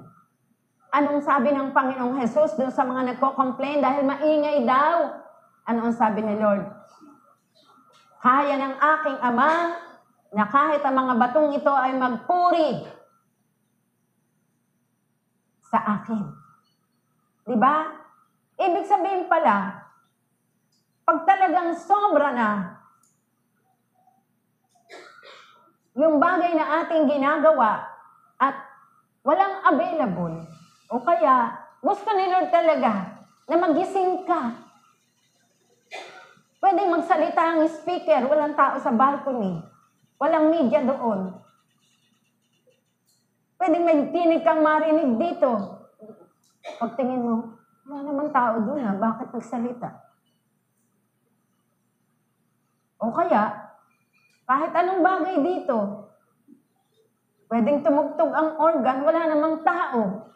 Anong 0.91 1.23
sabi 1.23 1.55
ng 1.55 1.71
Panginoong 1.71 2.19
Hesus 2.19 2.59
doon 2.59 2.67
sa 2.67 2.83
mga 2.83 3.15
nagko-complain 3.15 3.79
dahil 3.79 4.03
maingay 4.03 4.67
daw? 4.67 5.23
Anong 5.71 5.95
sabi 5.95 6.19
ni 6.19 6.35
Lord? 6.35 6.67
Kaya 8.19 8.59
ng 8.59 8.75
aking 8.75 9.17
ama 9.23 9.51
na 10.35 10.43
kahit 10.51 10.83
ang 10.83 10.95
mga 10.99 11.13
batong 11.15 11.55
ito 11.55 11.71
ay 11.71 11.95
magpuri 11.95 12.91
sa 15.63 15.79
akin. 15.95 16.27
Di 17.47 17.55
ba? 17.55 17.87
Ibig 18.59 18.83
sabihin 18.83 19.31
pala, 19.31 19.79
pag 21.07 21.23
talagang 21.23 21.71
sobra 21.79 22.35
na 22.35 22.76
yung 25.97 26.21
bagay 26.21 26.53
na 26.53 26.85
ating 26.85 27.09
ginagawa 27.09 27.89
at 28.37 28.53
walang 29.25 29.65
available, 29.65 30.45
o 30.93 31.01
kaya 31.01 31.57
gusto 31.81 32.05
ni 32.13 32.29
Lord 32.29 32.53
talaga 32.53 33.17
na 33.49 33.55
magising 33.57 34.21
ka. 34.29 34.53
Pwede 36.61 36.85
magsalita 36.85 37.41
ang 37.41 37.65
speaker, 37.65 38.29
walang 38.29 38.53
tao 38.53 38.77
sa 38.77 38.93
balcony, 38.93 39.57
walang 40.21 40.53
media 40.53 40.85
doon. 40.85 41.33
Pwede 43.57 43.77
may 43.81 44.13
tinig 44.13 44.45
kang 44.45 44.61
marinig 44.61 45.17
dito. 45.17 45.81
Pagtingin 46.77 47.25
mo, 47.25 47.57
wala 47.89 48.05
naman 48.05 48.29
tao 48.29 48.61
doon 48.61 48.85
ha, 48.85 48.93
bakit 48.93 49.33
nagsalita? 49.33 49.97
O 53.01 53.09
kaya, 53.13 53.66
kahit 54.47 54.71
anong 54.71 55.03
bagay 55.03 55.35
dito, 55.43 56.07
pwedeng 57.51 57.83
tumugtog 57.83 58.31
ang 58.31 58.55
organ, 58.55 59.03
wala 59.03 59.21
namang 59.27 59.59
tao. 59.67 60.31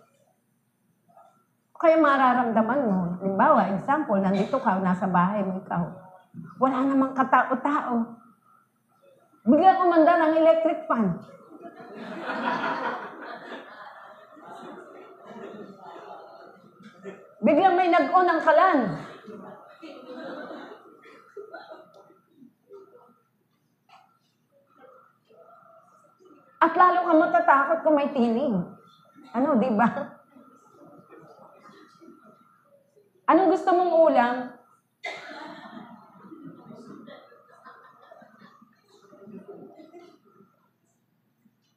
Kaya 1.80 1.97
mararamdaman 1.97 2.82
mo, 2.86 2.99
limbawa, 3.24 3.72
example, 3.72 4.20
nandito 4.20 4.59
ka, 4.59 4.78
nasa 4.84 5.07
bahay 5.07 5.41
mo 5.41 5.64
ikaw, 5.64 5.88
wala 6.59 6.78
namang 6.86 7.16
katao-tao. 7.16 8.20
Biglang 9.47 9.82
umanda 9.82 10.14
ng 10.22 10.34
electric 10.38 10.86
fan. 10.86 11.18
Biglang 17.41 17.74
may 17.74 17.89
nag-on 17.89 18.30
ang 18.30 18.41
kalan. 18.45 18.80
At 26.62 26.78
lalo 26.78 27.09
ka 27.09 27.14
matatakot 27.18 27.78
kung 27.82 27.97
may 27.97 28.14
tinig. 28.14 28.53
Ano, 29.34 29.57
di 29.57 29.74
ba? 29.74 29.89
Anong 33.26 33.49
gusto 33.49 33.74
mong 33.74 33.93
ulam? 33.97 34.36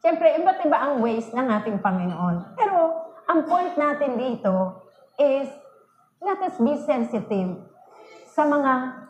Siyempre, 0.04 0.36
iba't 0.36 0.60
iba 0.68 0.76
ang 0.76 1.00
ways 1.00 1.32
ng 1.32 1.48
ating 1.48 1.80
Panginoon. 1.80 2.52
Pero, 2.60 3.08
ang 3.24 3.48
point 3.48 3.72
natin 3.72 4.20
dito 4.20 4.84
is, 5.16 5.48
let 6.20 6.36
us 6.44 6.60
be 6.60 6.76
sensitive 6.84 7.56
sa 8.28 8.44
mga 8.44 9.00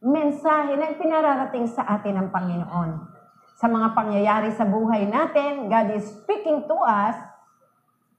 mensahe 0.00 0.72
na 0.72 0.96
pinararating 0.96 1.68
sa 1.68 1.84
atin 1.84 2.16
ng 2.16 2.28
Panginoon. 2.32 3.17
Sa 3.58 3.66
mga 3.66 3.90
pangyayari 3.90 4.54
sa 4.54 4.62
buhay 4.62 5.10
natin, 5.10 5.66
God 5.66 5.90
is 5.98 6.06
speaking 6.06 6.70
to 6.70 6.78
us 6.78 7.18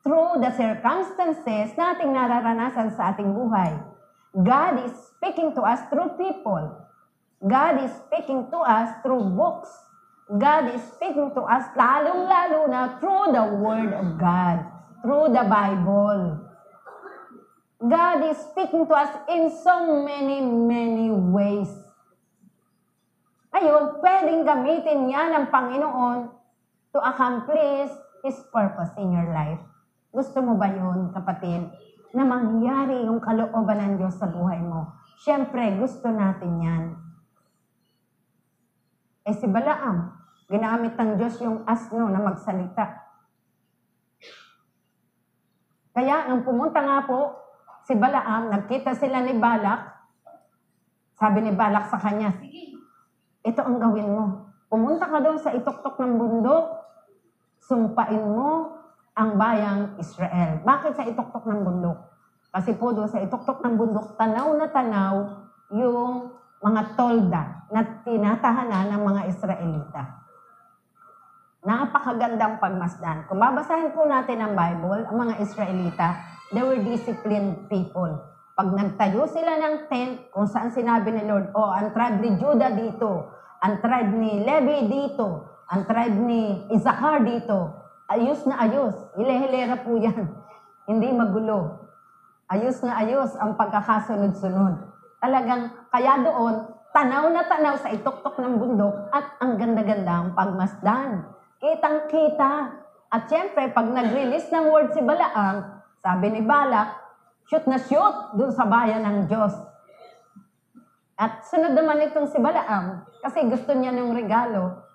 through 0.04 0.36
the 0.44 0.52
circumstances 0.52 1.72
na 1.80 1.96
ating 1.96 2.12
nararanasan 2.12 2.92
sa 2.92 3.16
ating 3.16 3.32
buhay. 3.32 3.72
God 4.36 4.84
is 4.84 4.92
speaking 5.16 5.56
to 5.56 5.64
us 5.64 5.80
through 5.88 6.20
people. 6.20 6.84
God 7.40 7.80
is 7.80 7.92
speaking 8.04 8.52
to 8.52 8.60
us 8.68 8.92
through 9.00 9.32
books. 9.32 9.72
God 10.28 10.76
is 10.76 10.84
speaking 11.00 11.32
to 11.32 11.48
us 11.48 11.72
lalong-lalo 11.72 12.68
na 12.68 13.00
through 13.00 13.32
the 13.32 13.46
Word 13.64 13.96
of 13.96 14.20
God, 14.20 14.68
through 15.00 15.32
the 15.32 15.48
Bible. 15.48 16.36
God 17.80 18.28
is 18.28 18.36
speaking 18.44 18.84
to 18.92 18.94
us 18.94 19.16
in 19.32 19.48
so 19.64 20.04
many, 20.04 20.44
many 20.44 21.16
ways. 21.16 21.79
Ayun, 23.50 23.98
pwedeng 23.98 24.46
gamitin 24.46 25.10
yan 25.10 25.34
ng 25.34 25.46
Panginoon 25.50 26.30
to 26.94 27.00
accomplish 27.02 27.90
His 28.22 28.38
purpose 28.54 28.94
in 29.02 29.10
your 29.10 29.34
life. 29.34 29.62
Gusto 30.14 30.42
mo 30.46 30.54
ba 30.54 30.70
yun, 30.70 31.10
kapatid? 31.10 31.66
Na 32.14 32.26
mangyari 32.26 33.06
yung 33.06 33.18
kalooban 33.18 33.82
ng 33.82 33.94
Diyos 34.02 34.18
sa 34.18 34.30
buhay 34.30 34.62
mo. 34.62 34.94
Siyempre, 35.22 35.78
gusto 35.82 36.10
natin 36.14 36.54
yan. 36.62 36.84
Eh 39.26 39.36
si 39.38 39.46
Balaam, 39.46 40.14
ginamit 40.50 40.98
ng 40.98 41.18
Diyos 41.18 41.38
yung 41.42 41.66
asno 41.66 42.10
na 42.10 42.22
magsalita. 42.22 43.06
Kaya 45.94 46.30
nung 46.30 46.46
pumunta 46.46 46.82
nga 46.82 47.06
po 47.06 47.38
si 47.86 47.94
Balaam, 47.98 48.50
nagkita 48.54 48.94
sila 48.98 49.22
ni 49.26 49.38
Balak, 49.38 49.90
sabi 51.18 51.46
ni 51.46 51.52
Balak 51.54 51.90
sa 51.90 52.00
kanya, 52.02 52.34
ito 53.44 53.62
ang 53.64 53.78
gawin 53.80 54.10
mo. 54.12 54.26
Pumunta 54.70 55.08
ka 55.10 55.18
doon 55.24 55.40
sa 55.40 55.56
ituktok 55.56 55.96
ng 55.98 56.14
bundok, 56.20 56.66
sumpain 57.64 58.22
mo 58.22 58.78
ang 59.18 59.36
bayang 59.36 59.96
Israel. 59.98 60.62
Bakit 60.62 60.94
sa 60.96 61.04
ituktok 61.08 61.44
ng 61.48 61.62
bundok? 61.66 61.98
Kasi 62.50 62.74
po 62.78 62.94
doon 62.94 63.10
sa 63.10 63.22
ituktok 63.22 63.62
ng 63.62 63.76
bundok, 63.78 64.18
tanaw 64.18 64.54
na 64.58 64.68
tanaw 64.70 65.16
yung 65.74 66.34
mga 66.60 66.82
tolda 66.98 67.44
na 67.72 67.82
tinatahanan 68.04 68.90
ng 68.92 69.02
mga 69.06 69.22
Israelita. 69.32 70.02
Napakagandang 71.64 72.58
pagmasdan. 72.58 73.28
Kung 73.28 73.40
babasahin 73.40 73.92
po 73.94 74.08
natin 74.08 74.40
ang 74.44 74.54
Bible, 74.56 75.06
ang 75.08 75.18
mga 75.28 75.36
Israelita, 75.44 76.08
they 76.52 76.64
were 76.64 76.80
disciplined 76.80 77.68
people. 77.70 78.18
Pag 78.60 78.76
nagtayo 78.76 79.24
sila 79.24 79.56
ng 79.56 79.88
tent, 79.88 80.36
kung 80.36 80.44
saan 80.44 80.68
sinabi 80.68 81.16
ni 81.16 81.24
Lord, 81.24 81.56
oh, 81.56 81.72
ang 81.72 81.96
tribe 81.96 82.20
ni 82.20 82.36
Judah 82.36 82.76
dito, 82.76 83.32
ang 83.64 83.80
tribe 83.80 84.12
ni 84.20 84.44
Levi 84.44 84.84
dito, 84.84 85.48
ang 85.72 85.88
tribe 85.88 86.20
ni 86.28 86.68
Isaacar 86.68 87.24
dito, 87.24 87.72
ayos 88.12 88.44
na 88.44 88.60
ayos. 88.68 89.00
Hile-hilera 89.16 89.80
po 89.80 89.96
yan. 89.96 90.28
Hindi 90.92 91.08
magulo. 91.08 91.88
Ayos 92.52 92.84
na 92.84 93.00
ayos 93.00 93.32
ang 93.40 93.56
pagkakasunod-sunod. 93.56 94.76
Talagang, 95.24 95.88
kaya 95.88 96.20
doon, 96.20 96.68
tanaw 96.92 97.32
na 97.32 97.48
tanaw 97.48 97.80
sa 97.80 97.96
ituktok 97.96 98.44
ng 98.44 98.60
bundok 98.60 99.08
at 99.16 99.40
ang 99.40 99.56
ganda-ganda 99.56 100.20
ang 100.20 100.36
pagmasdan. 100.36 101.24
Kitang-kita. 101.64 102.76
At 103.08 103.24
syempre, 103.32 103.72
pag 103.72 103.88
nag-release 103.88 104.52
ng 104.52 104.68
word 104.68 104.92
si 104.92 105.00
Balaam, 105.00 105.80
sabi 106.04 106.28
ni 106.28 106.44
Balak, 106.44 107.09
shoot 107.50 107.66
na 107.66 107.82
shoot 107.82 108.38
dun 108.38 108.54
sa 108.54 108.70
bayan 108.70 109.02
ng 109.02 109.18
Diyos. 109.26 109.58
At 111.20 111.44
sunod 111.50 111.74
naman 111.74 112.00
itong 112.08 112.30
si 112.30 112.38
Balaam, 112.40 113.04
kasi 113.20 113.44
gusto 113.50 113.74
niya 113.76 113.92
ng 113.92 114.14
regalo. 114.16 114.86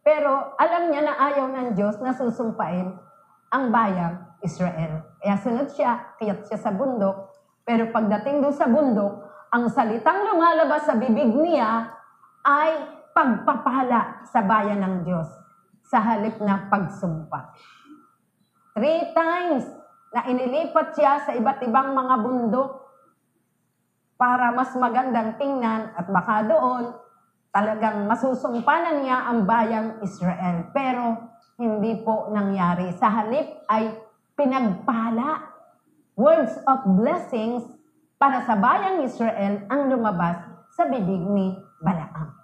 Pero 0.00 0.56
alam 0.56 0.90
niya 0.90 1.04
na 1.04 1.14
ayaw 1.30 1.46
ng 1.46 1.68
Diyos 1.76 2.00
na 2.00 2.16
susumpain 2.16 2.96
ang 3.52 3.64
bayang 3.68 4.16
Israel. 4.40 5.04
Kaya 5.20 5.36
sunod 5.38 5.68
siya, 5.70 6.16
kayat 6.16 6.48
siya 6.48 6.58
sa 6.58 6.72
bundok. 6.72 7.36
Pero 7.62 7.92
pagdating 7.92 8.42
doon 8.42 8.56
sa 8.56 8.66
bundok, 8.66 9.28
ang 9.52 9.68
salitang 9.68 10.24
lumalabas 10.24 10.88
sa 10.88 10.96
bibig 10.96 11.30
niya 11.36 11.92
ay 12.42 12.96
pagpapala 13.12 14.24
sa 14.24 14.40
bayan 14.40 14.80
ng 14.80 14.96
Diyos 15.04 15.28
sa 15.84 16.00
halip 16.00 16.40
na 16.40 16.66
pagsumpa. 16.72 17.52
Three 18.74 19.12
times 19.12 19.66
na 20.10 20.26
inilipat 20.26 20.94
siya 20.94 21.22
sa 21.22 21.30
iba't 21.34 21.62
ibang 21.62 21.94
mga 21.94 22.14
bundok 22.18 22.70
para 24.18 24.52
mas 24.52 24.74
magandang 24.76 25.38
tingnan 25.38 25.94
at 25.96 26.06
baka 26.10 26.44
doon 26.44 26.92
talagang 27.54 28.04
masusumpanan 28.04 29.02
niya 29.02 29.30
ang 29.30 29.46
bayang 29.46 30.02
Israel. 30.02 30.70
Pero 30.74 31.30
hindi 31.56 31.96
po 32.02 32.28
nangyari. 32.28 32.92
Sa 32.96 33.08
halip 33.08 33.64
ay 33.70 33.94
pinagpala. 34.34 35.50
Words 36.20 36.52
of 36.68 36.84
blessings 37.00 37.64
para 38.20 38.44
sa 38.44 38.52
bayang 38.60 39.08
Israel 39.08 39.64
ang 39.72 39.88
lumabas 39.88 40.36
sa 40.76 40.84
bibig 40.84 41.24
ni 41.32 41.56
Balaam. 41.80 42.36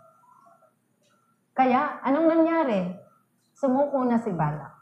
Kaya, 1.52 2.00
anong 2.00 2.28
nangyari? 2.28 2.88
Sumuko 3.52 4.00
na 4.04 4.16
si 4.16 4.32
Balak. 4.32 4.72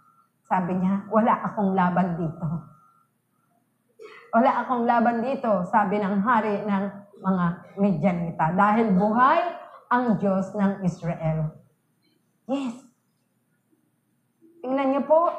Sabi 0.47 0.79
niya, 0.79 1.11
wala 1.11 1.43
akong 1.43 1.75
laban 1.75 2.19
dito. 2.19 2.74
Wala 4.35 4.67
akong 4.67 4.83
laban 4.83 5.23
dito, 5.23 5.63
sabi 5.71 6.03
ng 6.03 6.19
hari 6.27 6.67
ng 6.67 6.85
mga 7.23 7.47
Midianita. 7.79 8.51
Dahil 8.51 8.91
buhay 8.91 9.39
ang 9.95 10.19
Diyos 10.19 10.51
ng 10.59 10.83
Israel. 10.83 11.55
Yes. 12.51 12.75
Tingnan 14.59 14.91
niyo 14.91 15.07
po, 15.07 15.31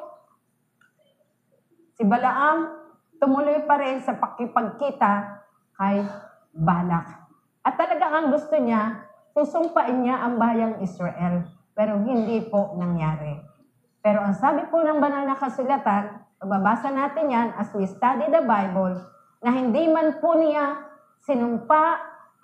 si 1.99 2.07
Balaam 2.07 2.87
tumuloy 3.19 3.67
pa 3.67 3.75
rin 3.83 3.99
sa 3.99 4.15
pakipagkita 4.15 5.43
kay 5.75 5.99
Balak. 6.55 7.27
At 7.67 7.75
talaga 7.75 8.15
ang 8.15 8.31
gusto 8.31 8.55
niya, 8.55 9.11
susumpain 9.35 10.07
niya 10.07 10.23
ang 10.23 10.39
bayang 10.39 10.79
Israel. 10.79 11.43
Pero 11.75 11.99
hindi 11.99 12.39
po 12.47 12.79
nangyari. 12.79 13.43
Pero 13.99 14.23
ang 14.23 14.37
sabi 14.39 14.63
po 14.71 14.79
ng 14.79 15.03
banal 15.03 15.27
na 15.27 15.35
kasulatan, 15.35 16.24
babasa 16.45 16.93
natin 16.93 17.33
yan 17.33 17.49
as 17.57 17.69
we 17.73 17.89
study 17.89 18.29
the 18.29 18.45
Bible, 18.45 19.01
na 19.41 19.49
hindi 19.53 19.89
man 19.89 20.17
po 20.21 20.37
niya 20.37 20.85
sinumpa 21.25 21.83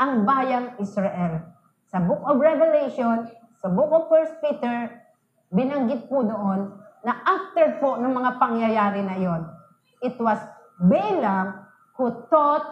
ang 0.01 0.25
bayang 0.25 0.77
Israel. 0.81 1.45
Sa 1.89 2.01
Book 2.01 2.25
of 2.25 2.41
Revelation, 2.41 3.29
sa 3.61 3.69
Book 3.69 3.93
of 3.93 4.09
1 4.09 4.41
Peter, 4.41 4.89
binanggit 5.53 6.09
po 6.09 6.25
doon 6.25 6.81
na 7.05 7.13
after 7.25 7.77
po 7.77 7.97
ng 8.01 8.09
mga 8.09 8.31
pangyayari 8.41 9.01
na 9.05 9.17
yon, 9.17 9.41
it 10.01 10.17
was 10.17 10.41
Balaam 10.81 11.61
who 11.93 12.09
taught 12.33 12.65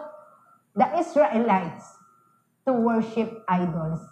the 0.74 0.86
Israelites 0.98 1.86
to 2.66 2.74
worship 2.74 3.46
idols. 3.46 4.02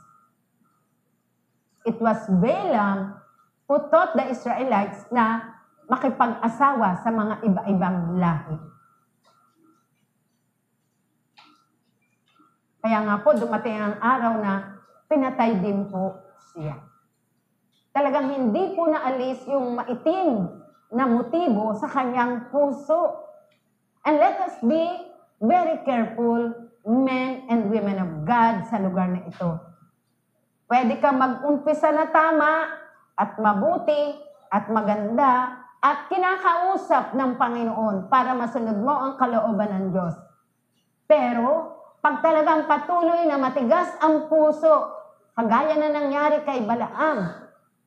It 1.82 1.98
was 1.98 2.22
Balaam 2.30 3.18
who 3.66 3.82
taught 3.90 4.14
the 4.14 4.30
Israelites 4.30 5.02
na 5.10 5.57
makipag-asawa 5.88 7.00
sa 7.00 7.08
mga 7.08 7.34
iba-ibang 7.48 8.20
lahi. 8.20 8.56
Kaya 12.84 12.98
nga 13.04 13.16
po, 13.24 13.34
dumating 13.34 13.80
ang 13.80 13.96
araw 13.98 14.32
na 14.38 14.52
pinatay 15.08 15.58
din 15.58 15.88
po 15.88 16.14
siya. 16.52 16.76
Talagang 17.90 18.30
hindi 18.30 18.76
po 18.76 18.86
naalis 18.86 19.42
yung 19.48 19.80
maitim 19.80 20.46
na 20.92 21.04
motibo 21.08 21.74
sa 21.74 21.88
kanyang 21.88 22.52
puso. 22.52 23.28
And 24.04 24.20
let 24.20 24.38
us 24.44 24.56
be 24.62 25.08
very 25.40 25.82
careful, 25.82 26.52
men 26.86 27.48
and 27.50 27.68
women 27.72 27.98
of 27.98 28.10
God, 28.28 28.68
sa 28.68 28.78
lugar 28.78 29.08
na 29.10 29.24
ito. 29.26 29.58
Pwede 30.68 31.00
ka 31.00 31.10
mag-umpisa 31.12 31.90
na 31.92 32.12
tama 32.12 32.76
at 33.16 33.40
mabuti 33.40 34.20
at 34.52 34.68
maganda 34.68 35.64
at 35.78 36.10
kinakausap 36.10 37.14
ng 37.14 37.38
Panginoon 37.38 38.10
para 38.10 38.34
masunod 38.34 38.78
mo 38.82 38.90
ang 38.90 39.14
kalooban 39.14 39.70
ng 39.70 39.86
Diyos. 39.94 40.14
Pero, 41.06 41.78
pag 42.02 42.18
talagang 42.22 42.66
patuloy 42.66 43.26
na 43.26 43.38
matigas 43.38 43.94
ang 44.02 44.26
puso, 44.26 44.90
kagaya 45.38 45.78
na 45.78 45.90
nangyari 45.90 46.42
kay 46.42 46.66
Balaam, 46.66 47.30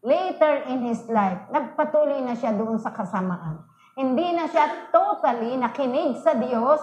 later 0.02 0.72
in 0.72 0.88
his 0.88 1.04
life, 1.12 1.46
nagpatuloy 1.52 2.24
na 2.24 2.34
siya 2.34 2.56
doon 2.56 2.80
sa 2.80 2.96
kasamaan. 2.96 3.62
Hindi 3.94 4.34
na 4.34 4.48
siya 4.48 4.90
totally 4.90 5.60
nakinig 5.60 6.18
sa 6.24 6.34
Diyos 6.34 6.80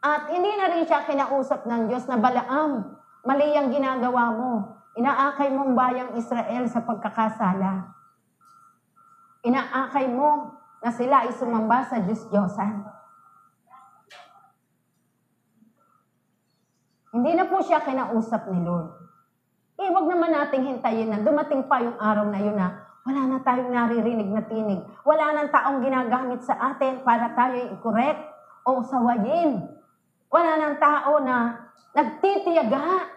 at 0.00 0.30
hindi 0.30 0.54
na 0.54 0.70
rin 0.70 0.86
siya 0.86 1.02
kinausap 1.02 1.66
ng 1.66 1.90
Diyos 1.90 2.06
na 2.06 2.16
Balaam, 2.16 2.94
mali 3.26 3.52
ang 3.58 3.74
ginagawa 3.74 4.30
mo. 4.30 4.52
Inaakay 4.94 5.50
mong 5.50 5.72
bayang 5.74 6.10
Israel 6.14 6.64
sa 6.70 6.86
pagkakasala. 6.86 7.90
Inaakay 9.44 10.08
mo 10.08 10.56
na 10.80 10.88
sila 10.88 11.28
ay 11.28 11.32
sumamba 11.36 11.84
sa 11.84 12.00
Diyos-Diyosan. 12.00 12.74
Hindi 17.14 17.30
na 17.38 17.46
po 17.46 17.62
siya 17.62 17.84
kinausap 17.84 18.50
ni 18.50 18.64
Lord. 18.64 18.90
Eh, 19.78 19.90
wag 19.92 20.06
naman 20.08 20.34
nating 20.34 20.66
hintayin 20.66 21.12
na 21.12 21.22
dumating 21.22 21.68
pa 21.70 21.78
yung 21.78 21.94
araw 22.00 22.26
na 22.26 22.40
yun 22.42 22.56
na 22.58 22.84
wala 23.04 23.20
na 23.28 23.38
tayong 23.44 23.70
naririnig 23.70 24.32
na 24.32 24.42
tinig. 24.48 24.80
Wala 25.04 25.36
nang 25.36 25.52
taong 25.52 25.84
ginagamit 25.84 26.40
sa 26.40 26.56
atin 26.72 27.04
para 27.04 27.36
tayo 27.36 27.68
i-correct 27.76 28.22
o 28.64 28.80
sawayin. 28.80 29.60
Wala 30.32 30.52
nang 30.56 30.76
tao 30.80 31.20
na 31.20 31.68
nagtitiyaga 31.92 33.13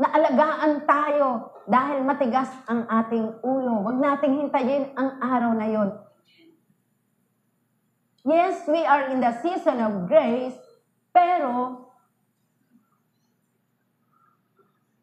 na 0.00 0.08
alagaan 0.16 0.88
tayo 0.88 1.52
dahil 1.68 2.00
matigas 2.00 2.48
ang 2.64 2.88
ating 2.88 3.44
ulo. 3.44 3.84
Huwag 3.84 4.00
nating 4.00 4.48
hintayin 4.48 4.96
ang 4.96 5.20
araw 5.20 5.52
na 5.52 5.68
yon. 5.68 5.92
Yes, 8.24 8.64
we 8.64 8.80
are 8.80 9.12
in 9.12 9.20
the 9.20 9.32
season 9.44 9.76
of 9.80 10.08
grace, 10.08 10.56
pero 11.12 11.84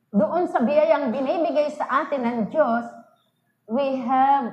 doon 0.09 0.49
sa 0.49 0.65
biyayang 0.65 1.13
binibigay 1.13 1.69
sa 1.77 2.05
atin 2.05 2.25
ng 2.25 2.39
Diyos, 2.49 2.85
we 3.69 4.01
have 4.01 4.49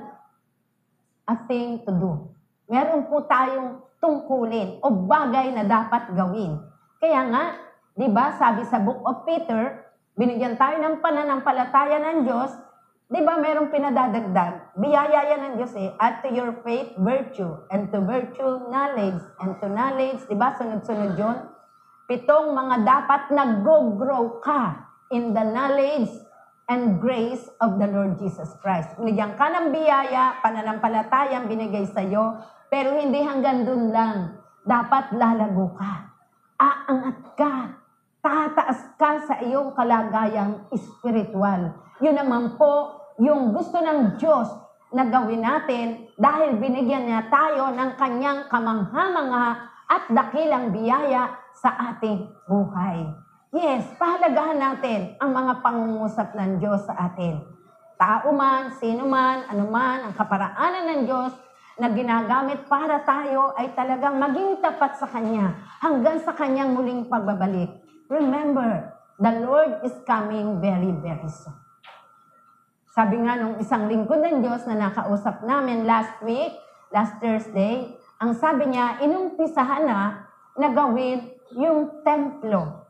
a 1.25 1.35
thing 1.49 1.81
to 1.89 1.91
do. 1.93 2.11
Meron 2.69 3.09
po 3.09 3.25
tayong 3.25 3.81
tungkulin 3.97 4.77
o 4.85 4.93
bagay 4.93 5.53
na 5.57 5.65
dapat 5.65 6.13
gawin. 6.13 6.61
Kaya 7.01 7.21
nga, 7.33 7.43
di 7.97 8.09
ba, 8.09 8.33
sabi 8.37 8.65
sa 8.65 8.77
Book 8.81 9.01
of 9.05 9.25
Peter, 9.25 9.84
binigyan 10.15 10.55
tayo 10.55 10.79
ng 10.79 11.03
pananampalataya 11.03 11.99
ng 11.99 12.17
Diyos, 12.23 12.51
di 13.11 13.21
ba 13.21 13.35
merong 13.37 13.69
pinadadagdag? 13.69 14.79
Biyaya 14.79 15.35
yan 15.35 15.41
ng 15.43 15.53
Diyos 15.59 15.75
eh, 15.75 15.91
at 15.99 16.23
to 16.23 16.31
your 16.31 16.55
faith, 16.63 16.95
virtue, 16.97 17.51
and 17.69 17.91
to 17.91 17.99
virtue, 18.01 18.63
knowledge, 18.71 19.21
and 19.43 19.59
to 19.59 19.67
knowledge, 19.67 20.23
di 20.25 20.35
ba, 20.39 20.55
sunod-sunod 20.55 21.19
yun? 21.19 21.37
Pitong 22.07 22.55
mga 22.55 22.75
dapat 22.87 23.21
nag-grow 23.35 24.39
ka 24.39 24.87
in 25.11 25.35
the 25.35 25.43
knowledge 25.43 26.09
and 26.65 26.97
grace 26.97 27.45
of 27.61 27.77
the 27.77 27.85
Lord 27.85 28.17
Jesus 28.17 28.49
Christ. 28.63 28.97
Binigyan 28.97 29.37
ka 29.37 29.51
ng 29.51 29.69
biyaya, 29.69 30.41
pananampalatayang 30.41 31.45
binigay 31.45 31.85
sa 31.91 32.01
iyo, 32.01 32.41
pero 32.71 32.97
hindi 32.97 33.21
hanggang 33.21 33.67
dun 33.67 33.93
lang. 33.93 34.41
Dapat 34.65 35.13
lalago 35.13 35.77
ka. 35.77 36.09
Aangat 36.57 37.19
ka. 37.37 37.84
Tataas 38.25 38.97
ka 38.97 39.21
sa 39.21 39.37
iyong 39.37 39.77
kalagayang 39.77 40.65
espiritual. 40.73 41.77
Yun 42.01 42.17
naman 42.17 42.57
po 42.57 42.97
yung 43.21 43.53
gusto 43.53 43.77
ng 43.77 44.17
Diyos 44.17 44.49
na 44.89 45.05
gawin 45.05 45.45
natin 45.45 46.09
dahil 46.17 46.57
binigyan 46.57 47.05
niya 47.05 47.29
tayo 47.29 47.69
ng 47.69 47.93
kanyang 47.93 48.49
kamangha-mangha 48.49 49.69
at 49.85 50.09
dakilang 50.09 50.73
biyaya 50.73 51.37
sa 51.53 51.93
ating 51.93 52.25
buhay. 52.49 53.05
Yes, 53.53 53.93
pahalagahan 54.01 54.57
natin 54.57 55.21
ang 55.21 55.29
mga 55.29 55.61
pangungusap 55.61 56.33
ng 56.33 56.57
Diyos 56.57 56.81
sa 56.81 56.97
atin. 56.97 57.45
Tao 57.93 58.33
man, 58.33 58.73
sino 58.81 59.05
man, 59.05 59.45
ano 59.45 59.69
man, 59.69 60.01
ang 60.01 60.17
kaparaanan 60.17 60.97
ng 60.97 61.01
Diyos 61.05 61.33
na 61.77 61.93
ginagamit 61.93 62.65
para 62.65 63.05
tayo 63.05 63.53
ay 63.53 63.69
talagang 63.77 64.17
maging 64.17 64.65
tapat 64.65 64.97
sa 64.97 65.05
Kanya 65.05 65.53
hanggang 65.77 66.17
sa 66.25 66.33
Kanyang 66.33 66.73
muling 66.73 67.05
pagbabalik. 67.05 67.84
Remember, 68.05 68.93
the 69.17 69.33
Lord 69.41 69.81
is 69.81 69.95
coming 70.05 70.61
very, 70.61 70.93
very 70.93 71.29
soon. 71.29 71.57
Sabi 72.95 73.19
nga 73.25 73.35
nung 73.35 73.59
isang 73.59 73.91
lingkod 73.91 74.23
ng 74.23 74.39
Diyos 74.45 74.63
na 74.69 74.87
nakausap 74.87 75.43
namin 75.43 75.83
last 75.83 76.15
week, 76.23 76.55
last 76.93 77.19
Thursday, 77.19 77.91
ang 78.23 78.31
sabi 78.37 78.71
niya, 78.71 79.03
inumpisahan 79.03 79.83
na 79.83 80.23
na 80.55 80.69
gawin 80.71 81.27
yung 81.59 82.05
templo 82.07 82.87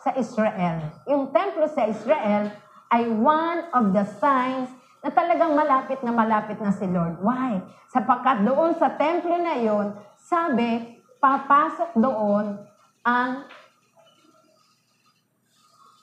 sa 0.00 0.16
Israel. 0.16 0.88
Yung 1.04 1.28
templo 1.28 1.68
sa 1.68 1.84
Israel 1.84 2.48
ay 2.88 3.04
one 3.10 3.68
of 3.76 3.92
the 3.92 4.06
signs 4.16 4.72
na 5.04 5.12
talagang 5.12 5.52
malapit 5.52 6.00
na 6.00 6.12
malapit 6.12 6.56
na 6.56 6.72
si 6.72 6.88
Lord. 6.88 7.20
Why? 7.20 7.60
Sapagkat 7.92 8.48
doon 8.48 8.72
sa 8.80 8.96
templo 8.96 9.36
na 9.36 9.60
yon, 9.60 9.92
sabi, 10.16 10.96
papasok 11.20 12.00
doon 12.00 12.64
ang 13.04 13.44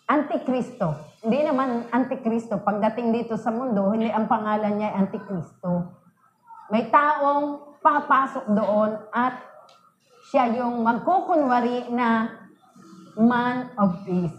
Antikristo. 0.07 0.95
Hindi 1.19 1.43
naman 1.43 1.91
Antikristo. 1.91 2.63
Pagdating 2.63 3.11
dito 3.11 3.35
sa 3.35 3.51
mundo, 3.51 3.91
hindi 3.91 4.07
ang 4.07 4.31
pangalan 4.31 4.79
niya 4.79 4.95
ay 4.95 5.03
Antikristo. 5.03 5.99
May 6.71 6.87
taong 6.87 7.75
papasok 7.83 8.45
doon 8.55 8.91
at 9.11 9.35
siya 10.31 10.47
yung 10.55 10.79
magkukunwari 10.83 11.91
na 11.91 12.31
man 13.19 13.67
of 13.75 13.99
peace. 14.07 14.35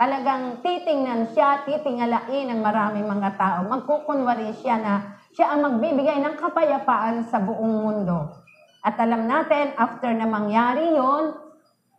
Talagang 0.00 0.64
titingnan 0.64 1.28
siya, 1.36 1.60
titingalain 1.68 2.48
ng 2.48 2.60
maraming 2.64 3.04
mga 3.04 3.36
tao. 3.36 3.58
Magkukunwari 3.68 4.56
siya 4.64 4.80
na 4.80 5.20
siya 5.36 5.52
ang 5.52 5.60
magbibigay 5.60 6.24
ng 6.24 6.40
kapayapaan 6.40 7.28
sa 7.28 7.36
buong 7.36 7.84
mundo. 7.84 8.32
At 8.80 8.96
alam 8.96 9.28
natin, 9.28 9.76
after 9.76 10.08
na 10.16 10.24
mangyari 10.24 10.96
yon, 10.96 11.36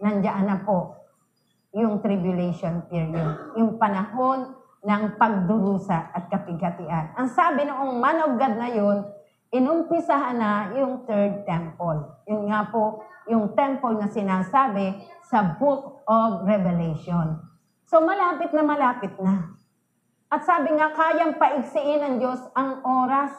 nandiyan 0.02 0.50
na 0.50 0.58
po 0.66 1.01
yung 1.72 2.04
tribulation 2.04 2.84
period, 2.92 3.56
yung 3.56 3.80
panahon 3.80 4.56
ng 4.82 5.04
pagdurusa 5.16 6.12
at 6.12 6.28
kapigatian. 6.28 7.16
Ang 7.16 7.30
sabi 7.32 7.64
noong 7.64 8.02
man 8.02 8.18
of 8.26 8.32
God 8.36 8.56
na 8.60 8.70
yun, 8.72 8.98
inumpisahan 9.54 10.36
na 10.36 10.74
yung 10.76 11.08
third 11.08 11.48
temple. 11.48 12.24
Yun 12.28 12.52
nga 12.52 12.68
po, 12.68 13.06
yung 13.30 13.56
temple 13.56 14.00
na 14.02 14.10
sinasabi 14.10 15.00
sa 15.30 15.56
Book 15.56 16.04
of 16.10 16.44
Revelation. 16.44 17.40
So 17.88 18.04
malapit 18.04 18.52
na 18.52 18.64
malapit 18.64 19.14
na. 19.22 19.56
At 20.32 20.48
sabi 20.48 20.72
nga, 20.76 20.96
kayang 20.96 21.36
paiksiin 21.36 22.00
ng 22.00 22.16
Diyos 22.24 22.40
ang 22.56 22.80
oras. 22.88 23.36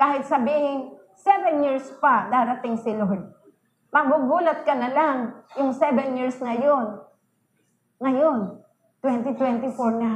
Kahit 0.00 0.24
sabihin, 0.24 0.96
seven 1.16 1.60
years 1.64 1.84
pa 2.00 2.28
darating 2.32 2.80
si 2.80 2.92
Lord. 2.96 3.36
Magugulat 3.92 4.64
ka 4.64 4.72
na 4.76 4.92
lang 4.92 5.16
yung 5.60 5.72
seven 5.76 6.16
years 6.16 6.40
na 6.40 6.56
yun. 6.56 7.05
Ngayon, 7.96 8.60
2024 9.00 9.72
na. 10.02 10.12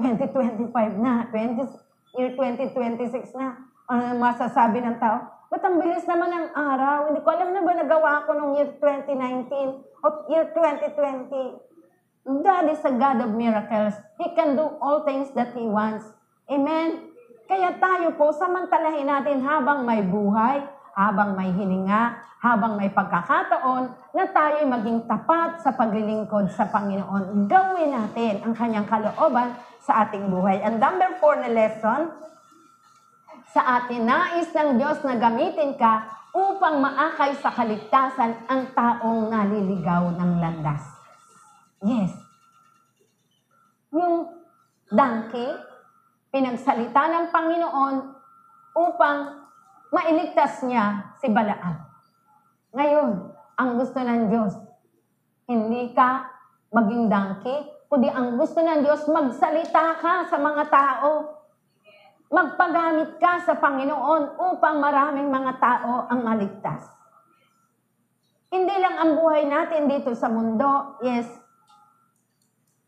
2025 0.00 0.72
na. 1.04 1.28
20, 1.28 1.68
year 2.16 2.32
2026 2.32 3.36
na. 3.36 3.60
Ano 3.92 4.16
masasabi 4.16 4.80
ng 4.80 4.96
tao? 4.96 5.28
Ba't 5.52 5.60
ang 5.68 5.76
bilis 5.76 6.08
naman 6.08 6.32
ng 6.32 6.48
araw? 6.56 7.12
Hindi 7.12 7.20
ko 7.20 7.28
alam 7.28 7.52
na 7.52 7.60
ba 7.60 7.72
nagawa 7.76 8.24
ko 8.24 8.32
nung 8.32 8.56
year 8.56 8.72
2019 8.80 9.84
o 10.00 10.06
year 10.32 10.48
2020. 10.56 12.40
God 12.40 12.64
is 12.72 12.80
a 12.88 12.92
God 12.96 13.20
of 13.20 13.36
miracles. 13.36 13.92
He 14.16 14.32
can 14.32 14.56
do 14.56 14.64
all 14.80 15.04
things 15.04 15.28
that 15.36 15.52
He 15.52 15.68
wants. 15.68 16.08
Amen? 16.48 17.12
Kaya 17.44 17.76
tayo 17.76 18.16
po, 18.16 18.32
samantalahin 18.32 19.12
natin 19.12 19.44
habang 19.44 19.84
may 19.84 20.00
buhay, 20.00 20.64
habang 20.92 21.36
may 21.36 21.52
hininga, 21.52 22.20
habang 22.42 22.76
may 22.76 22.90
pagkakataon, 22.92 24.12
na 24.12 24.24
tayo'y 24.28 24.66
maging 24.68 25.08
tapat 25.08 25.62
sa 25.64 25.72
paglilingkod 25.72 26.52
sa 26.52 26.68
Panginoon. 26.68 27.48
Gawin 27.48 27.90
natin 27.96 28.44
ang 28.44 28.52
kanyang 28.52 28.86
kalooban 28.88 29.56
sa 29.82 30.06
ating 30.06 30.28
buhay. 30.28 30.60
And 30.60 30.78
number 30.78 31.16
four 31.18 31.40
na 31.40 31.50
lesson, 31.50 32.12
sa 33.52 33.84
atin 33.84 34.08
nais 34.08 34.48
ng 34.48 34.80
Diyos 34.80 35.04
na 35.04 35.20
gamitin 35.20 35.76
ka 35.76 36.08
upang 36.32 36.80
maakay 36.80 37.36
sa 37.36 37.52
kaligtasan 37.52 38.48
ang 38.48 38.72
taong 38.72 39.28
naliligaw 39.28 40.08
ng 40.16 40.40
landas. 40.40 40.80
Yes. 41.84 42.16
Yung 43.92 44.32
donkey, 44.88 45.52
pinagsalita 46.32 47.02
ng 47.12 47.26
Panginoon 47.28 47.96
upang 48.72 49.41
mailigtas 49.92 50.64
niya 50.64 51.14
si 51.20 51.28
Balaan. 51.28 51.84
Ngayon, 52.72 53.10
ang 53.60 53.70
gusto 53.76 54.00
ng 54.00 54.32
Diyos, 54.32 54.56
hindi 55.44 55.92
ka 55.92 56.24
maging 56.72 57.12
donkey, 57.12 57.58
kundi 57.92 58.08
ang 58.08 58.40
gusto 58.40 58.64
ng 58.64 58.80
Diyos, 58.80 59.04
magsalita 59.04 60.00
ka 60.00 60.14
sa 60.32 60.36
mga 60.40 60.64
tao. 60.72 61.36
Magpagamit 62.32 63.20
ka 63.20 63.44
sa 63.44 63.60
Panginoon 63.60 64.40
upang 64.40 64.80
maraming 64.80 65.28
mga 65.28 65.52
tao 65.60 66.08
ang 66.08 66.24
maligtas. 66.24 66.88
Hindi 68.48 68.72
lang 68.72 68.96
ang 68.96 69.12
buhay 69.20 69.44
natin 69.44 69.84
dito 69.84 70.16
sa 70.16 70.32
mundo, 70.32 70.96
yes, 71.04 71.28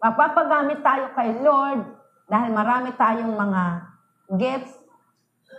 mapapagamit 0.01 0.85
tayo 0.85 1.13
kay 1.17 1.41
Lord 1.41 1.81
dahil 2.29 2.53
marami 2.53 2.93
tayong 2.97 3.33
mga 3.33 3.63
gifts. 4.37 4.84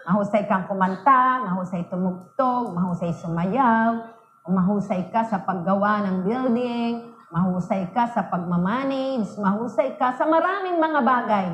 Mahusay 0.06 0.46
kang 0.46 0.70
kumanta, 0.70 1.42
mahusay 1.50 1.90
tumugtog, 1.90 2.78
mahusay 2.78 3.10
sumayaw, 3.10 4.06
mahusay 4.46 5.10
ka 5.10 5.26
sa 5.26 5.42
paggawa 5.42 6.06
ng 6.06 6.18
building, 6.22 7.10
mahusay 7.34 7.90
ka 7.90 8.06
sa 8.14 8.30
pagmamanage, 8.30 9.34
mahusay 9.42 9.98
ka 9.98 10.14
sa 10.14 10.30
maraming 10.30 10.78
mga 10.78 11.02
bagay 11.02 11.48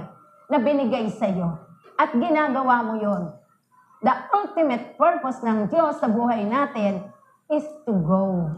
na 0.52 0.60
binigay 0.60 1.08
sa 1.08 1.32
iyo. 1.32 1.64
At 1.96 2.12
ginagawa 2.12 2.84
mo 2.84 3.00
yon. 3.00 3.32
The 4.04 4.12
ultimate 4.36 5.00
purpose 5.00 5.40
ng 5.48 5.72
Diyos 5.72 6.04
sa 6.04 6.12
buhay 6.12 6.44
natin 6.44 7.08
is 7.48 7.64
to 7.88 7.94
go, 8.04 8.52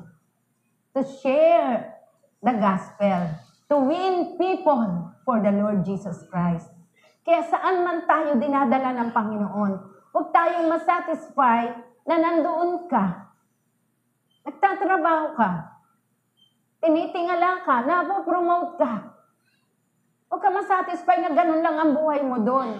to 0.98 1.06
share 1.22 2.02
the 2.41 2.58
gospel, 2.58 3.30
to 3.70 3.76
win 3.78 4.41
people 4.41 5.14
for 5.22 5.38
the 5.38 5.54
Lord 5.54 5.86
Jesus 5.86 6.26
Christ. 6.34 6.72
Kaya 7.24 7.41
saan 7.47 7.88
man 7.88 8.03
tayo 8.03 8.36
dinadala 8.36 8.91
ng 8.99 9.09
Panginoon, 9.15 9.74
huwag 10.11 10.28
tayong 10.36 10.67
masatisfy 10.67 11.71
na 12.03 12.15
nandoon 12.19 12.91
ka. 12.91 13.32
Nagtatrabaho 14.43 15.28
ka. 15.39 15.51
Tinitingala 16.84 17.63
ka, 17.63 17.88
napopromote 17.88 18.76
ka. 18.76 18.93
Huwag 20.28 20.41
ka 20.43 20.49
masatisfy 20.51 21.24
na 21.24 21.32
ganun 21.32 21.63
lang 21.63 21.80
ang 21.80 21.91
buhay 21.95 22.19
mo 22.28 22.43
doon. 22.43 22.76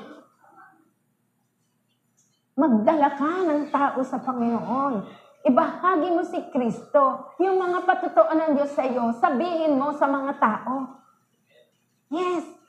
Magdala 2.60 3.16
ka 3.16 3.48
ng 3.48 3.72
tao 3.72 4.04
sa 4.04 4.20
Panginoon. 4.20 5.24
Ibahagi 5.48 6.10
mo 6.12 6.24
si 6.28 6.40
Kristo. 6.52 7.32
Yung 7.40 7.58
mga 7.64 7.88
patutuan 7.88 8.44
ng 8.44 8.52
Diyos 8.60 8.76
sa 8.76 8.84
iyo, 8.84 9.08
sabihin 9.16 9.80
mo 9.80 9.96
sa 9.96 10.06
mga 10.06 10.36
tao. 10.36 11.00
Yes. 12.12 12.63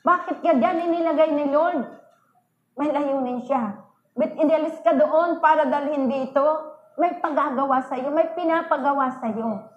Bakit 0.00 0.40
ka 0.40 0.52
dyan 0.56 0.88
inilagay 0.90 1.30
ni 1.36 1.46
Lord? 1.52 1.84
May 2.80 2.88
layunin 2.88 3.44
siya. 3.44 3.76
But 4.16 4.36
inalis 4.36 4.80
ka 4.80 4.96
doon 4.96 5.38
para 5.38 5.68
dalhin 5.68 6.08
dito. 6.08 6.44
May 6.96 7.20
pagagawa 7.20 7.84
sa 7.84 7.96
iyo. 7.96 8.12
May 8.12 8.32
pinapagawa 8.32 9.12
sa 9.20 9.28
iyo. 9.28 9.68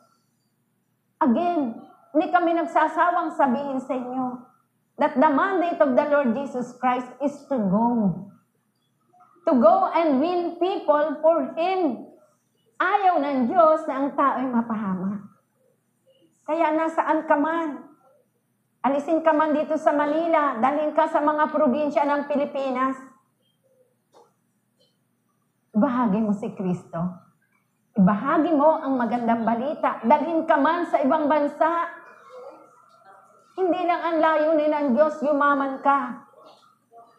Again, 1.24 1.80
hindi 2.12 2.28
kami 2.32 2.52
nagsasawang 2.56 3.34
sabihin 3.36 3.80
sa 3.80 3.96
inyo 3.96 4.54
that 5.02 5.18
the 5.18 5.30
mandate 5.32 5.82
of 5.82 5.98
the 5.98 6.06
Lord 6.12 6.36
Jesus 6.38 6.76
Christ 6.78 7.10
is 7.24 7.34
to 7.50 7.58
go 7.58 8.14
to 9.44 9.52
go 9.60 9.92
and 9.92 10.24
win 10.24 10.56
people 10.56 11.20
for 11.20 11.52
Him. 11.58 12.08
Ayaw 12.80 13.20
ng 13.20 13.40
Diyos 13.48 13.88
na 13.88 13.94
ang 14.04 14.10
tao'y 14.16 14.48
mapahama. 14.48 15.24
Kaya 16.44 16.76
nasaan 16.76 17.24
ka 17.28 17.36
man? 17.40 17.93
Alisin 18.84 19.24
ka 19.24 19.32
man 19.32 19.56
dito 19.56 19.80
sa 19.80 19.96
Manila, 19.96 20.60
dalhin 20.60 20.92
ka 20.92 21.08
sa 21.08 21.24
mga 21.24 21.56
probinsya 21.56 22.04
ng 22.04 22.28
Pilipinas. 22.28 23.00
Ibahagi 25.72 26.20
mo 26.20 26.36
si 26.36 26.52
Kristo. 26.52 27.00
Ibahagi 27.96 28.52
mo 28.52 28.84
ang 28.84 29.00
magandang 29.00 29.48
balita. 29.48 30.04
Dalhin 30.04 30.44
ka 30.44 30.60
man 30.60 30.84
sa 30.84 31.00
ibang 31.00 31.32
bansa. 31.32 31.88
Hindi 33.56 33.82
lang 33.88 34.02
ang 34.04 34.18
layunin 34.20 34.72
ng 34.76 34.88
Diyos, 35.00 35.16
yumaman 35.24 35.80
ka. 35.80 36.28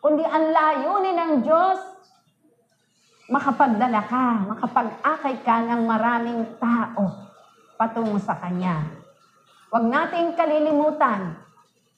Kundi 0.05 0.21
ang 0.21 0.53
layunin 0.53 1.17
ng 1.17 1.33
Diyos, 1.49 1.81
makapagdala 3.33 4.05
ka, 4.05 4.27
makapag-akay 4.53 5.41
ka 5.41 5.65
ng 5.65 5.83
maraming 5.89 6.45
tao 6.61 7.25
patungo 7.81 8.21
sa 8.21 8.37
Kanya. 8.37 8.85
Huwag 9.73 9.89
nating 9.89 10.37
kalilimutan, 10.37 11.41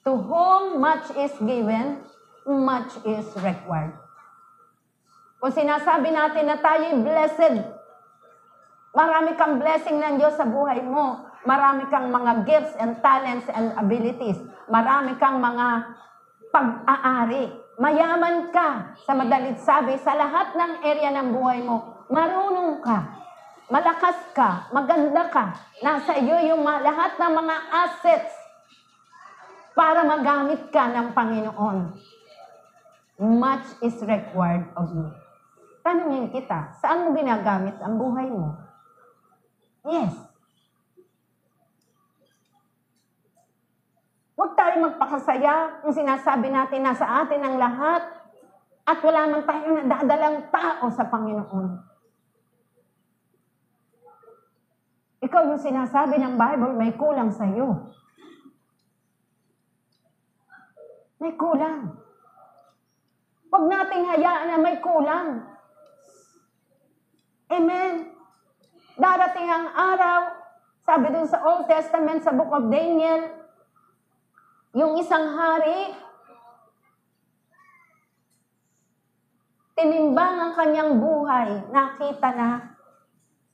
to 0.07 0.15
whom 0.15 0.79
much 0.79 1.11
is 1.19 1.35
given, 1.43 1.99
much 2.47 2.95
is 3.03 3.27
required. 3.43 3.91
Kung 5.43 5.51
sinasabi 5.51 6.15
natin 6.15 6.47
na 6.47 6.63
tayo'y 6.63 6.95
blessed, 7.03 7.59
marami 8.95 9.35
kang 9.35 9.59
blessing 9.59 9.99
ng 9.99 10.15
Diyos 10.15 10.39
sa 10.39 10.47
buhay 10.47 10.79
mo, 10.79 11.27
marami 11.43 11.91
kang 11.91 12.07
mga 12.07 12.47
gifts 12.47 12.79
and 12.79 13.03
talents 13.03 13.51
and 13.51 13.75
abilities, 13.75 14.39
marami 14.71 15.19
kang 15.19 15.43
mga 15.43 15.91
pag-aari, 16.55 17.51
mayaman 17.75 18.47
ka, 18.55 18.95
sa 19.03 19.11
madalit 19.11 19.59
sabi, 19.59 19.99
sa 19.99 20.15
lahat 20.15 20.55
ng 20.55 20.87
area 20.87 21.11
ng 21.19 21.35
buhay 21.35 21.59
mo, 21.67 22.07
marunong 22.07 22.79
ka, 22.79 23.11
malakas 23.67 24.17
ka, 24.31 24.71
maganda 24.71 25.27
ka, 25.27 25.51
nasa 25.83 26.15
iyo 26.15 26.55
yung 26.55 26.63
lahat 26.63 27.19
ng 27.19 27.33
mga 27.43 27.55
assets 27.75 28.46
para 29.77 30.01
magamit 30.01 30.73
ka 30.73 30.89
ng 30.89 31.13
Panginoon. 31.13 31.93
Much 33.21 33.67
is 33.85 33.93
required 34.01 34.65
of 34.73 34.89
you. 34.89 35.05
Tanungin 35.85 36.33
kita, 36.33 36.73
saan 36.81 37.05
mo 37.05 37.13
ginagamit 37.13 37.77
ang 37.77 38.01
buhay 38.01 38.25
mo? 38.25 38.57
Yes. 39.85 40.17
Huwag 44.33 44.53
tayo 44.57 44.85
magpakasaya 44.89 45.81
kung 45.85 45.93
sinasabi 45.93 46.49
natin 46.49 46.81
nasa 46.81 47.05
atin 47.25 47.41
ang 47.41 47.55
lahat 47.57 48.01
at 48.85 48.97
wala 49.01 49.21
man 49.29 49.41
tayong 49.45 49.85
nadadalang 49.85 50.49
tao 50.49 50.85
sa 50.89 51.05
Panginoon. 51.05 51.67
Ikaw 55.17 55.41
yung 55.49 55.61
sinasabi 55.61 56.21
ng 56.21 56.37
Bible, 56.37 56.73
may 56.77 56.93
kulang 56.93 57.33
sa 57.33 57.49
iyo. 57.49 57.89
May 61.17 61.33
kulang. 61.33 61.97
Huwag 63.47 63.63
nating 63.65 64.05
hayaan 64.05 64.47
na 64.53 64.57
may 64.61 64.77
kulang. 64.83 65.43
Amen. 67.47 67.93
Darating 68.97 69.49
ang 69.49 69.67
araw, 69.71 70.19
sabi 70.83 71.13
dun 71.13 71.29
sa 71.29 71.41
Old 71.45 71.69
Testament, 71.69 72.25
sa 72.25 72.33
Book 72.33 72.49
of 72.49 72.67
Daniel, 72.67 73.29
yung 74.77 74.97
isang 74.99 75.37
hari, 75.37 75.93
tinimbang 79.77 80.35
ang 80.37 80.53
kanyang 80.57 80.97
buhay, 80.97 81.49
nakita 81.69 82.29
na 82.33 82.49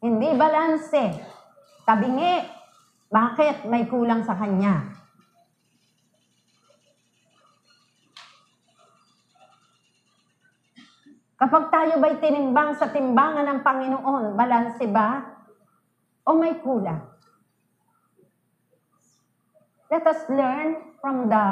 hindi 0.04 0.32
balanse, 0.36 1.20
tabingi. 1.88 2.44
Bakit? 3.14 3.70
May 3.70 3.86
kulang 3.86 4.26
sa 4.26 4.34
kanya. 4.34 4.93
Kapag 11.44 11.76
tayo 11.76 12.00
ba'y 12.00 12.24
tinimbang 12.24 12.72
sa 12.80 12.88
timbangan 12.88 13.44
ng 13.44 13.60
Panginoon, 13.68 14.32
balanse 14.40 14.88
ba? 14.88 15.28
O 16.24 16.40
may 16.40 16.56
kulang? 16.64 17.04
Let 19.92 20.08
us 20.08 20.24
learn 20.32 20.96
from 21.04 21.28
the 21.28 21.44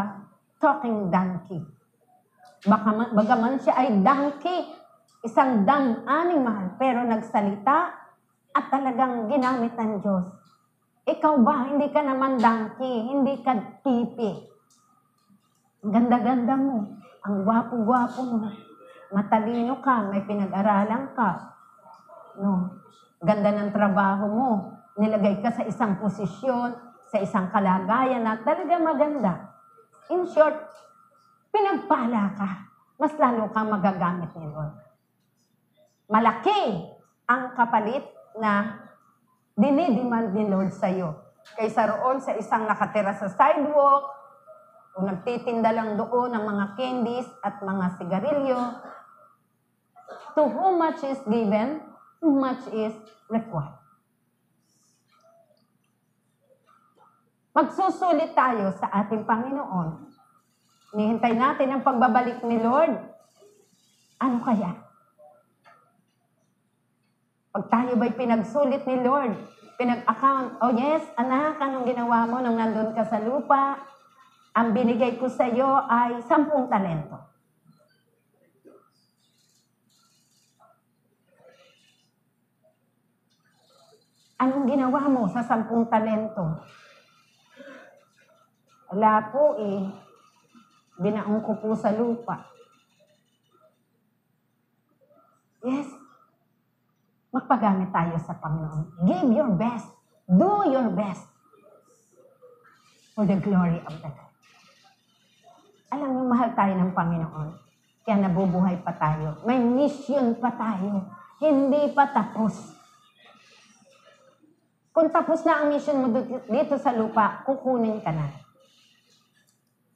talking 0.64 1.12
donkey. 1.12 1.60
Baka 2.64 2.88
man, 2.88 3.12
bagaman 3.12 3.60
siya 3.60 3.76
ay 3.84 4.00
donkey, 4.00 4.72
isang 5.28 5.68
dang 5.68 6.08
animal, 6.08 6.80
pero 6.80 7.04
nagsalita 7.04 7.92
at 8.56 8.66
talagang 8.72 9.28
ginamit 9.28 9.76
ng 9.76 10.00
Diyos. 10.00 10.24
Ikaw 11.04 11.36
ba, 11.44 11.68
hindi 11.68 11.92
ka 11.92 12.00
naman 12.00 12.40
donkey, 12.40 13.12
hindi 13.12 13.44
ka 13.44 13.84
pipi. 13.84 14.40
Ganda-ganda 15.84 16.56
mo, 16.56 16.96
ang 17.28 17.44
gwapo-gwapo 17.44 18.24
mo, 18.40 18.71
matalino 19.12 19.84
ka, 19.84 20.08
may 20.08 20.24
pinag-aralan 20.24 21.12
ka. 21.14 21.30
No. 22.40 22.80
Ganda 23.22 23.54
ng 23.54 23.70
trabaho 23.70 24.26
mo, 24.26 24.50
nilagay 24.98 25.44
ka 25.44 25.54
sa 25.54 25.68
isang 25.68 26.00
posisyon, 26.02 26.74
sa 27.12 27.20
isang 27.20 27.52
kalagayan 27.52 28.24
na 28.24 28.40
talaga 28.42 28.76
maganda. 28.80 29.34
In 30.10 30.26
short, 30.26 30.58
pinagpala 31.52 32.34
ka. 32.34 32.50
Mas 32.98 33.14
lalo 33.20 33.52
kang 33.52 33.70
magagamit 33.70 34.32
ni 34.40 34.48
Lord. 34.48 34.74
Malaki 36.08 36.88
ang 37.28 37.54
kapalit 37.54 38.04
na 38.40 38.80
dinidemand 39.58 40.32
ni 40.34 40.48
Lord 40.48 40.72
sa 40.72 40.88
iyo. 40.88 41.20
Kaysa 41.58 41.90
roon 41.90 42.24
sa 42.24 42.38
isang 42.38 42.64
nakatira 42.64 43.12
sa 43.18 43.28
sidewalk, 43.28 44.22
o 44.92 45.08
nagtitinda 45.08 45.72
lang 45.72 45.96
doon 45.96 46.36
ng 46.36 46.44
mga 46.44 46.66
candies 46.76 47.28
at 47.40 47.64
mga 47.64 47.86
sigarilyo, 47.96 48.60
to 50.36 50.48
whom 50.48 50.80
much 50.80 51.02
is 51.04 51.20
given, 51.26 51.82
much 52.22 52.64
is 52.72 52.94
required. 53.28 53.82
Magsusulit 57.52 58.32
tayo 58.32 58.72
sa 58.80 58.88
ating 59.04 59.28
Panginoon. 59.28 60.08
Nihintay 60.96 61.36
natin 61.36 61.76
ang 61.76 61.84
pagbabalik 61.84 62.40
ni 62.48 62.64
Lord. 62.64 62.96
Ano 64.24 64.38
kaya? 64.40 64.72
Pag 67.52 67.68
tayo 67.68 68.00
ba'y 68.00 68.16
pinagsulit 68.16 68.88
ni 68.88 69.04
Lord, 69.04 69.36
pinag-account, 69.76 70.64
oh 70.64 70.72
yes, 70.72 71.04
anak, 71.20 71.60
anong 71.60 71.84
ginawa 71.84 72.24
mo 72.24 72.40
nung 72.40 72.56
nandun 72.56 72.96
ka 72.96 73.04
sa 73.04 73.20
lupa? 73.20 73.84
Ang 74.56 74.72
binigay 74.72 75.20
ko 75.20 75.28
sa 75.28 75.48
iyo 75.48 75.68
ay 75.88 76.24
sampung 76.28 76.72
talento. 76.72 77.31
Anong 84.42 84.66
ginawa 84.66 85.06
mo 85.06 85.30
sa 85.30 85.46
sampung 85.46 85.86
talento? 85.86 86.42
Wala 88.90 89.30
po 89.30 89.54
eh. 89.62 89.86
Binaong 90.98 91.46
ko 91.46 91.62
po 91.62 91.78
sa 91.78 91.94
lupa. 91.94 92.50
Yes. 95.62 95.94
Magpagamit 97.30 97.94
tayo 97.94 98.18
sa 98.18 98.34
Panginoon. 98.34 99.06
Give 99.06 99.30
your 99.30 99.54
best. 99.54 99.94
Do 100.26 100.66
your 100.66 100.90
best. 100.90 101.30
For 103.14 103.30
the 103.30 103.38
glory 103.38 103.78
of 103.86 103.94
the 104.02 104.10
Lord. 104.10 104.34
Alam 105.94 106.10
mo, 106.18 106.22
mahal 106.34 106.50
tayo 106.58 106.74
ng 106.82 106.92
Panginoon. 106.98 107.50
Kaya 108.02 108.26
nabubuhay 108.26 108.82
pa 108.82 108.98
tayo. 108.98 109.38
May 109.46 109.62
mission 109.62 110.34
pa 110.42 110.50
tayo. 110.58 111.06
Hindi 111.38 111.94
pa 111.94 112.10
tapos. 112.10 112.81
Kung 114.92 115.08
tapos 115.08 115.48
na 115.48 115.64
ang 115.64 115.72
mission 115.72 116.04
mo 116.04 116.12
dito- 116.12 116.80
sa 116.80 116.92
lupa, 116.92 117.48
kukunin 117.48 118.04
ka 118.04 118.12
na. 118.12 118.28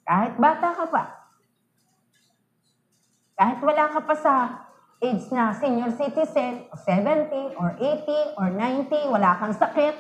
Kahit 0.07 0.39
bata 0.39 0.71
ka 0.71 0.85
pa. 0.87 1.03
Kahit 3.35 3.59
wala 3.59 3.91
ka 3.91 3.99
pa 4.07 4.15
sa 4.15 4.33
age 5.03 5.27
na 5.35 5.51
senior 5.51 5.91
citizen, 5.91 6.71
o 6.71 6.79
70, 6.79 7.59
or 7.59 7.75
80, 7.75 8.39
or 8.39 8.47
90, 8.47 9.11
wala 9.11 9.35
kang 9.35 9.51
sakit. 9.51 9.95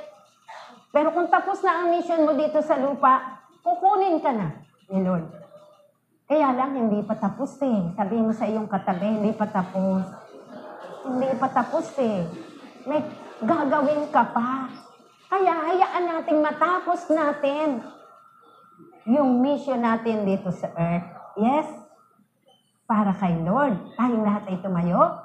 Pero 0.95 1.11
kung 1.11 1.27
tapos 1.27 1.59
na 1.59 1.83
ang 1.83 1.91
mission 1.91 2.23
mo 2.23 2.31
dito 2.31 2.63
sa 2.63 2.79
lupa, 2.79 3.43
kukunin 3.59 4.23
ka 4.23 4.31
na 4.31 4.63
ni 4.87 5.03
Lord. 5.03 5.27
Kaya 6.25 6.55
lang, 6.55 6.73
hindi 6.73 7.03
pa 7.03 7.19
tapos 7.19 7.59
eh. 7.59 7.91
Sabihin 7.93 8.25
mo 8.25 8.33
sa 8.33 8.47
iyong 8.47 8.71
katabi, 8.71 9.19
hindi 9.19 9.35
pa 9.35 9.45
tapos. 9.45 10.07
Hindi 11.03 11.29
pa 11.37 11.47
tapos 11.51 11.85
eh. 11.99 12.25
May 12.87 13.24
gagawin 13.43 14.07
ka 14.13 14.23
pa. 14.31 14.69
Kaya 15.25 15.51
hayaan 15.51 16.05
nating 16.07 16.39
matapos 16.39 17.11
natin 17.11 17.83
yung 19.09 19.41
mission 19.41 19.81
natin 19.81 20.23
dito 20.23 20.53
sa 20.53 20.71
earth. 20.77 21.09
Yes, 21.35 21.67
para 22.87 23.11
kay 23.17 23.35
Lord. 23.43 23.75
Tayong 23.97 24.23
lahat 24.23 24.43
ay 24.47 24.57
tumayo. 24.61 25.24